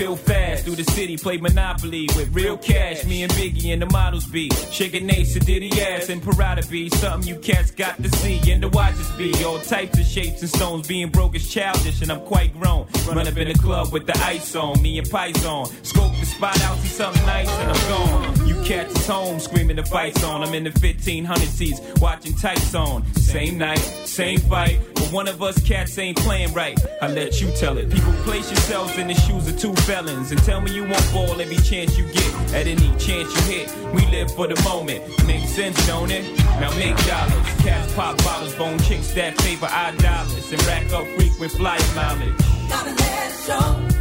Pill 0.08 0.16
fast 0.16 0.64
through 0.64 0.76
the 0.76 0.84
city, 0.84 1.18
play 1.18 1.36
Monopoly 1.36 2.08
with 2.16 2.34
real 2.34 2.56
cash. 2.56 3.04
Me 3.04 3.24
and 3.24 3.32
Biggie 3.32 3.74
and 3.74 3.82
the 3.82 3.86
models 3.92 4.24
be 4.24 4.48
shaking 4.70 5.10
Ace, 5.10 5.34
Diddy 5.34 5.82
ass, 5.82 6.08
and 6.08 6.22
Prada 6.22 6.66
be 6.66 6.88
something 6.88 7.28
you 7.28 7.38
cats 7.38 7.70
got 7.70 8.02
to 8.02 8.08
see. 8.16 8.40
And 8.50 8.62
the 8.62 8.70
watches 8.70 9.10
be 9.18 9.44
all 9.44 9.58
types 9.58 9.98
of 9.98 10.06
shapes 10.06 10.40
and 10.40 10.48
stones. 10.48 10.88
Being 10.88 11.10
broke 11.10 11.36
is 11.36 11.46
childish, 11.52 12.00
and 12.00 12.10
I'm 12.10 12.22
quite 12.22 12.58
grown. 12.58 12.86
Run 13.06 13.28
up 13.28 13.36
in 13.36 13.48
the 13.48 13.58
club 13.58 13.92
with 13.92 14.06
the 14.06 14.16
ice 14.24 14.56
on, 14.56 14.80
me 14.80 14.98
and 14.98 15.10
Pice 15.10 15.44
on. 15.44 15.66
Scope 15.84 16.12
the 16.18 16.24
spot 16.24 16.58
out, 16.62 16.78
see 16.78 16.88
something 16.88 17.26
nice, 17.26 17.50
and 17.50 17.70
I'm 17.70 17.88
gone. 17.90 18.46
You 18.46 18.54
cats 18.62 18.98
is 18.98 19.06
home 19.06 19.38
screaming 19.38 19.76
the 19.76 19.84
fights 19.84 20.24
on. 20.24 20.42
I'm 20.42 20.54
in 20.54 20.64
the 20.64 20.70
1500 20.70 21.46
seats 21.48 21.82
watching 22.00 22.34
tights 22.34 22.74
on. 22.74 23.04
Same 23.12 23.58
night, 23.58 23.76
same 24.06 24.38
fight. 24.38 24.80
One 25.10 25.26
of 25.26 25.42
us 25.42 25.58
cats 25.66 25.96
ain't 25.98 26.18
playing 26.18 26.52
right. 26.52 26.78
I 27.00 27.08
let 27.08 27.40
you 27.40 27.50
tell 27.52 27.78
it. 27.78 27.90
People 27.90 28.12
place 28.24 28.50
yourselves 28.50 28.98
in 28.98 29.08
the 29.08 29.14
shoes 29.14 29.48
of 29.48 29.58
two 29.58 29.74
felons 29.82 30.32
and 30.32 30.42
tell 30.42 30.60
me 30.60 30.74
you 30.74 30.82
won't 30.82 31.12
ball 31.14 31.40
every 31.40 31.56
chance 31.56 31.96
you 31.96 32.04
get. 32.12 32.34
At 32.52 32.66
any 32.66 32.88
chance 32.98 33.34
you 33.34 33.42
hit, 33.56 33.94
we 33.94 34.04
live 34.06 34.30
for 34.32 34.46
the 34.46 34.60
moment. 34.62 35.02
Makes 35.26 35.50
sense, 35.50 35.86
don't 35.86 36.10
it? 36.10 36.24
Now 36.60 36.70
make 36.76 36.96
dollars. 37.06 37.46
Cats 37.62 37.94
pop 37.94 38.18
bottles, 38.18 38.54
bone 38.56 38.78
chicks 38.80 39.12
that 39.14 39.40
favor 39.40 39.66
our 39.66 39.92
dollars 39.92 40.52
and 40.52 40.62
rack 40.66 40.92
up 40.92 41.06
frequent 41.16 41.52
flyer 41.52 41.80
mileage. 41.94 42.34
Gotta 42.68 42.90
let 42.90 43.30
it 43.30 43.34
show. 43.46 43.97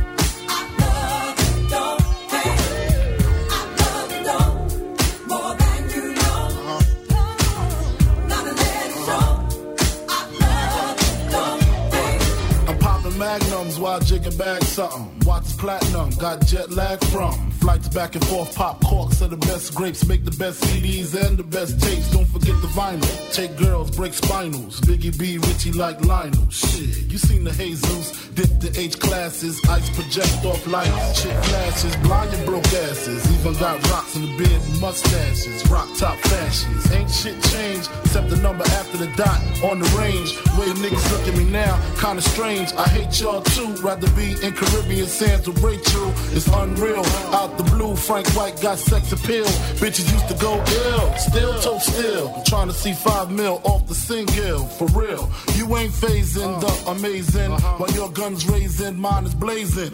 Magnums 13.28 13.78
while 13.78 14.00
jigging 14.00 14.38
back 14.38 14.62
something. 14.62 15.06
Watch 15.26 15.58
platinum, 15.58 16.10
got 16.12 16.46
jet 16.46 16.70
lag 16.72 17.04
from. 17.06 17.57
Flights 17.68 17.90
back 17.90 18.16
and 18.16 18.26
forth, 18.28 18.56
pop 18.56 18.82
corks 18.82 19.22
are 19.22 19.28
the 19.28 19.36
best 19.36 19.76
grapes. 19.76 20.08
Make 20.08 20.24
the 20.24 20.32
best 20.38 20.64
CDs 20.64 21.14
and 21.14 21.38
the 21.38 21.44
best 21.44 21.82
tapes. 21.82 22.10
Don't 22.12 22.26
forget 22.26 22.56
the 22.62 22.68
vinyl. 22.68 23.34
Take 23.34 23.58
girls, 23.58 23.92
break 23.92 24.14
spinals. 24.14 24.80
Biggie 24.88 25.12
B, 25.20 25.38
Richie 25.38 25.74
like 25.74 26.00
Lionel. 26.06 26.50
Shit, 26.50 27.12
you 27.12 27.18
seen 27.18 27.44
the 27.44 27.52
Jesus. 27.52 28.30
Dip 28.30 28.48
the 28.62 28.72
H 28.80 28.98
classes. 29.02 29.60
Ice 29.68 29.90
project 29.90 30.46
off 30.46 30.66
lights. 30.66 31.22
Chick 31.22 31.36
flashes, 31.44 31.94
blind 31.98 32.34
and 32.34 32.46
broke 32.46 32.66
asses. 32.88 33.20
Even 33.38 33.52
got 33.60 33.76
rocks 33.92 34.16
in 34.16 34.22
the 34.22 34.38
beard 34.38 34.62
and 34.62 34.80
mustaches. 34.80 35.70
Rock 35.70 35.90
top 35.98 36.18
fashions. 36.20 36.90
Ain't 36.94 37.12
shit 37.12 37.36
changed 37.52 37.92
except 38.06 38.30
the 38.30 38.38
number 38.38 38.64
after 38.80 38.96
the 38.96 39.12
dot 39.18 39.42
on 39.66 39.80
the 39.80 39.90
range. 40.00 40.32
Way 40.56 40.72
niggas 40.80 41.12
look 41.12 41.28
at 41.28 41.36
me 41.36 41.44
now, 41.44 41.76
kinda 42.00 42.22
strange. 42.22 42.72
I 42.78 42.88
hate 42.88 43.20
y'all 43.20 43.42
too. 43.42 43.76
Rather 43.84 44.10
be 44.12 44.40
in 44.42 44.54
Caribbean 44.54 45.08
sands 45.08 45.50
with 45.50 45.62
Rachel. 45.62 46.14
It's 46.32 46.48
unreal. 46.48 47.04
Out 47.36 47.57
the 47.58 47.64
blue, 47.76 47.96
Frank 47.96 48.28
White 48.36 48.62
got 48.62 48.78
sex 48.78 49.12
appeal. 49.12 49.46
Bitches 49.82 50.12
used 50.12 50.28
to 50.28 50.36
go 50.36 50.54
ill, 50.56 51.16
still 51.16 51.60
toe 51.60 51.80
still. 51.80 52.34
I'm 52.36 52.44
trying 52.44 52.68
to 52.68 52.74
see 52.74 52.94
five 52.94 53.32
mil 53.32 53.62
off 53.64 53.88
the 53.88 53.96
single, 53.96 54.66
for 54.66 54.88
real. 54.88 55.30
You 55.56 55.66
ain't 55.78 55.92
phasing 55.92 56.60
the 56.62 56.90
uh. 56.90 56.94
amazing, 56.94 57.52
uh-huh. 57.52 57.78
while 57.78 57.92
your 57.92 58.10
guns 58.10 58.48
raising, 58.48 59.00
mine 59.00 59.26
is 59.26 59.36
blazing. 59.36 59.92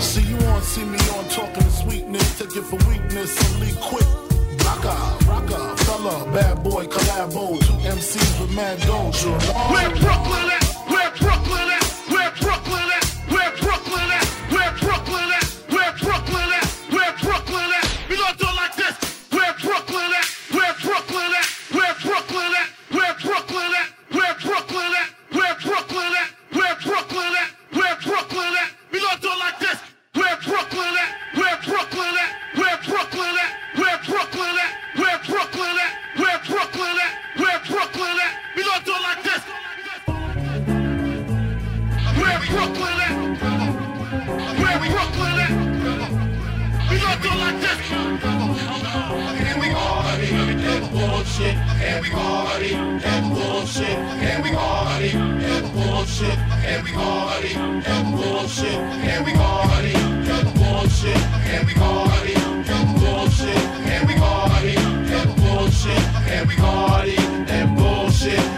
see 0.00 0.22
you 0.22 0.36
on, 0.36 0.62
see 0.62 0.84
me 0.84 0.98
on, 1.16 1.28
talking 1.28 1.62
to 1.62 1.70
sweetness, 1.70 2.38
take 2.38 2.56
it 2.56 2.62
for 2.62 2.76
weakness, 2.88 3.30
and 3.44 3.60
leave 3.60 3.80
quick. 3.80 4.08
Rocka, 4.64 4.94
rocka, 5.24 5.78
fella, 5.80 6.30
bad 6.32 6.62
boy, 6.62 6.86
collabo, 6.86 7.58
two 7.60 7.72
MCs 7.88 8.40
with 8.40 8.54
mad 8.54 8.78
doja. 8.80 9.32
Where 9.72 9.90
Brooklyn 9.90 10.50
at? 10.52 10.67
Brooklyn? 42.48 43.36
We 46.88 46.96
like 46.98 47.20
we. 47.20 47.28
And 49.38 49.60
we 49.60 49.70
party, 49.70 50.26
bullshit. 50.92 51.56
And 51.56 52.04
we 52.04 52.10
party, 52.10 52.78
bullshit. 58.16 58.78
And 58.78 59.24
we 59.24 59.32
party, 59.32 59.94
bullshit. 60.56 61.16
And 61.52 61.66
we 61.66 61.74
party, 61.74 62.34
bullshit. 62.98 63.62
And 63.86 64.06
we 64.06 64.14
party, 64.14 64.74
bullshit. 65.36 66.02
And 66.28 66.48
we 66.48 66.56
party. 66.56 67.16
And 67.48 67.76
bullshit. 67.76 68.57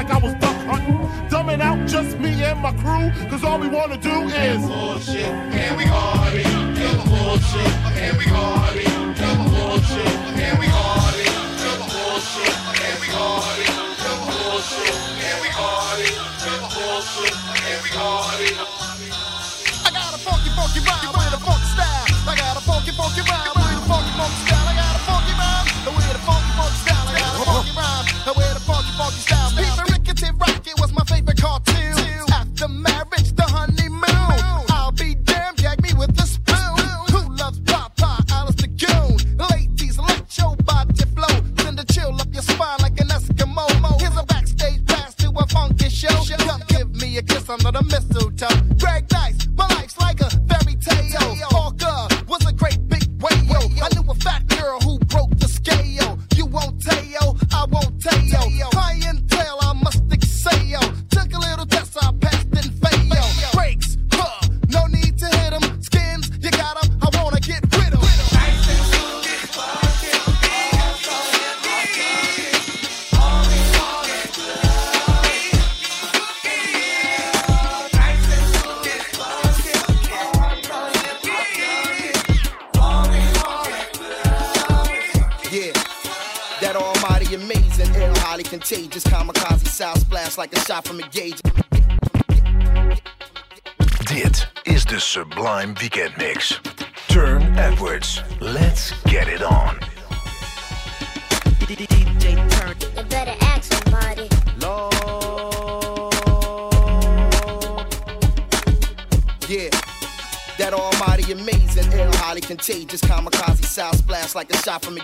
like 0.00 0.10
I 0.10 0.18
was 0.18 0.34
duck 0.40 0.56
hunting. 0.64 0.96
Dumbing 1.28 1.60
out 1.60 1.78
just 1.86 2.18
me 2.18 2.30
and 2.42 2.60
my 2.60 2.72
crew, 2.80 3.12
cause 3.28 3.44
all 3.44 3.58
we 3.58 3.68
wanna 3.68 3.98
do 3.98 4.16
is 4.32 4.60
bullshit. 4.64 5.28
And 5.60 5.76
we 5.76 5.84
party. 5.84 6.44
Never 6.80 7.04
bullshit. 7.12 7.72
And 8.04 8.16
we 8.16 8.26
party. 8.32 8.86
Never 9.20 9.46
bullshit. 9.52 10.12
And 10.40 10.56
we 10.60 10.66
party. 10.72 11.26
Never 11.60 11.86
bullshit. 11.92 12.54
And 12.86 12.96
we 13.02 13.08
party. 13.12 13.66
Never 14.00 14.24
bullshit. 14.32 14.96
And 15.28 15.38
we 15.44 15.48
party. 15.60 16.08
Never 16.48 16.68
bullshit. 16.72 17.34
And 17.68 17.78
we 17.84 17.90
party. 17.92 18.50
I 19.84 19.90
got 19.92 20.16
a 20.16 20.20
funky, 20.24 20.50
funky 20.56 20.80
rhyme 20.80 21.12
with 21.12 21.36
a 21.36 21.39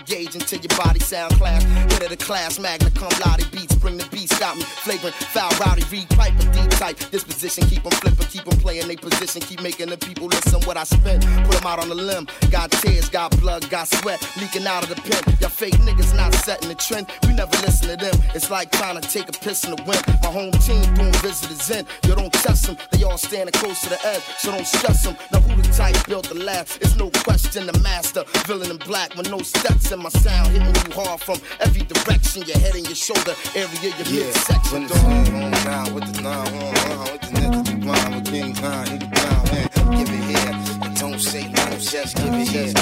gauge 0.05 0.35
until 0.35 0.59
your 0.59 0.77
body 0.77 0.99
sound 0.99 1.33
class. 1.33 1.63
Of 2.01 2.09
the 2.09 2.17
class, 2.17 2.59
magna 2.59 2.91
cum 2.91 3.09
laude 3.25 3.49
beats, 3.51 3.75
bring 3.75 3.97
the 3.97 4.07
beats, 4.11 4.37
got 4.39 4.55
me 4.55 4.63
flagrant, 4.63 5.15
foul, 5.15 5.51
rowdy, 5.59 5.83
read 5.91 6.09
pipe, 6.09 6.33
a 6.39 6.51
deep 6.53 6.69
type. 6.71 6.97
Disposition, 7.11 7.65
keep 7.67 7.83
them 7.83 7.91
flipping, 7.93 8.27
keep 8.27 8.45
them 8.45 8.59
playing 8.59 8.87
they 8.87 8.95
position, 8.95 9.41
keep 9.41 9.61
making 9.61 9.89
the 9.89 9.97
people 9.97 10.26
what 10.67 10.77
I 10.77 10.83
spend. 10.83 11.23
Put 11.45 11.55
them 11.55 11.65
out 11.65 11.79
on 11.79 11.87
the 11.89 11.95
limb, 11.95 12.27
got 12.51 12.69
tears, 12.71 13.09
got 13.09 13.31
blood, 13.39 13.67
got 13.69 13.87
sweat, 13.87 14.19
leaking 14.39 14.67
out 14.67 14.83
of 14.83 14.89
the 14.89 15.01
pen. 15.01 15.23
Y'all 15.39 15.49
fake 15.49 15.77
niggas 15.87 16.13
not 16.15 16.33
setting 16.35 16.67
the 16.67 16.75
trend, 16.75 17.07
we 17.23 17.33
never 17.33 17.55
listen 17.65 17.87
to 17.89 17.95
them. 17.95 18.13
It's 18.35 18.51
like 18.51 18.71
trying 18.71 18.99
to 18.99 19.07
take 19.09 19.29
a 19.29 19.31
piss 19.31 19.63
in 19.63 19.75
the 19.75 19.81
wind. 19.83 20.03
My 20.21 20.29
home 20.29 20.51
team 20.67 20.83
doing 20.93 21.13
visitors 21.23 21.69
in, 21.71 21.85
you 22.03 22.13
don't 22.15 22.33
test 22.33 22.67
them, 22.67 22.77
they 22.91 23.03
all 23.03 23.17
standing 23.17 23.53
close 23.53 23.81
to 23.83 23.89
the 23.89 23.99
edge, 24.05 24.21
so 24.37 24.51
don't 24.51 24.67
stress 24.67 25.03
them. 25.03 25.15
Now 25.31 25.39
who 25.39 25.61
the 25.61 25.69
type 25.73 25.95
built 26.05 26.27
the 26.27 26.35
last? 26.35 26.77
It's 26.81 26.95
no 26.97 27.09
question 27.23 27.65
the 27.65 27.79
master, 27.79 28.23
villain 28.45 28.69
in 28.71 28.77
black 28.77 29.15
with 29.15 29.31
no 29.31 29.39
steps 29.39 29.91
in 29.91 29.99
my 30.03 30.09
sound, 30.09 30.49
hitting 30.51 30.67
you 30.67 30.91
hard 31.01 31.21
from 31.21 31.37
every 31.61 31.83
direction, 31.83 32.43
your 32.43 32.59
head 32.59 32.75
and 32.75 32.85
your 32.85 32.95
shoulder 32.95 33.33
area, 33.55 33.71
your 33.81 34.07
Yeah, 34.07 34.25
midsection. 34.27 34.73
when 34.73 34.83
it's 34.83 35.65
on, 35.65 35.93
with 35.95 36.13
the 36.13 36.21
nine, 36.21 36.53
on, 36.53 36.99
on, 36.99 37.53
with 37.55 37.65
the 37.65 37.75
blind 37.79 38.15
with 38.15 38.25
King 38.25 38.53
Khan, 38.55 38.85
he 38.87 38.97
man. 38.99 39.69
Give 39.91 40.09
it 40.09 40.23
here, 40.27 40.53
don't 40.99 41.19
say 41.19 41.47
no, 41.47 41.69
just 41.77 42.17
give 42.17 42.33
it 42.33 42.47
here, 42.47 42.67
it 42.69 42.75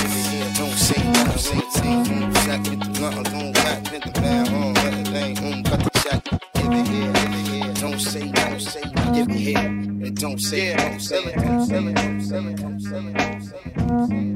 don't 0.56 0.72
say 0.72 1.04
no, 1.12 1.36
say 1.36 1.58
it, 1.58 1.64
mm, 1.84 2.34
check 2.46 2.62
with 2.70 2.80
the 2.80 2.90
blunt, 2.98 3.26
don't 3.30 3.58
whack, 3.58 3.88
hit 3.88 4.04
the 4.04 4.12
pound, 4.12 4.50
on, 4.50 4.78
everything, 4.78 5.36
mm, 5.36 5.66
cut 5.66 5.80
the 5.80 5.90
check, 6.00 6.24
give 6.54 6.72
it 6.72 6.88
here, 6.88 7.12
give 7.12 7.34
it 7.34 7.48
here, 7.48 7.74
don't 7.74 8.00
say, 8.00 8.32
don't 8.32 8.60
say, 8.62 8.82
give 9.14 9.30
it 9.30 9.36
here, 9.36 9.58
and 9.58 10.18
don't 10.18 10.40
say, 10.40 10.68
it, 10.68 10.78
don't 10.78 11.00
say, 11.02 11.24
it, 11.24 11.36
don't 11.36 11.66
say, 11.66 11.78
it, 11.78 11.96
don't 11.96 12.22
say, 12.22 12.38
it, 12.38 12.56
don't 12.56 12.80
say, 12.80 12.98
it, 12.98 13.18
don't 13.18 13.42
say, 13.42 13.58
it, 13.58 13.76
don't 13.76 14.08
say, 14.08 14.32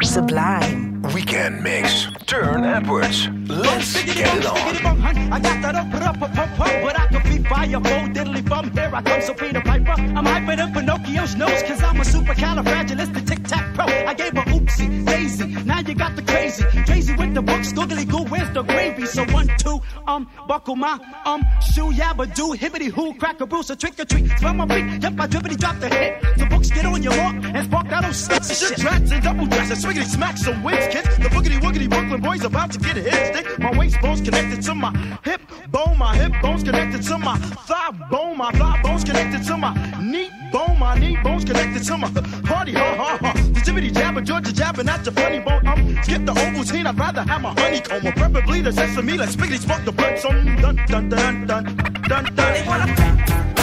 it. 0.00 0.04
Sublime. 0.04 0.87
Weekend 1.18 1.64
Mix. 1.64 2.06
Turne 2.26 2.64
Edwards. 2.64 3.28
Let's 3.48 4.04
get 4.04 4.36
it 4.36 4.46
on. 4.46 5.02
I 5.32 5.40
got 5.40 5.60
that 5.62 5.74
up, 5.74 5.92
up, 5.92 6.22
up, 6.22 6.38
up, 6.38 6.58
but 6.58 6.96
I 6.96 7.06
could 7.08 7.24
be 7.24 7.38
fire, 7.42 7.72
full 7.72 8.06
diddly 8.14 8.48
bum. 8.48 8.70
Here 8.70 8.88
I 8.94 9.02
come, 9.02 9.20
Sophia 9.22 9.60
Piper. 9.60 9.96
I'm 9.98 10.24
hyper 10.24 10.54
than 10.54 10.72
Pinocchio's 10.72 11.34
nose, 11.34 11.60
cause 11.64 11.82
I'm 11.82 11.96
a 11.96 12.04
supercalifragilistic 12.04 13.26
tic 13.26 13.42
tac 13.48 13.74
pro. 13.74 13.86
I 13.86 14.14
gave 14.14 14.34
her 14.34 14.44
oopsie, 14.44 15.04
daisy. 15.04 15.46
Now 15.64 15.80
you 15.80 15.96
got 15.96 16.14
the 16.14 16.22
crazy. 16.22 16.62
Crazy 16.86 17.16
with 17.16 17.34
the 17.34 17.42
books, 17.42 17.72
googly 17.72 18.04
goo, 18.04 18.22
where's 18.26 18.50
the 18.52 18.62
gravy? 18.62 19.06
So 19.06 19.24
one, 19.32 19.48
two, 19.58 19.77
um, 20.08 20.28
buckle 20.48 20.74
my, 20.74 20.98
um, 21.24 21.42
shoe, 21.72 21.92
yabba 21.92 22.34
do, 22.34 22.54
hibbity 22.54 22.90
hoo, 22.90 23.14
crack 23.14 23.40
a 23.40 23.46
bruise, 23.46 23.70
a 23.70 23.76
trick 23.76 24.00
or 24.00 24.04
treat. 24.04 24.26
Smell 24.38 24.54
my 24.54 24.66
feet, 24.66 25.02
yep, 25.02 25.12
I 25.18 25.26
drippity 25.28 25.56
drop 25.56 25.78
the 25.78 25.88
hit. 25.88 26.20
The 26.38 26.46
books 26.46 26.70
get 26.70 26.86
on 26.86 27.02
your 27.02 27.16
walk 27.18 27.34
and 27.44 27.64
spark 27.66 27.88
that 27.90 28.04
old 28.04 28.14
sexy 28.14 28.54
shit. 28.54 28.78
Drats 28.78 29.12
and 29.12 29.22
double 29.22 29.46
dress 29.46 29.70
and 29.70 29.78
swiggity 29.78 30.06
smack 30.06 30.38
some 30.38 30.62
wings, 30.62 30.86
kids. 30.88 31.08
The 31.18 31.28
boogity 31.28 31.60
woogity 31.60 31.88
Brooklyn 31.88 32.20
boys 32.20 32.42
about 32.44 32.72
to 32.72 32.78
get 32.78 32.96
a 32.96 33.02
hit 33.02 33.34
stick. 33.34 33.58
My 33.58 33.76
waist 33.76 34.00
bones 34.00 34.20
connected 34.20 34.62
to 34.62 34.74
my 34.74 35.18
hip 35.24 35.42
bone, 35.70 35.98
my 35.98 36.16
hip 36.16 36.32
bones 36.40 36.64
connected 36.64 37.02
to 37.02 37.18
my 37.18 37.36
thigh 37.38 37.90
bone, 38.10 38.38
my 38.38 38.50
thigh 38.52 38.80
bones 38.82 39.04
connected 39.04 39.44
to 39.44 39.56
my 39.56 39.74
knee 40.00 40.30
bone, 40.50 40.78
my 40.78 40.98
knee 40.98 41.18
bones 41.22 41.44
connected 41.44 41.84
to 41.84 41.98
my 41.98 42.10
party, 42.44 42.72
ha 42.72 42.94
ha 42.96 43.18
ha. 43.20 43.32
The 43.32 43.60
jibbity 43.60 43.92
jabber, 43.92 44.22
Georgia 44.22 44.52
jabbing 44.52 44.88
at 44.88 45.04
your 45.04 45.12
funny 45.12 45.40
bone. 45.40 45.66
Um, 45.66 45.98
skip 46.02 46.24
the 46.24 46.32
Ovaltine, 46.32 46.86
I'd 46.86 46.98
rather 46.98 47.22
have 47.22 47.42
my 47.42 47.52
honeycomb, 47.60 48.06
or 48.06 48.12
preferably 48.12 48.62
the 48.62 48.72
sesame. 48.72 49.18
Let's 49.18 49.36
spiggity 49.36 49.58
spark 49.58 49.84
the 49.84 49.92
blood. 49.98 50.18
Some 50.18 50.56
dun 50.62 50.76
dun 50.88 51.08
dun 51.10 51.46
dun 51.46 51.64
dun 52.08 52.24
dun. 52.36 53.57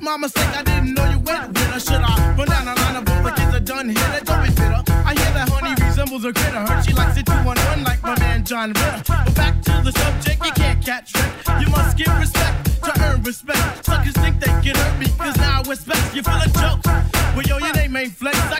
Oops, 0.00 0.06
my 0.06 0.16
mistake, 0.16 0.56
I 0.56 0.62
didn't 0.62 0.94
know 0.94 1.04
you 1.10 1.18
went 1.18 1.48
with 1.48 1.70
her. 1.72 1.80
Should 1.80 2.00
I 2.00 2.34
run 2.36 2.48
down 2.48 2.64
the 2.64 2.74
line 2.80 2.96
of 2.96 3.08
all 3.08 3.22
the 3.22 3.30
kids 3.32 3.54
are 3.54 3.60
done 3.60 3.88
here? 3.88 3.96
That 3.96 4.24
don't 4.24 4.42
be 4.42 4.50
bitter. 4.50 4.82
I 5.04 5.12
hear 5.12 5.32
that 5.36 5.48
honey 5.48 5.74
resembles 5.84 6.24
a 6.24 6.32
critter. 6.32 6.60
Heard 6.60 6.84
she 6.84 6.92
likes 6.94 7.16
it 7.18 7.26
two 7.26 7.32
on 7.32 7.44
one 7.44 7.84
like 7.84 8.02
my 8.02 8.18
man 8.18 8.44
John 8.44 8.72
Ritter. 8.72 9.02
But 9.06 9.34
back 9.34 9.60
to 9.62 9.72
the 9.84 9.92
subject, 9.92 10.44
you 10.44 10.52
can't 10.52 10.84
catch 10.84 11.14
wreck. 11.14 11.60
You 11.60 11.68
must 11.68 11.96
give 11.98 12.12
respect 12.18 12.82
to 12.84 12.92
earn 13.04 13.22
respect. 13.22 13.84
Suckers 13.84 14.14
think 14.14 14.40
they 14.40 14.52
can 14.64 14.74
hurt 14.76 14.98
me, 14.98 15.06
cause 15.18 15.36
now 15.36 15.60
I 15.64 15.68
respect. 15.68 16.14
You 16.14 16.22
feeling 16.22 16.52
jokes? 16.56 16.86
Well, 17.36 17.44
yo, 17.44 17.58
your 17.58 17.74
name 17.74 17.94
ain't 17.96 18.12
flex. 18.12 18.36
I 18.38 18.59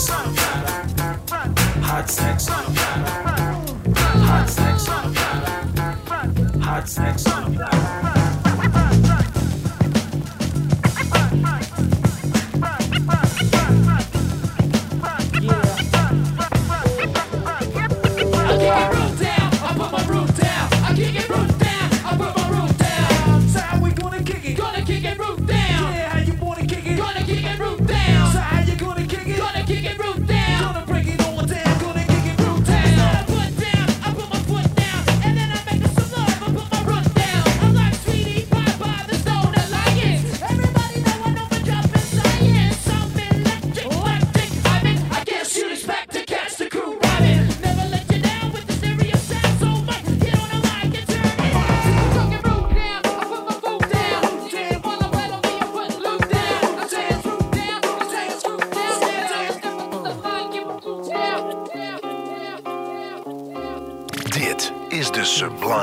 sex. 0.00 0.38
Hot 1.82 2.08
sex. 2.10 2.48
Hot 4.28 4.48
sex. 4.48 4.86
Hot 6.62 6.88
sex 6.88 7.97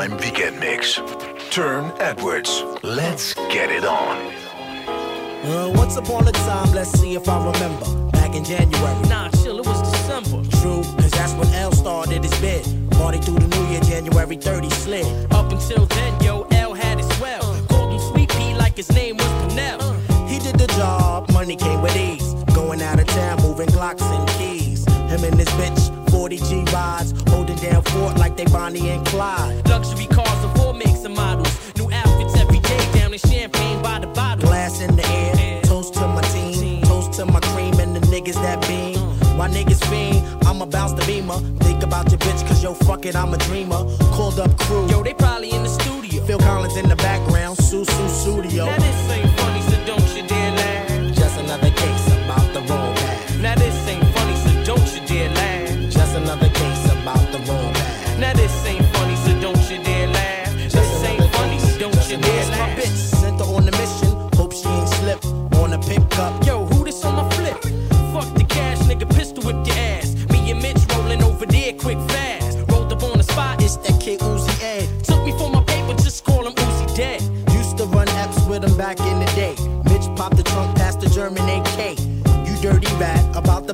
Sublime 0.06 0.22
Weekend 0.22 0.60
Mix. 0.60 1.00
Turne 1.50 1.92
Edwards. 2.00 2.64
Let's 2.84 3.34
get 3.50 3.72
it 3.72 3.84
on. 3.86 4.18
Uh, 5.44 5.72
once 5.76 5.98
upon 5.98 6.28
a 6.28 6.32
time, 6.32 6.72
let's 6.74 6.92
see 7.00 7.16
if 7.16 7.28
I 7.28 7.38
remember. 7.38 8.12
Back 8.12 8.36
in 8.36 8.44
January. 8.44 9.10
Nah, 9.10 9.30
chill, 9.30 9.60
it 9.60 9.66
was 9.66 9.82
December. 9.92 10.48
True, 10.62 10.84
cause 10.84 11.12
that's 11.12 11.34
when 11.34 11.52
L 11.56 11.72
started 11.72 12.24
his 12.24 12.40
bid. 12.40 12.66
Party 12.92 13.18
through 13.18 13.40
the 13.40 13.48
new 13.48 13.72
year, 13.72 13.82
January 13.82 14.38
30 14.38 14.70
slid. 14.70 15.34
Up 15.34 15.52
until 15.52 15.86
then, 15.88 16.24
yo, 16.24 16.44
L 16.52 16.74
had 16.76 17.00
it 17.00 17.12
swell. 17.14 17.44
Called 17.70 17.94
him 17.94 18.00
Sweet 18.14 18.30
Pea 18.30 18.54
like 18.56 18.78
his 18.78 18.92
name 18.92 19.18
was 19.18 19.28
Pernell. 19.42 19.82
He 20.28 20.38
did 20.38 20.60
the 20.60 20.68
job, 20.78 21.32
money 21.32 21.56
came 21.56 21.82
with 21.82 21.96
ease. 21.96 22.34
Going 22.54 22.82
out 22.82 23.00
of 23.00 23.08
town, 23.08 23.42
moving 23.42 23.70
Glocks 23.70 24.04
and 24.04 24.28
keys. 24.38 24.86
Him 25.10 25.24
and 25.24 25.40
his 25.40 25.50
bitch, 25.50 26.12
40 26.12 26.38
G 26.38 26.64
rides, 26.72 27.14
holding 27.66 27.72
down 27.72 27.84
fort 27.84 28.18
like 28.18 28.38
they 28.38 28.46
Bonnie 28.46 28.90
and 28.90 29.06
Clyde. 29.08 29.68
Luxury 29.68 30.08
cars 30.08 30.44
of 30.44 30.60
all 30.60 30.74
makes 30.74 31.04
and 31.04 31.16
models. 31.16 31.76
New 31.78 31.92
outfits 31.92 32.36
every 32.38 32.60
day, 32.60 32.92
down 32.94 33.14
in 33.14 33.20
champagne 33.20 33.82
by 33.82 34.00
the 34.00 34.08
bottle. 34.08 34.48
Glass 34.48 34.82
in 34.82 34.96
the 34.96 35.06
air, 35.08 35.62
toast 35.64 35.94
to 35.96 36.08
my 36.08 36.22
team, 36.22 36.82
toast 36.84 37.14
to 37.14 37.26
my 37.26 37.40
cream 37.40 37.80
and 37.80 37.96
the 37.96 38.02
niggas 38.08 38.36
that 38.36 38.62
beam. 38.68 38.96
Mm. 38.96 39.38
My 39.38 39.50
niggas 39.50 39.84
fiend, 39.90 40.24
I'ma 40.46 40.66
bounce 40.66 40.94
the 40.94 41.06
beamer. 41.06 41.40
Think 41.64 41.84
about 41.84 42.10
your 42.10 42.20
bitch, 42.20 42.48
cause 42.48 42.64
yo, 42.64 42.74
fuck 42.74 43.06
it, 43.06 43.16
I'm 43.16 43.34
a 43.34 43.38
dreamer. 43.38 43.84
Called 44.14 44.40
up 44.40 44.58
crew, 44.60 44.88
yo, 44.90 45.04
they 45.04 45.14
probably 45.14 45.52
in 45.52 45.64
the 45.64 45.70
studio. 45.70 46.24
Phil 46.26 46.40
Collins 46.40 46.78
in 46.78 46.90
the 46.90 46.96
background, 46.96 47.58
Sussudio. 47.58 48.66
This 48.78 49.12
ain't 49.12 49.35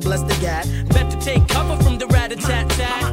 bless 0.02 0.22
the 0.24 0.36
gat. 0.42 0.68
Better 0.90 1.20
take 1.20 1.48
cover 1.48 1.82
from 1.84 1.98
the 1.98 2.08
rat 2.08 2.32
a 2.32 2.36
tat 2.36 2.70
tat. 2.72 3.04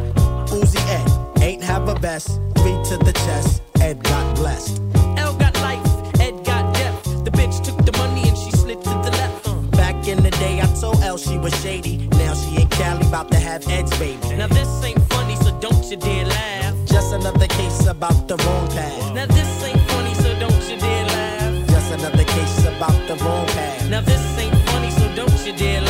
Uzi 0.48 0.80
Ed, 0.88 1.42
ain't 1.42 1.62
have 1.62 1.88
a 1.88 1.94
best. 1.94 2.40
Three 2.56 2.78
to 2.88 2.96
the 2.98 3.12
chest, 3.24 3.62
Ed 3.80 4.02
got 4.02 4.36
blessed. 4.36 4.80
L 5.16 5.34
got 5.34 5.54
life, 5.60 5.84
Ed 6.20 6.44
got 6.44 6.74
death. 6.74 7.02
The 7.24 7.30
bitch 7.30 7.62
took 7.64 7.78
the 7.84 7.92
money 7.98 8.28
and 8.28 8.36
she 8.36 8.50
slid 8.50 8.82
to 8.82 8.90
the 8.90 9.12
left. 9.20 9.70
Back 9.72 10.08
in 10.08 10.22
the 10.22 10.30
day, 10.30 10.60
I 10.60 10.66
told 10.80 11.00
L 11.02 11.18
she 11.18 11.38
was 11.38 11.54
shady. 11.62 12.08
Now 12.12 12.34
she 12.34 12.62
in 12.62 12.68
Cali, 12.68 13.06
about 13.06 13.30
to 13.32 13.38
have 13.38 13.66
Ed's 13.68 13.96
baby. 13.98 14.36
Now 14.36 14.48
this 14.48 14.84
ain't 14.84 15.02
funny, 15.12 15.36
so 15.36 15.50
don't 15.60 15.84
you 15.90 15.96
dare 15.96 16.26
laugh. 16.26 16.74
Just 16.86 17.12
another 17.12 17.46
case 17.46 17.86
about 17.86 18.28
the 18.28 18.36
wrong 18.36 18.66
path. 18.68 19.14
Now 19.14 19.26
this 19.26 19.64
ain't 19.64 19.80
funny, 19.90 20.14
so 20.14 20.38
don't 20.40 20.62
you 20.70 20.78
dare 20.78 21.04
laugh. 21.06 21.68
Just 21.68 21.92
another 21.92 22.24
case 22.24 22.64
about 22.66 22.98
the 23.08 23.16
wrong 23.24 23.46
path. 23.48 23.88
Now 23.90 24.00
this 24.00 24.38
ain't 24.38 24.56
funny, 24.68 24.90
so 24.90 25.04
don't 25.14 25.46
you 25.46 25.52
dare 25.56 25.80
laugh. 25.82 25.87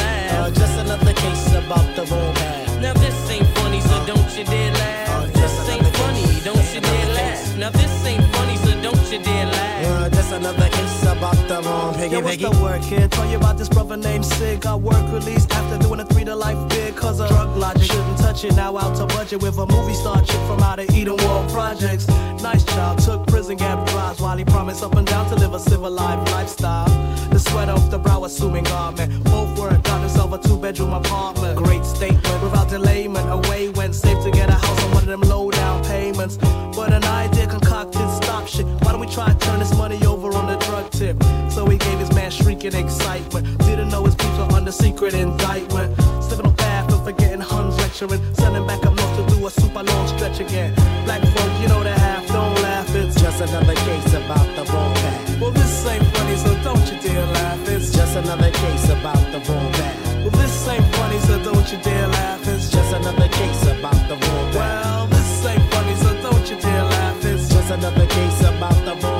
About 1.68 1.94
the 1.96 2.04
wrong 2.06 2.34
path. 2.34 2.80
Now 2.80 2.94
this 2.94 3.30
ain't 3.30 3.46
funny, 3.58 3.80
so 3.82 4.06
don't 4.06 4.38
you 4.38 4.44
dare 4.44 4.72
laugh. 4.72 5.32
This 5.34 5.68
ain't 5.68 5.84
funny, 5.96 6.24
don't 6.42 6.74
you 6.74 6.80
dare 6.80 7.14
laugh. 7.14 7.56
Now 7.58 7.68
this 7.68 8.06
ain't 8.06 8.24
funny, 8.34 8.56
so 8.56 8.80
don't 8.80 9.12
you 9.12 9.18
dare 9.22 9.44
laugh. 9.44 9.84
Uh, 9.84 10.08
just 10.08 10.32
another 10.32 10.68
case 10.70 11.02
about 11.02 11.36
the 11.46 11.60
wrong 11.68 11.94
piggy 11.94 12.14
Yo, 12.14 12.20
what's 12.22 12.36
piggy. 12.38 12.48
the 12.48 12.62
word, 12.62 12.80
kid? 12.80 13.12
Tell 13.12 13.28
you 13.30 13.36
about 13.36 13.58
this 13.58 13.68
brother 13.68 13.98
named 13.98 14.24
Sig. 14.24 14.62
Got 14.62 14.80
work 14.80 15.12
released 15.12 15.52
after 15.52 15.76
doing 15.86 16.00
a 16.00 16.06
three 16.06 16.24
to 16.24 16.34
life 16.34 16.56
bid. 16.70 16.96
Cause 16.96 17.20
of 17.20 17.28
drug 17.28 17.54
logic. 17.54 17.82
Shouldn't 17.82 18.16
touch 18.16 18.44
it. 18.44 18.56
Now 18.56 18.78
out 18.78 18.96
to 18.96 19.04
budget 19.14 19.42
with 19.42 19.58
a 19.58 19.66
movie 19.66 19.92
star 19.92 20.22
chick 20.24 20.40
from 20.48 20.60
out 20.60 20.78
of 20.78 20.86
Edenwald 20.86 21.52
Projects. 21.52 22.08
Nice 22.42 22.64
child. 22.64 22.98
Took 23.00 23.26
prison 23.26 23.58
gap 23.58 23.86
drives 23.88 24.20
while 24.22 24.38
he 24.38 24.44
promised 24.46 24.82
up 24.82 24.94
and 24.94 25.06
down 25.06 25.28
to 25.28 25.34
live 25.34 25.52
a 25.52 25.60
civilized 25.60 26.30
lifestyle. 26.32 26.88
The 27.28 27.38
sweat 27.38 27.68
off 27.68 27.90
the 27.90 27.98
brow, 27.98 28.24
assuming 28.24 28.64
garment. 28.64 29.22
Both 29.24 29.58
were 29.58 29.76
got 29.82 30.07
himself 30.28 30.44
a 30.44 30.48
two 30.48 30.58
bedroom 30.60 30.92
apartment. 30.92 31.56
Great 31.56 31.84
statement. 31.84 32.42
Without 32.42 32.68
delayment, 32.68 33.30
away 33.30 33.68
went 33.70 33.94
safe 33.94 34.22
to 34.24 34.30
get 34.30 34.48
a 34.48 34.52
house 34.52 34.84
on 34.84 34.90
one 34.92 35.02
of 35.02 35.08
them 35.08 35.20
low 35.22 35.50
down 35.50 35.82
payments. 35.84 36.36
But 36.76 36.92
an 36.92 37.04
idea 37.04 37.46
concocted, 37.46 38.08
stop 38.22 38.46
shit. 38.46 38.66
Why 38.82 38.92
don't 38.92 39.00
we 39.00 39.06
try 39.06 39.32
to 39.32 39.38
turn 39.38 39.58
this 39.58 39.74
money 39.76 40.04
over 40.06 40.28
on 40.34 40.46
the 40.46 40.56
drug 40.66 40.90
tip? 40.90 41.16
So 41.50 41.66
he 41.66 41.78
gave 41.78 41.98
his 41.98 42.12
man 42.12 42.30
shrieking 42.30 42.74
excitement. 42.74 43.58
Didn't 43.58 43.88
know 43.88 44.04
his 44.04 44.14
people 44.14 44.54
under 44.54 44.72
secret 44.72 45.14
indictment. 45.14 45.96
Slipping 46.22 46.46
on 46.46 46.56
path 46.56 46.92
of 46.92 47.04
forgetting 47.04 47.40
Huns 47.40 47.76
lecturing. 47.78 48.22
Sending 48.34 48.66
back 48.66 48.84
up 48.86 48.94
north 48.94 49.16
to 49.16 49.34
do 49.34 49.46
a 49.46 49.50
super 49.50 49.82
long 49.82 50.06
stretch 50.08 50.40
again. 50.40 50.74
Black 51.04 51.22
folk, 51.22 51.52
you 51.60 51.68
know 51.68 51.82
the 51.82 51.92
half, 51.92 52.26
don't 52.28 52.54
laugh. 52.62 52.94
It's 52.94 53.20
just 53.20 53.40
another 53.40 53.74
case 53.74 54.14
about 54.14 54.48
the 54.56 54.64
wrong 54.72 54.94
path. 54.94 55.40
Well, 55.40 55.50
this 55.50 55.86
ain't 55.86 56.04
funny, 56.16 56.36
so 56.36 56.54
don't 56.62 56.84
you 56.92 57.00
dare 57.00 57.26
laugh. 57.26 57.68
It's 57.68 57.92
just 57.92 58.16
another 58.16 58.50
case 58.50 58.88
about 58.90 59.24
the 59.32 59.40
wrong 59.48 59.72
path. 59.72 59.87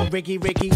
Ricky 0.07 0.37
Ricky. 0.37 0.69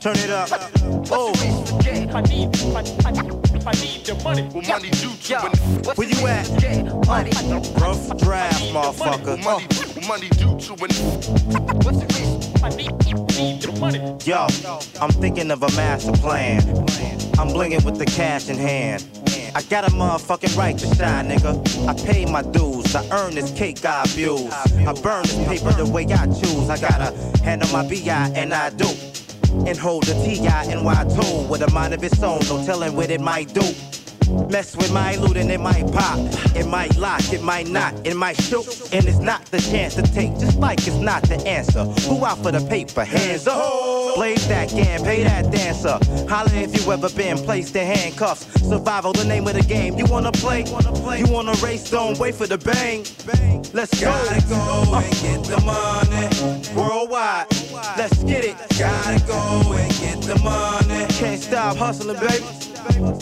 Turn 0.00 0.14
it 0.18 0.30
up. 0.30 0.48
Oh. 1.10 1.32
I 2.14 2.20
need, 2.22 2.56
I, 2.72 2.82
I, 3.04 3.10
I 3.66 3.72
need 3.80 4.06
your 4.06 4.16
money. 4.22 4.42
What 4.42 4.68
money 4.68 4.90
do 4.90 5.10
to 5.10 5.34
when, 5.40 5.96
Where 5.96 6.08
you 6.08 6.26
at? 6.28 6.48
Uh, 7.08 7.60
rough 7.80 8.16
draft, 8.18 8.62
motherfucker. 8.72 9.42
money, 9.42 9.66
what 9.66 10.06
money 10.06 10.28
do 10.30 10.56
to 10.56 10.74
when 10.74 10.90
What's 11.82 11.98
the 11.98 12.06
risk? 12.14 12.62
I 12.62 12.68
need, 12.70 12.92
need 13.36 13.64
your 13.64 13.76
money. 13.78 13.98
Yo, 14.24 14.46
I'm 15.00 15.10
thinking 15.10 15.50
of 15.50 15.64
a 15.64 15.70
master 15.72 16.12
plan. 16.12 16.60
I'm 17.36 17.48
blinging 17.48 17.84
with 17.84 17.98
the 17.98 18.06
cash 18.06 18.48
in 18.48 18.56
hand. 18.56 19.04
I 19.56 19.62
got 19.62 19.84
a 19.84 19.90
motherfucking 19.90 20.56
right 20.56 20.78
to 20.78 20.94
shine, 20.94 21.28
nigga. 21.28 21.88
I 21.88 21.94
pay 22.06 22.24
my 22.24 22.42
dues. 22.42 22.94
I 22.94 23.04
earn 23.10 23.34
this 23.34 23.50
cake 23.50 23.84
I 23.84 24.04
abuse. 24.04 24.52
I 24.52 24.92
burn 24.92 25.24
this 25.24 25.44
paper 25.48 25.72
the 25.72 25.86
way 25.86 26.04
I 26.04 26.26
choose. 26.26 26.70
I 26.70 26.78
gotta 26.78 27.12
handle 27.42 27.68
my 27.72 27.82
BI 27.82 28.32
and 28.36 28.54
I 28.54 28.70
do. 28.70 28.86
And 29.66 29.76
hold 29.76 30.04
the 30.04 30.14
ti 30.14 30.38
and 30.46 30.84
y 30.84 30.94
T-I-N-Y 30.94 31.46
with 31.48 31.62
a 31.62 31.70
mind 31.70 31.94
of 31.94 32.02
its 32.02 32.22
own. 32.22 32.40
No 32.48 32.64
telling 32.64 32.94
what 32.94 33.10
it 33.10 33.20
might 33.20 33.52
do. 33.54 33.62
Mess 34.50 34.76
with 34.76 34.92
my 34.92 35.16
loot 35.16 35.36
and 35.36 35.50
it 35.50 35.60
might 35.60 35.90
pop. 35.92 36.18
It 36.54 36.66
might 36.66 36.96
lock, 36.96 37.32
it 37.32 37.42
might 37.42 37.68
not, 37.68 37.94
it 38.06 38.14
might 38.14 38.40
shoot. 38.40 38.66
And 38.92 39.06
it's 39.06 39.18
not 39.18 39.44
the 39.46 39.58
chance 39.58 39.94
to 39.94 40.02
take, 40.02 40.38
just 40.38 40.58
like 40.58 40.78
it's 40.86 40.96
not 40.96 41.22
the 41.22 41.36
answer. 41.46 41.84
Who 42.08 42.24
out 42.24 42.38
for 42.38 42.52
the 42.52 42.60
paper? 42.68 43.04
Hands 43.04 43.46
up. 43.46 44.14
Blaze 44.16 44.46
that 44.48 44.68
game, 44.70 45.02
pay 45.02 45.22
that 45.22 45.50
dancer. 45.50 45.98
Holla 46.28 46.50
if 46.52 46.74
you 46.74 46.92
ever 46.92 47.08
been 47.10 47.38
placed 47.38 47.74
in 47.76 47.86
handcuffs. 47.86 48.46
Survival, 48.68 49.12
the 49.12 49.24
name 49.24 49.46
of 49.46 49.54
the 49.54 49.62
game. 49.62 49.96
You 49.96 50.04
wanna 50.06 50.32
play? 50.32 50.64
You 50.64 51.32
wanna 51.32 51.54
race? 51.62 51.90
Don't 51.90 52.18
wait 52.18 52.34
for 52.34 52.46
the 52.46 52.58
bang. 52.58 53.04
Let's 53.72 53.98
go. 54.00 54.10
Gotta 54.10 54.46
go 54.48 54.94
and 54.94 55.12
get 55.22 55.44
the 55.44 55.60
money. 55.64 56.74
Worldwide. 56.74 57.57
Let's 57.96 58.22
get 58.24 58.44
it. 58.44 58.56
Gotta 58.78 59.24
go 59.26 59.72
and 59.72 59.92
get 60.00 60.22
the 60.22 60.38
money. 60.42 61.06
Can't 61.14 61.40
stop 61.40 61.76
hustling, 61.76 62.18
baby. 62.18 62.44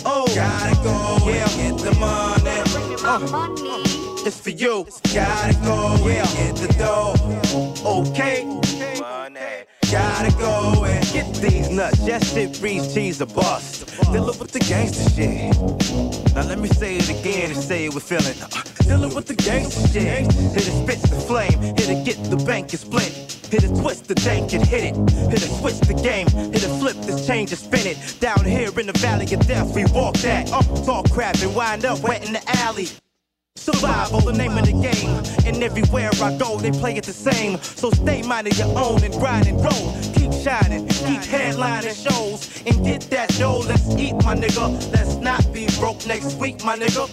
Oh, 0.05 0.27
gotta 0.35 0.74
go 0.83 1.31
yeah. 1.31 1.49
and 1.49 1.78
get 1.78 1.85
the 1.85 1.95
money. 1.99 2.61
Uh, 3.05 4.27
it's 4.27 4.41
for 4.41 4.51
you. 4.51 4.87
Gotta 5.15 5.55
go 5.65 5.97
yeah. 6.07 6.27
and 6.27 6.37
get 6.37 6.57
the 6.57 6.74
dough. 6.78 7.15
Okay. 7.85 8.45
Money. 9.01 9.66
Gotta 9.91 10.33
go 10.33 10.85
and 10.85 11.05
get 11.12 11.33
these 11.37 11.70
nuts. 11.70 11.99
That 12.07 12.24
shit 12.24 12.61
reach 12.61 12.93
cheese 12.93 13.20
a 13.20 13.27
bust. 13.27 13.87
Dealing 14.12 14.39
with 14.39 14.51
the 14.51 14.59
gangster 14.61 15.11
shit. 15.11 15.57
Now 16.35 16.43
let 16.43 16.59
me 16.59 16.69
say 16.69 16.97
it 16.97 17.09
again 17.09 17.51
and 17.51 17.61
say 17.61 17.87
it 17.87 17.95
with 17.95 18.03
feeling. 18.03 18.35
Dealing 18.81 19.15
with 19.15 19.27
the 19.27 19.35
gangster 19.35 19.87
shit. 19.89 20.33
Hit 20.33 20.69
it 20.69 20.83
spits 20.83 21.09
the 21.09 21.16
flame. 21.16 21.61
Hit 21.61 21.89
it 21.89 22.05
get 22.05 22.16
the 22.31 22.37
bank 22.37 22.73
and 22.73 22.81
split. 22.81 23.36
Hit 23.51 23.62
a 23.62 23.68
twist 23.68 24.09
the 24.09 24.14
dank 24.16 24.52
and 24.52 24.64
hit 24.64 24.82
it. 24.82 24.97
Hit 25.31 25.43
a 25.43 25.48
switch 25.48 25.78
the 25.81 25.94
game. 25.94 26.27
Hit 26.52 26.64
a 26.64 26.68
flip 26.81 26.97
this 27.02 27.27
change 27.27 27.52
and 27.52 27.60
spin 27.60 27.86
it. 27.86 28.16
Down 28.18 28.44
here 28.44 28.70
in 28.78 28.86
the 28.86 28.98
valley 28.98 29.32
of 29.32 29.47
death, 29.47 29.73
we 29.74 29.85
walk 29.86 30.16
that. 30.18 30.52
Up, 30.52 30.64
talk 30.85 31.10
crap 31.10 31.40
and 31.40 31.55
wind 31.55 31.85
up 31.85 32.01
wet 32.01 32.27
in 32.27 32.32
the 32.32 32.43
alley. 32.64 32.89
Survival, 33.55 34.20
the 34.20 34.32
name 34.32 34.59
of 34.59 34.66
the 34.66 34.73
game. 34.73 35.47
And 35.47 35.62
everywhere 35.62 36.10
I 36.20 36.36
go, 36.36 36.59
they 36.59 36.73
play 36.73 36.97
it 36.97 37.05
the 37.05 37.12
same. 37.12 37.59
So 37.59 37.90
stay 37.90 38.23
minding 38.23 38.55
your 38.55 38.77
own 38.77 39.02
and 39.05 39.14
grind 39.14 39.47
and 39.47 39.59
roll. 39.59 39.94
Keep 40.14 40.32
shining, 40.32 40.86
keep 40.89 41.23
headlining 41.23 41.94
shows. 41.94 42.62
And 42.66 42.85
get 42.85 43.02
that 43.10 43.28
dough, 43.39 43.62
let's 43.66 43.89
eat, 43.97 44.14
my 44.24 44.35
nigga. 44.35 44.93
Let's 44.93 45.14
not 45.16 45.52
be 45.52 45.68
broke 45.78 46.05
next 46.06 46.35
week, 46.35 46.64
my 46.64 46.77
nigga. 46.77 47.06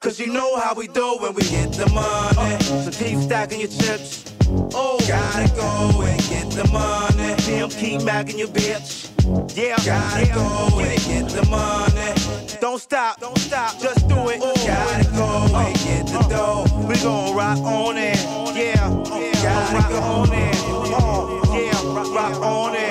Cause 0.00 0.18
you 0.18 0.32
know 0.32 0.58
how 0.58 0.74
we 0.74 0.88
do 0.88 1.18
when 1.20 1.34
we 1.34 1.42
get 1.42 1.72
the 1.72 1.88
money. 1.90 2.62
So 2.62 2.90
keep 2.90 3.18
stacking 3.18 3.60
your 3.60 3.68
chips. 3.68 4.39
Oh, 4.52 4.98
gotta 5.06 5.48
go 5.54 6.02
and 6.02 6.20
get 6.28 6.50
the 6.50 6.66
money. 6.72 7.34
Damn, 7.46 7.70
keep 7.70 8.04
bagging 8.04 8.38
your 8.38 8.48
bitch. 8.48 9.08
Yeah, 9.56 9.76
gotta 9.84 10.26
go 10.34 10.80
and 10.80 11.00
get 11.04 11.28
the 11.28 11.46
money. 11.48 12.60
Don't 12.60 12.80
stop, 12.80 13.20
don't 13.20 13.38
stop, 13.38 13.78
just 13.80 14.08
do 14.08 14.28
it. 14.28 14.40
Gotta 14.40 15.04
go 15.12 15.56
and 15.56 15.76
get 15.78 16.06
the 16.06 16.26
dough. 16.28 16.64
We 16.88 16.96
gon' 16.96 17.36
rock 17.36 17.58
on 17.58 17.96
it. 17.96 18.18
Yeah, 18.56 18.88
gotta 19.42 19.76
rock 19.76 19.92
on 20.02 20.32
it. 20.32 20.56
Uh, 20.66 21.54
yeah, 21.54 22.14
rock 22.14 22.42
on 22.42 22.74
it. 22.74 22.89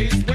ladies. 0.00 0.29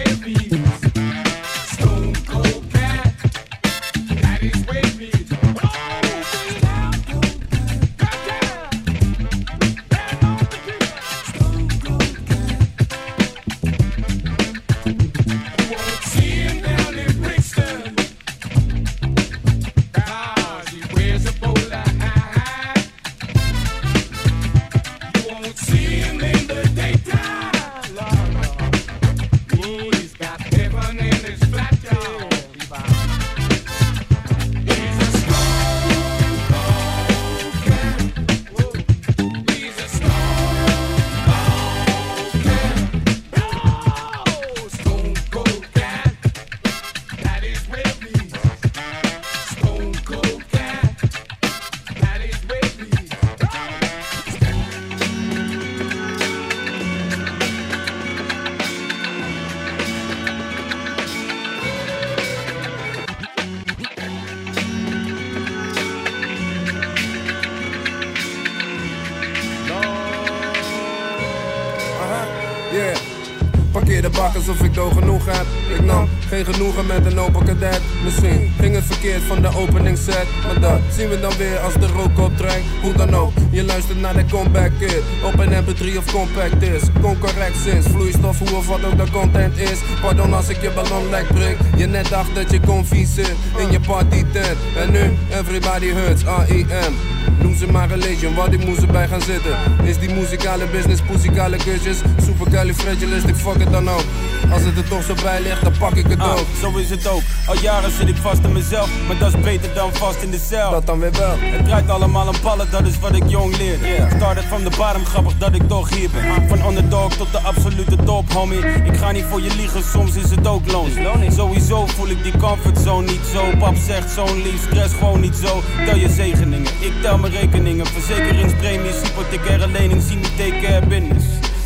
Genoegen 76.45 76.85
met 76.85 77.05
een 77.05 77.19
open 77.19 77.45
cadet. 77.45 77.81
Misschien 78.03 78.53
ging 78.59 78.75
het 78.75 78.83
verkeerd 78.83 79.21
van 79.21 79.41
de 79.41 79.51
opening 79.57 79.97
set. 79.97 80.27
Maar 80.45 80.59
dat 80.59 80.79
zien 80.95 81.09
we 81.09 81.19
dan 81.19 81.37
weer 81.37 81.57
als 81.59 81.73
de 81.73 81.87
rook 81.87 82.19
optrekt. 82.19 82.65
Hoe 82.81 82.93
dan 82.93 83.15
ook, 83.15 83.31
je 83.51 83.63
luistert 83.63 83.99
naar 83.99 84.13
de 84.13 84.25
comeback 84.25 84.71
kid. 84.79 85.01
Op 85.23 85.39
een 85.39 85.51
mp3 85.63 85.97
of 85.97 86.11
compact 86.11 86.61
is. 86.61 86.81
Kon 87.01 87.17
correct 87.19 87.57
sinds 87.65 87.87
vloeistof, 87.87 88.39
hoe 88.39 88.55
of 88.55 88.67
wat 88.67 88.85
ook 88.85 88.97
de 88.97 89.11
content 89.11 89.57
is. 89.57 89.79
Pardon 90.01 90.33
als 90.33 90.49
ik 90.49 90.61
je 90.61 90.71
ballon 90.75 91.09
lek 91.09 91.27
prik. 91.27 91.57
Je 91.75 91.85
net 91.85 92.09
dacht 92.09 92.35
dat 92.35 92.51
je 92.51 92.59
confie 92.59 93.07
zit 93.07 93.35
in 93.57 93.71
je 93.71 93.79
party 93.79 94.23
tent. 94.31 94.57
En 94.77 94.91
nu, 94.91 95.11
everybody 95.31 95.87
hurts, 95.93 96.25
A-I-M. 96.25 96.93
Noem 97.41 97.55
ze 97.55 97.71
maar 97.71 97.89
religion, 97.89 98.35
waar 98.35 98.49
die 98.49 98.65
moesten 98.65 98.91
bij 98.91 99.07
gaan 99.07 99.21
zitten. 99.21 99.57
Is 99.83 99.97
die 99.97 100.13
muzikale 100.13 100.65
business, 100.65 101.01
muzikale 101.11 101.57
kutjes. 101.57 101.97
Supercalifragilistic, 102.25 103.35
fuck 103.35 103.59
het 103.59 103.71
dan 103.71 103.89
ook. 103.89 104.03
Als 104.51 104.63
het 104.63 104.77
er 104.77 104.87
toch 104.89 105.03
zo 105.03 105.13
bij 105.23 105.41
ligt, 105.41 105.63
dan 105.63 105.73
pak 105.79 105.93
ik 105.95 106.07
het 106.07 106.19
Ah, 106.19 106.31
ook. 106.31 106.45
zo 106.61 106.77
is 106.77 106.89
het 106.89 107.07
ook. 107.07 107.21
Al 107.47 107.57
jaren 107.61 107.91
zit 107.91 108.07
ik 108.07 108.15
vast 108.21 108.43
in 108.43 108.51
mezelf, 108.51 108.89
maar 109.07 109.17
dat 109.17 109.33
is 109.33 109.41
beter 109.41 109.73
dan 109.73 109.93
vast 109.93 110.21
in 110.21 110.31
de 110.31 110.39
cel. 110.49 110.71
Dat 110.71 110.85
dan 110.85 110.99
weer 110.99 111.11
wel. 111.11 111.35
Het 111.39 111.65
draait 111.65 111.89
allemaal 111.89 112.27
om 112.27 112.35
ballen, 112.43 112.67
dat 112.71 112.85
is 112.87 112.99
wat 112.99 113.15
ik 113.15 113.23
jong 113.27 113.57
leerde. 113.57 114.07
Started 114.15 114.43
from 114.43 114.63
the 114.63 114.77
bottom, 114.77 115.05
grappig 115.05 115.33
dat 115.37 115.53
ik 115.55 115.67
toch 115.67 115.89
hier 115.95 116.09
ben. 116.09 116.47
Van 116.47 116.67
underdog 116.67 117.13
tot 117.13 117.31
de 117.31 117.39
absolute 117.39 117.95
top, 118.03 118.33
homie. 118.33 118.59
Ik 118.83 118.97
ga 118.97 119.11
niet 119.11 119.25
voor 119.29 119.41
je 119.41 119.55
liegen, 119.55 119.83
soms 119.83 120.15
is 120.15 120.29
het 120.29 120.47
ook 120.47 120.71
loons. 120.71 120.93
Sowieso 121.35 121.85
voel 121.85 122.07
ik 122.09 122.23
die 122.23 122.37
comfortzone 122.37 123.05
niet 123.11 123.25
zo. 123.33 123.43
Pap 123.59 123.75
zegt 123.87 124.11
zo'n 124.11 124.41
lief, 124.41 124.61
stress 124.61 124.93
gewoon 124.93 125.19
niet 125.19 125.35
zo. 125.35 125.61
Tel 125.85 125.95
je 125.95 126.09
zegeningen, 126.09 126.71
ik 126.79 126.93
tel 127.01 127.17
mijn 127.17 127.33
rekeningen. 127.33 127.85
Verzekeringspremies, 127.85 128.95
hypothecaire 129.01 129.67
lening, 129.67 130.01
zie 130.01 130.17
me 130.17 130.27
take 130.37 130.59
care 130.61 130.85
business. 130.85 131.25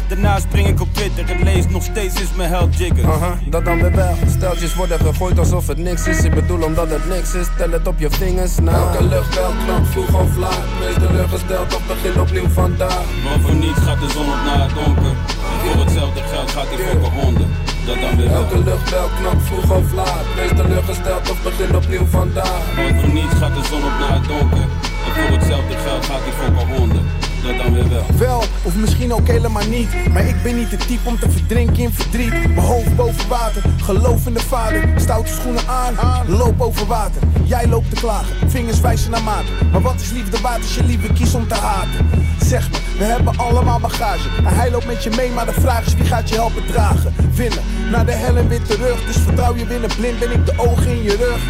Daarna 0.10 0.40
spring 0.40 0.68
ik 0.68 0.82
op 0.82 0.94
Twitter 0.94 1.30
en 1.30 1.44
lees 1.44 1.68
nog 1.68 1.84
steeds 1.84 2.22
is 2.22 2.34
mijn 2.36 2.50
held 2.50 2.76
jigger. 2.76 3.06
Aha, 3.06 3.38
dat 3.50 3.66
dan 3.66 3.82
weer 3.82 3.92
wel. 3.92 4.16
Steltjes 4.38 4.76
worden 4.76 5.00
gegooid 5.00 5.40
alsof 5.40 5.68
het 5.68 5.78
niks 5.78 6.08
is. 6.08 6.24
Ik 6.24 6.34
bedoel 6.34 6.64
omdat 6.64 6.90
het 6.90 7.10
niks 7.10 7.34
is. 7.34 7.48
Tel 7.58 7.72
het 7.72 7.88
op 7.88 8.00
je 8.00 8.10
vingers. 8.10 8.58
Na 8.60 8.72
elke 8.72 9.04
luchtbel 9.04 9.52
knap 9.66 9.86
vroeg 9.86 10.22
of 10.22 10.38
laat. 10.38 10.66
Meest 10.80 11.00
teleurgesteld 11.00 11.76
of 11.76 11.82
begin 11.88 12.22
opnieuw 12.22 12.50
vandaag. 12.50 13.04
Want 13.24 13.42
voor 13.42 13.54
niets 13.54 13.80
gaat 13.80 14.00
de 14.00 14.10
zon 14.10 14.26
op 14.26 14.42
naar 14.46 14.62
het 14.62 14.76
donker. 14.76 15.14
En 15.52 15.58
voor 15.64 15.82
hetzelfde 15.84 16.22
geld 16.22 16.52
gaat 16.52 16.68
hij 16.70 16.86
fokken 16.86 17.12
honden. 17.22 17.48
Dat 17.86 18.02
dan 18.02 18.18
weer 18.18 18.30
wel. 18.30 18.42
Elke 18.42 18.58
luchtbel 18.64 19.10
knap 19.20 19.40
vroeg 19.42 19.72
of 19.78 19.92
laat. 19.94 20.26
Meest 20.36 20.56
teleurgesteld 20.56 21.30
of 21.32 21.44
begin 21.44 21.76
opnieuw 21.76 22.06
vandaag. 22.06 22.62
Want 22.76 23.00
voor 23.00 23.14
niets 23.14 23.36
gaat 23.42 23.56
de 23.56 23.64
zon 23.70 23.84
op 23.90 23.96
naar 24.00 24.14
het 24.20 24.28
donker. 24.28 24.68
En 25.06 25.12
voor 25.16 25.38
hetzelfde 25.38 25.76
geld 25.86 26.06
gaat 26.06 26.24
hij 26.26 26.36
fokken 26.42 26.76
honden. 26.76 27.19
Dat 27.50 27.58
dan 27.58 27.74
weer 27.74 27.90
wel. 27.90 28.06
Wel, 28.18 28.44
of 28.64 28.76
misschien 28.76 29.14
ook 29.14 29.28
helemaal 29.28 29.68
niet. 29.70 29.90
Maar 30.14 30.26
ik 30.26 30.44
ben 30.44 30.56
niet 30.56 30.70
de 30.70 30.78
type 30.78 31.08
om 31.10 31.20
te 31.20 31.30
verdrinken 31.30 31.84
in 31.84 31.92
verdriet. 31.92 32.32
Mijn 32.32 32.68
hoofd 32.68 32.96
boven 32.96 33.28
water, 33.28 33.64
geloof 33.82 34.28
in 34.28 34.34
de 34.34 34.40
vader. 34.40 34.90
Stoute 34.96 35.32
schoenen 35.32 35.68
aan, 35.68 35.96
loop 36.28 36.62
over 36.62 36.86
water. 36.88 37.22
Jij 37.44 37.68
loopt 37.68 37.90
te 37.90 37.96
klagen, 37.96 38.50
vingers 38.50 38.80
wijzen 38.80 39.12
naar 39.12 39.24
maat. 39.24 39.44
Maar 39.72 39.82
wat 39.82 40.02
is 40.02 40.12
liefde 40.12 40.42
waard 40.42 40.62
als 40.62 40.76
je 40.76 40.84
liever 40.84 41.14
kiest 41.14 41.36
om 41.36 41.48
te 41.48 41.56
haten? 41.56 42.08
Zeg 42.44 42.70
me, 42.72 42.78
we 42.98 43.04
hebben 43.04 43.38
allemaal 43.38 43.80
bagage. 43.80 44.30
En 44.38 44.56
hij 44.56 44.72
loopt 44.72 44.86
met 44.86 45.04
je 45.04 45.10
mee, 45.16 45.32
maar 45.32 45.46
de 45.46 45.62
vraag 45.62 45.86
is 45.86 45.94
wie 45.94 46.06
gaat 46.06 46.30
je 46.30 46.36
helpen 46.36 46.66
dragen? 46.66 47.14
Winnen, 47.34 47.64
naar 47.92 48.06
de 48.06 48.12
hel 48.12 48.38
en 48.38 48.48
weer 48.48 48.64
terug. 48.64 49.06
Dus 49.06 49.16
vertrouw 49.16 49.56
je 49.56 49.66
winnen, 49.66 49.90
blind 49.98 50.20
ben 50.20 50.32
ik 50.32 50.46
de 50.46 50.54
ogen 50.58 50.92
in 50.92 51.04
je 51.04 51.16
rug. 51.16 51.42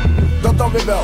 Dat 0.42 0.58
dan 0.58 0.72
weer 0.72 0.86
wel, 0.86 1.04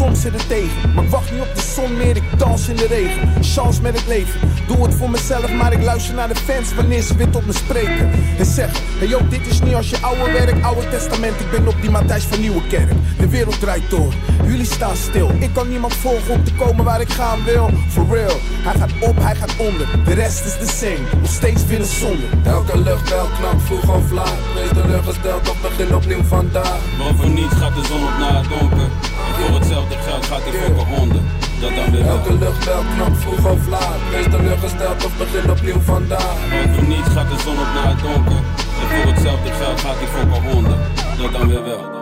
soms 0.00 0.20
zit 0.20 0.32
het 0.32 0.48
tegen. 0.48 0.94
Maar 0.94 1.04
ik 1.04 1.10
wacht 1.10 1.32
niet 1.32 1.40
op 1.40 1.54
de 1.54 1.62
zon 1.74 1.96
meer, 1.96 2.16
ik 2.16 2.22
dans 2.36 2.68
in 2.68 2.76
de 2.76 2.86
regen. 2.86 3.44
Chance 3.44 3.82
met 3.82 3.98
het 3.98 4.06
leven, 4.06 4.40
doe 4.66 4.82
het 4.84 4.94
voor 4.94 5.10
mezelf. 5.10 5.52
Maar 5.52 5.72
ik 5.72 5.82
luister 5.82 6.14
naar 6.14 6.28
de 6.28 6.34
fans 6.34 6.74
wanneer 6.74 7.02
ze 7.02 7.16
weer 7.16 7.30
tot 7.30 7.46
me 7.46 7.52
spreken. 7.52 8.10
En 8.38 8.44
zeg, 8.44 8.70
hey 8.98 9.08
yo, 9.08 9.18
dit 9.28 9.46
is 9.46 9.60
niet 9.60 9.74
als 9.74 9.90
je 9.90 9.98
oude 10.00 10.32
werk, 10.32 10.64
oude 10.64 10.88
testament. 10.88 11.40
Ik 11.40 11.50
ben 11.50 11.68
op 11.68 11.80
die 11.80 11.90
Matthijs 11.90 12.24
van 12.24 12.40
Nieuwekerk. 12.40 12.90
De 13.18 13.28
wereld 13.28 13.60
draait 13.60 13.90
door, 13.90 14.12
jullie 14.46 14.64
staan 14.64 14.96
stil. 14.96 15.30
Ik 15.38 15.50
kan 15.52 15.68
niemand 15.68 15.94
volgen 15.94 16.34
om 16.34 16.44
te 16.44 16.54
komen 16.54 16.84
waar 16.84 17.00
ik 17.00 17.12
gaan 17.12 17.44
wil. 17.44 17.70
For 17.88 18.06
real, 18.10 18.36
hij 18.66 18.74
gaat 18.78 18.92
op, 19.00 19.16
hij 19.18 19.34
gaat 19.34 19.56
onder. 19.56 19.86
De 20.04 20.14
rest 20.14 20.44
is 20.44 20.58
de 20.58 20.72
same, 20.72 21.20
nog 21.20 21.30
steeds 21.30 21.66
willen 21.66 21.86
zonde. 21.86 22.26
Elke 22.44 22.78
luchtbel 22.78 23.26
knap 23.38 23.60
vroeg 23.60 23.96
of 23.96 24.10
laat. 24.10 24.38
Meest 24.54 24.74
teleurgesteld 24.74 25.48
of 25.48 25.60
begin 25.60 25.94
opnieuw 25.94 26.22
vandaag. 26.22 26.78
Want 26.98 27.16
voor 27.20 27.30
niets 27.30 27.54
gaat 27.54 27.74
de 27.74 27.84
zon 27.84 28.02
op 28.02 28.18
naar 28.18 28.34
het 28.34 28.48
donker. 28.48 28.99
Voor 29.40 29.58
hetzelfde 29.58 29.96
geld 29.96 30.24
gaat 30.26 30.42
hij 30.42 30.52
fokken 30.52 30.86
honden. 30.96 31.22
Dat 31.60 31.74
dan 31.74 31.90
weer 31.90 32.04
wel. 32.04 32.16
Elke 32.16 32.32
luchtbel 32.38 32.82
knap 32.94 33.16
vroeg 33.16 33.50
of 33.50 33.66
laat. 33.68 34.00
Meest 34.12 34.30
teleurgesteld 34.30 35.04
of 35.04 35.16
begin 35.18 35.50
opnieuw 35.50 35.80
vandaag. 35.80 36.36
Voor 36.74 36.88
niets 36.88 37.08
gaat 37.08 37.28
de 37.30 37.38
zon 37.44 37.58
op 37.58 37.70
naar 37.74 37.88
het 37.88 38.00
donker. 38.00 38.40
En 38.80 38.88
voor 38.88 39.12
hetzelfde 39.12 39.50
geld 39.50 39.80
gaat 39.80 39.96
hij 39.96 40.06
fokken 40.06 40.50
honden. 40.50 40.78
Dat 41.18 41.32
dan 41.32 41.48
weer 41.48 41.64
wel. 41.64 41.98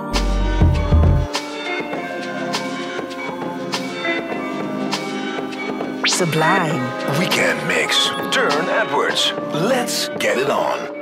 Sublime. 6.02 6.80
Weekend 7.18 7.66
Mix. 7.66 8.12
Turn 8.30 8.66
Edwards. 8.82 9.34
Let's 9.52 10.08
get 10.18 10.36
it 10.36 10.48
on. 10.48 10.97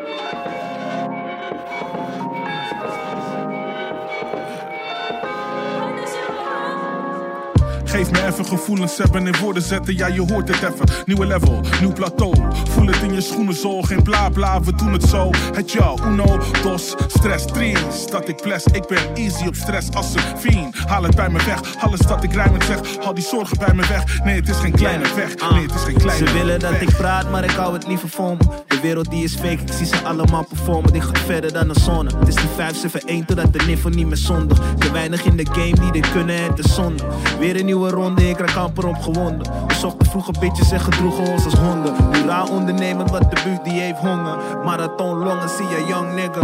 Geef 7.97 8.11
me 8.11 8.27
even 8.27 8.47
gevoelens 8.47 8.97
hebben 8.97 9.27
in 9.27 9.35
woorden 9.41 9.63
zetten, 9.63 9.97
ja 9.97 10.07
je 10.07 10.21
hoort 10.21 10.49
het 10.49 10.57
even. 10.57 11.05
Nieuwe 11.07 11.27
level, 11.27 11.61
nieuw 11.81 11.93
plateau. 11.93 12.35
Voel 12.69 12.87
het 12.87 13.03
in 13.03 13.15
je 13.15 13.21
schoenen 13.21 13.55
zo, 13.55 13.83
geen 13.83 14.03
bla 14.03 14.29
bla, 14.29 14.61
we 14.61 14.75
doen 14.75 14.93
het 14.93 15.03
zo. 15.03 15.31
Het 15.53 15.73
jou, 15.73 16.01
uno, 16.07 16.39
dos, 16.63 16.95
stress, 17.07 17.45
tres. 17.47 18.07
Dat 18.11 18.29
ik 18.29 18.37
ples, 18.37 18.65
ik 18.65 18.87
ben 18.87 19.15
easy 19.15 19.47
op 19.47 19.55
stress 19.55 19.91
als 19.93 20.15
een 20.15 20.39
fiend. 20.39 20.79
Haal 20.79 21.03
het 21.03 21.17
bij 21.17 21.29
me 21.29 21.45
weg, 21.45 21.77
alles 21.79 22.01
dat 22.01 22.23
ik 22.23 22.33
rijmend 22.33 22.65
zeg. 22.65 22.81
Haal 23.05 23.15
die 23.15 23.25
zorgen 23.25 23.59
bij 23.59 23.75
me 23.75 23.87
weg, 23.87 24.25
nee 24.25 24.37
het 24.37 24.49
is 24.49 24.57
geen 24.57 24.73
kleine 24.73 25.15
weg. 25.15 25.51
Nee 25.51 25.63
het 25.63 25.75
is 25.75 25.83
geen 25.83 25.99
kleine 25.99 26.27
Ze 26.27 26.33
willen 26.33 26.61
dat 26.61 26.71
weg. 26.71 26.81
ik 26.81 26.97
praat, 26.97 27.31
maar 27.31 27.45
ik 27.45 27.51
hou 27.51 27.73
het 27.73 27.87
liever 27.87 28.09
voor 28.09 28.37
me. 28.37 28.45
De 28.67 28.81
wereld 28.81 29.11
die 29.11 29.25
is 29.25 29.35
fake, 29.35 29.63
ik 29.63 29.73
zie 29.73 29.87
ze 29.87 30.03
allemaal 30.05 30.45
performen. 30.45 30.93
Die 30.93 31.03
gaat 31.03 31.19
verder 31.19 31.53
dan 31.53 31.69
de 31.69 31.81
zon. 31.81 32.07
Het 32.07 32.29
is 32.29 32.35
die 32.35 32.49
571 32.57 33.27
totdat 33.27 33.53
de 33.53 33.67
niveau 33.67 33.95
niet 33.95 34.07
meer 34.07 34.17
zondig. 34.17 34.59
Te 34.79 34.91
weinig 34.91 35.25
in 35.25 35.37
de 35.37 35.47
game 35.53 35.81
die 35.81 35.93
dit 35.93 36.13
kunnen, 36.13 36.43
het 36.43 36.59
is 36.59 36.75
zonde. 36.75 37.03
Weer 37.39 37.59
een 37.59 37.65
nieuwe 37.65 37.86
ronde, 37.91 38.29
ik 38.29 38.39
raak 38.39 38.57
amper 38.57 38.87
opgewonden. 38.87 39.53
We 39.67 39.75
zochten 39.75 40.07
vroeger 40.07 40.35
bitches 40.41 40.71
en 40.71 40.81
gedroegen 40.81 41.33
ons 41.33 41.45
als 41.45 41.55
honden. 41.55 41.95
Raar 42.27 42.49
ondernemend, 42.49 43.11
wat 43.11 43.31
de 43.31 43.41
buurt 43.45 43.65
die 43.65 43.81
heeft 43.81 43.99
honger. 43.99 44.39
Marathon 44.65 45.19
longen, 45.19 45.49
zie 45.49 45.67
je 45.69 45.85
young 45.89 46.15
nigga. 46.15 46.41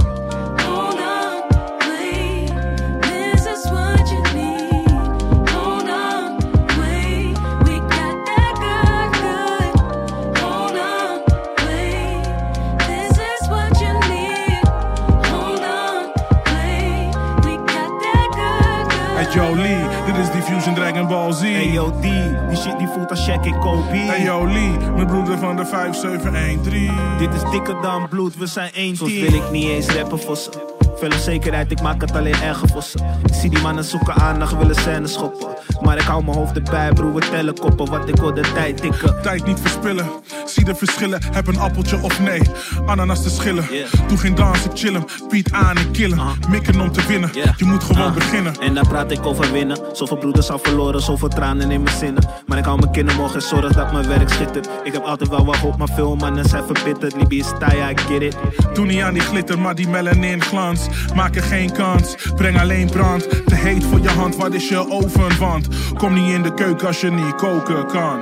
Z. 21.30 21.40
Hey 21.40 21.72
yo 21.72 21.90
D, 21.90 22.02
die 22.48 22.56
shit 22.56 22.78
die 22.78 22.88
voelt 22.88 23.10
als 23.10 23.28
Shaq 23.28 23.44
en 23.44 23.58
Kobe. 23.58 23.96
Hey 23.96 24.22
yo 24.24 24.46
Lee, 24.46 24.76
mijn 24.94 25.06
broeder 25.06 25.38
van 25.38 25.56
de 25.56 25.66
5713. 25.66 26.90
Dit 27.18 27.34
is 27.34 27.50
dikker 27.50 27.80
dan 27.82 28.08
bloed, 28.08 28.36
we 28.36 28.46
zijn 28.46 28.72
één 28.72 28.96
Soms 28.96 29.12
wil 29.12 29.32
ik 29.32 29.50
niet 29.50 29.68
eens 29.68 29.86
rappen 29.86 30.18
voor 30.20 30.36
ze. 30.36 30.71
Veel 31.02 31.18
zekerheid, 31.18 31.70
ik 31.70 31.80
maak 31.82 32.00
het 32.00 32.12
alleen 32.16 32.42
erger 32.42 32.68
voor 32.68 32.82
ze. 32.82 32.98
Ik 33.26 33.34
zie 33.34 33.50
die 33.50 33.60
mannen 33.60 33.84
zoeken 33.84 34.14
aandacht, 34.14 34.56
willen 34.56 34.74
scènes 34.74 35.12
schoppen. 35.12 35.48
Maar 35.80 35.96
ik 35.96 36.02
hou 36.02 36.24
mijn 36.24 36.36
hoofd 36.36 36.56
erbij, 36.56 36.92
broer, 36.92 37.14
we 37.14 37.20
tellen 37.30 37.58
koppen. 37.58 37.90
Wat 37.90 38.08
ik 38.08 38.16
wil 38.16 38.34
de 38.34 38.52
tijd 38.54 38.76
tikken. 38.76 39.22
Tijd 39.22 39.46
niet 39.46 39.60
verspillen, 39.60 40.10
zie 40.46 40.64
de 40.64 40.74
verschillen. 40.74 41.20
Heb 41.32 41.46
een 41.46 41.58
appeltje 41.58 42.02
of 42.02 42.20
nee, 42.20 42.40
ananas 42.86 43.22
te 43.22 43.30
schillen. 43.30 43.64
Doe 44.08 44.18
geen 44.18 44.34
dans, 44.34 44.64
ik 44.64 44.70
chill 44.74 44.92
hem. 44.92 45.04
Piet 45.28 45.52
aan 45.52 45.76
en 45.76 45.90
killen. 45.90 46.18
Mikken 46.48 46.80
om 46.80 46.92
te 46.92 47.06
winnen, 47.06 47.30
je 47.56 47.64
moet 47.64 47.84
gewoon 47.84 48.06
Ah, 48.06 48.14
beginnen. 48.14 48.60
En 48.60 48.74
daar 48.74 48.88
praat 48.88 49.10
ik 49.10 49.26
over 49.26 49.52
winnen. 49.52 49.78
Zoveel 49.92 50.16
broeders 50.16 50.50
al 50.50 50.58
verloren, 50.58 51.00
zoveel 51.02 51.28
tranen 51.28 51.70
in 51.70 51.82
mijn 51.82 51.96
zinnen. 51.96 52.24
Maar 52.46 52.58
ik 52.58 52.64
hou 52.64 52.78
mijn 52.78 52.92
kinderen 52.92 53.20
morgen 53.20 53.40
en 53.40 53.46
zorg 53.46 53.72
dat 53.72 53.92
mijn 53.92 54.08
werk 54.08 54.28
schittert. 54.28 54.68
Ik 54.84 54.92
heb 54.92 55.02
altijd 55.04 55.30
wel 55.30 55.44
wat 55.44 55.56
hoop, 55.56 55.76
maar 55.76 55.88
veel 55.94 56.16
mannen 56.16 56.44
zijn 56.48 56.64
verbitterd. 56.64 57.16
Libië 57.16 57.38
is 57.38 57.52
taai, 57.58 57.92
I 57.92 57.98
get 58.08 58.22
it. 58.22 58.36
Doe 58.74 58.86
niet 58.86 59.00
aan 59.00 59.12
die 59.14 59.22
glitter, 59.22 59.58
maar 59.58 59.74
die 59.74 59.88
melanin 59.88 60.42
glans. 60.42 60.80
Maak 61.14 61.36
er 61.36 61.42
geen 61.42 61.72
kans, 61.72 62.16
breng 62.34 62.60
alleen 62.60 62.90
brand. 62.90 63.28
Te 63.46 63.54
heet 63.54 63.84
voor 63.84 64.00
je 64.00 64.08
hand, 64.08 64.36
wat 64.36 64.54
is 64.54 64.68
je 64.68 64.90
ovenwand? 64.90 65.68
Kom 65.94 66.14
niet 66.14 66.32
in 66.32 66.42
de 66.42 66.54
keuken 66.54 66.86
als 66.86 67.00
je 67.00 67.10
niet 67.10 67.34
koken 67.34 67.86
kan. 67.86 68.20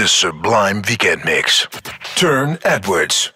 De 0.00 0.08
Sublime 0.08 0.80
Weekend 0.88 1.26
Mix. 1.26 1.68
Turne 2.16 2.58
Edwards. 2.64 3.34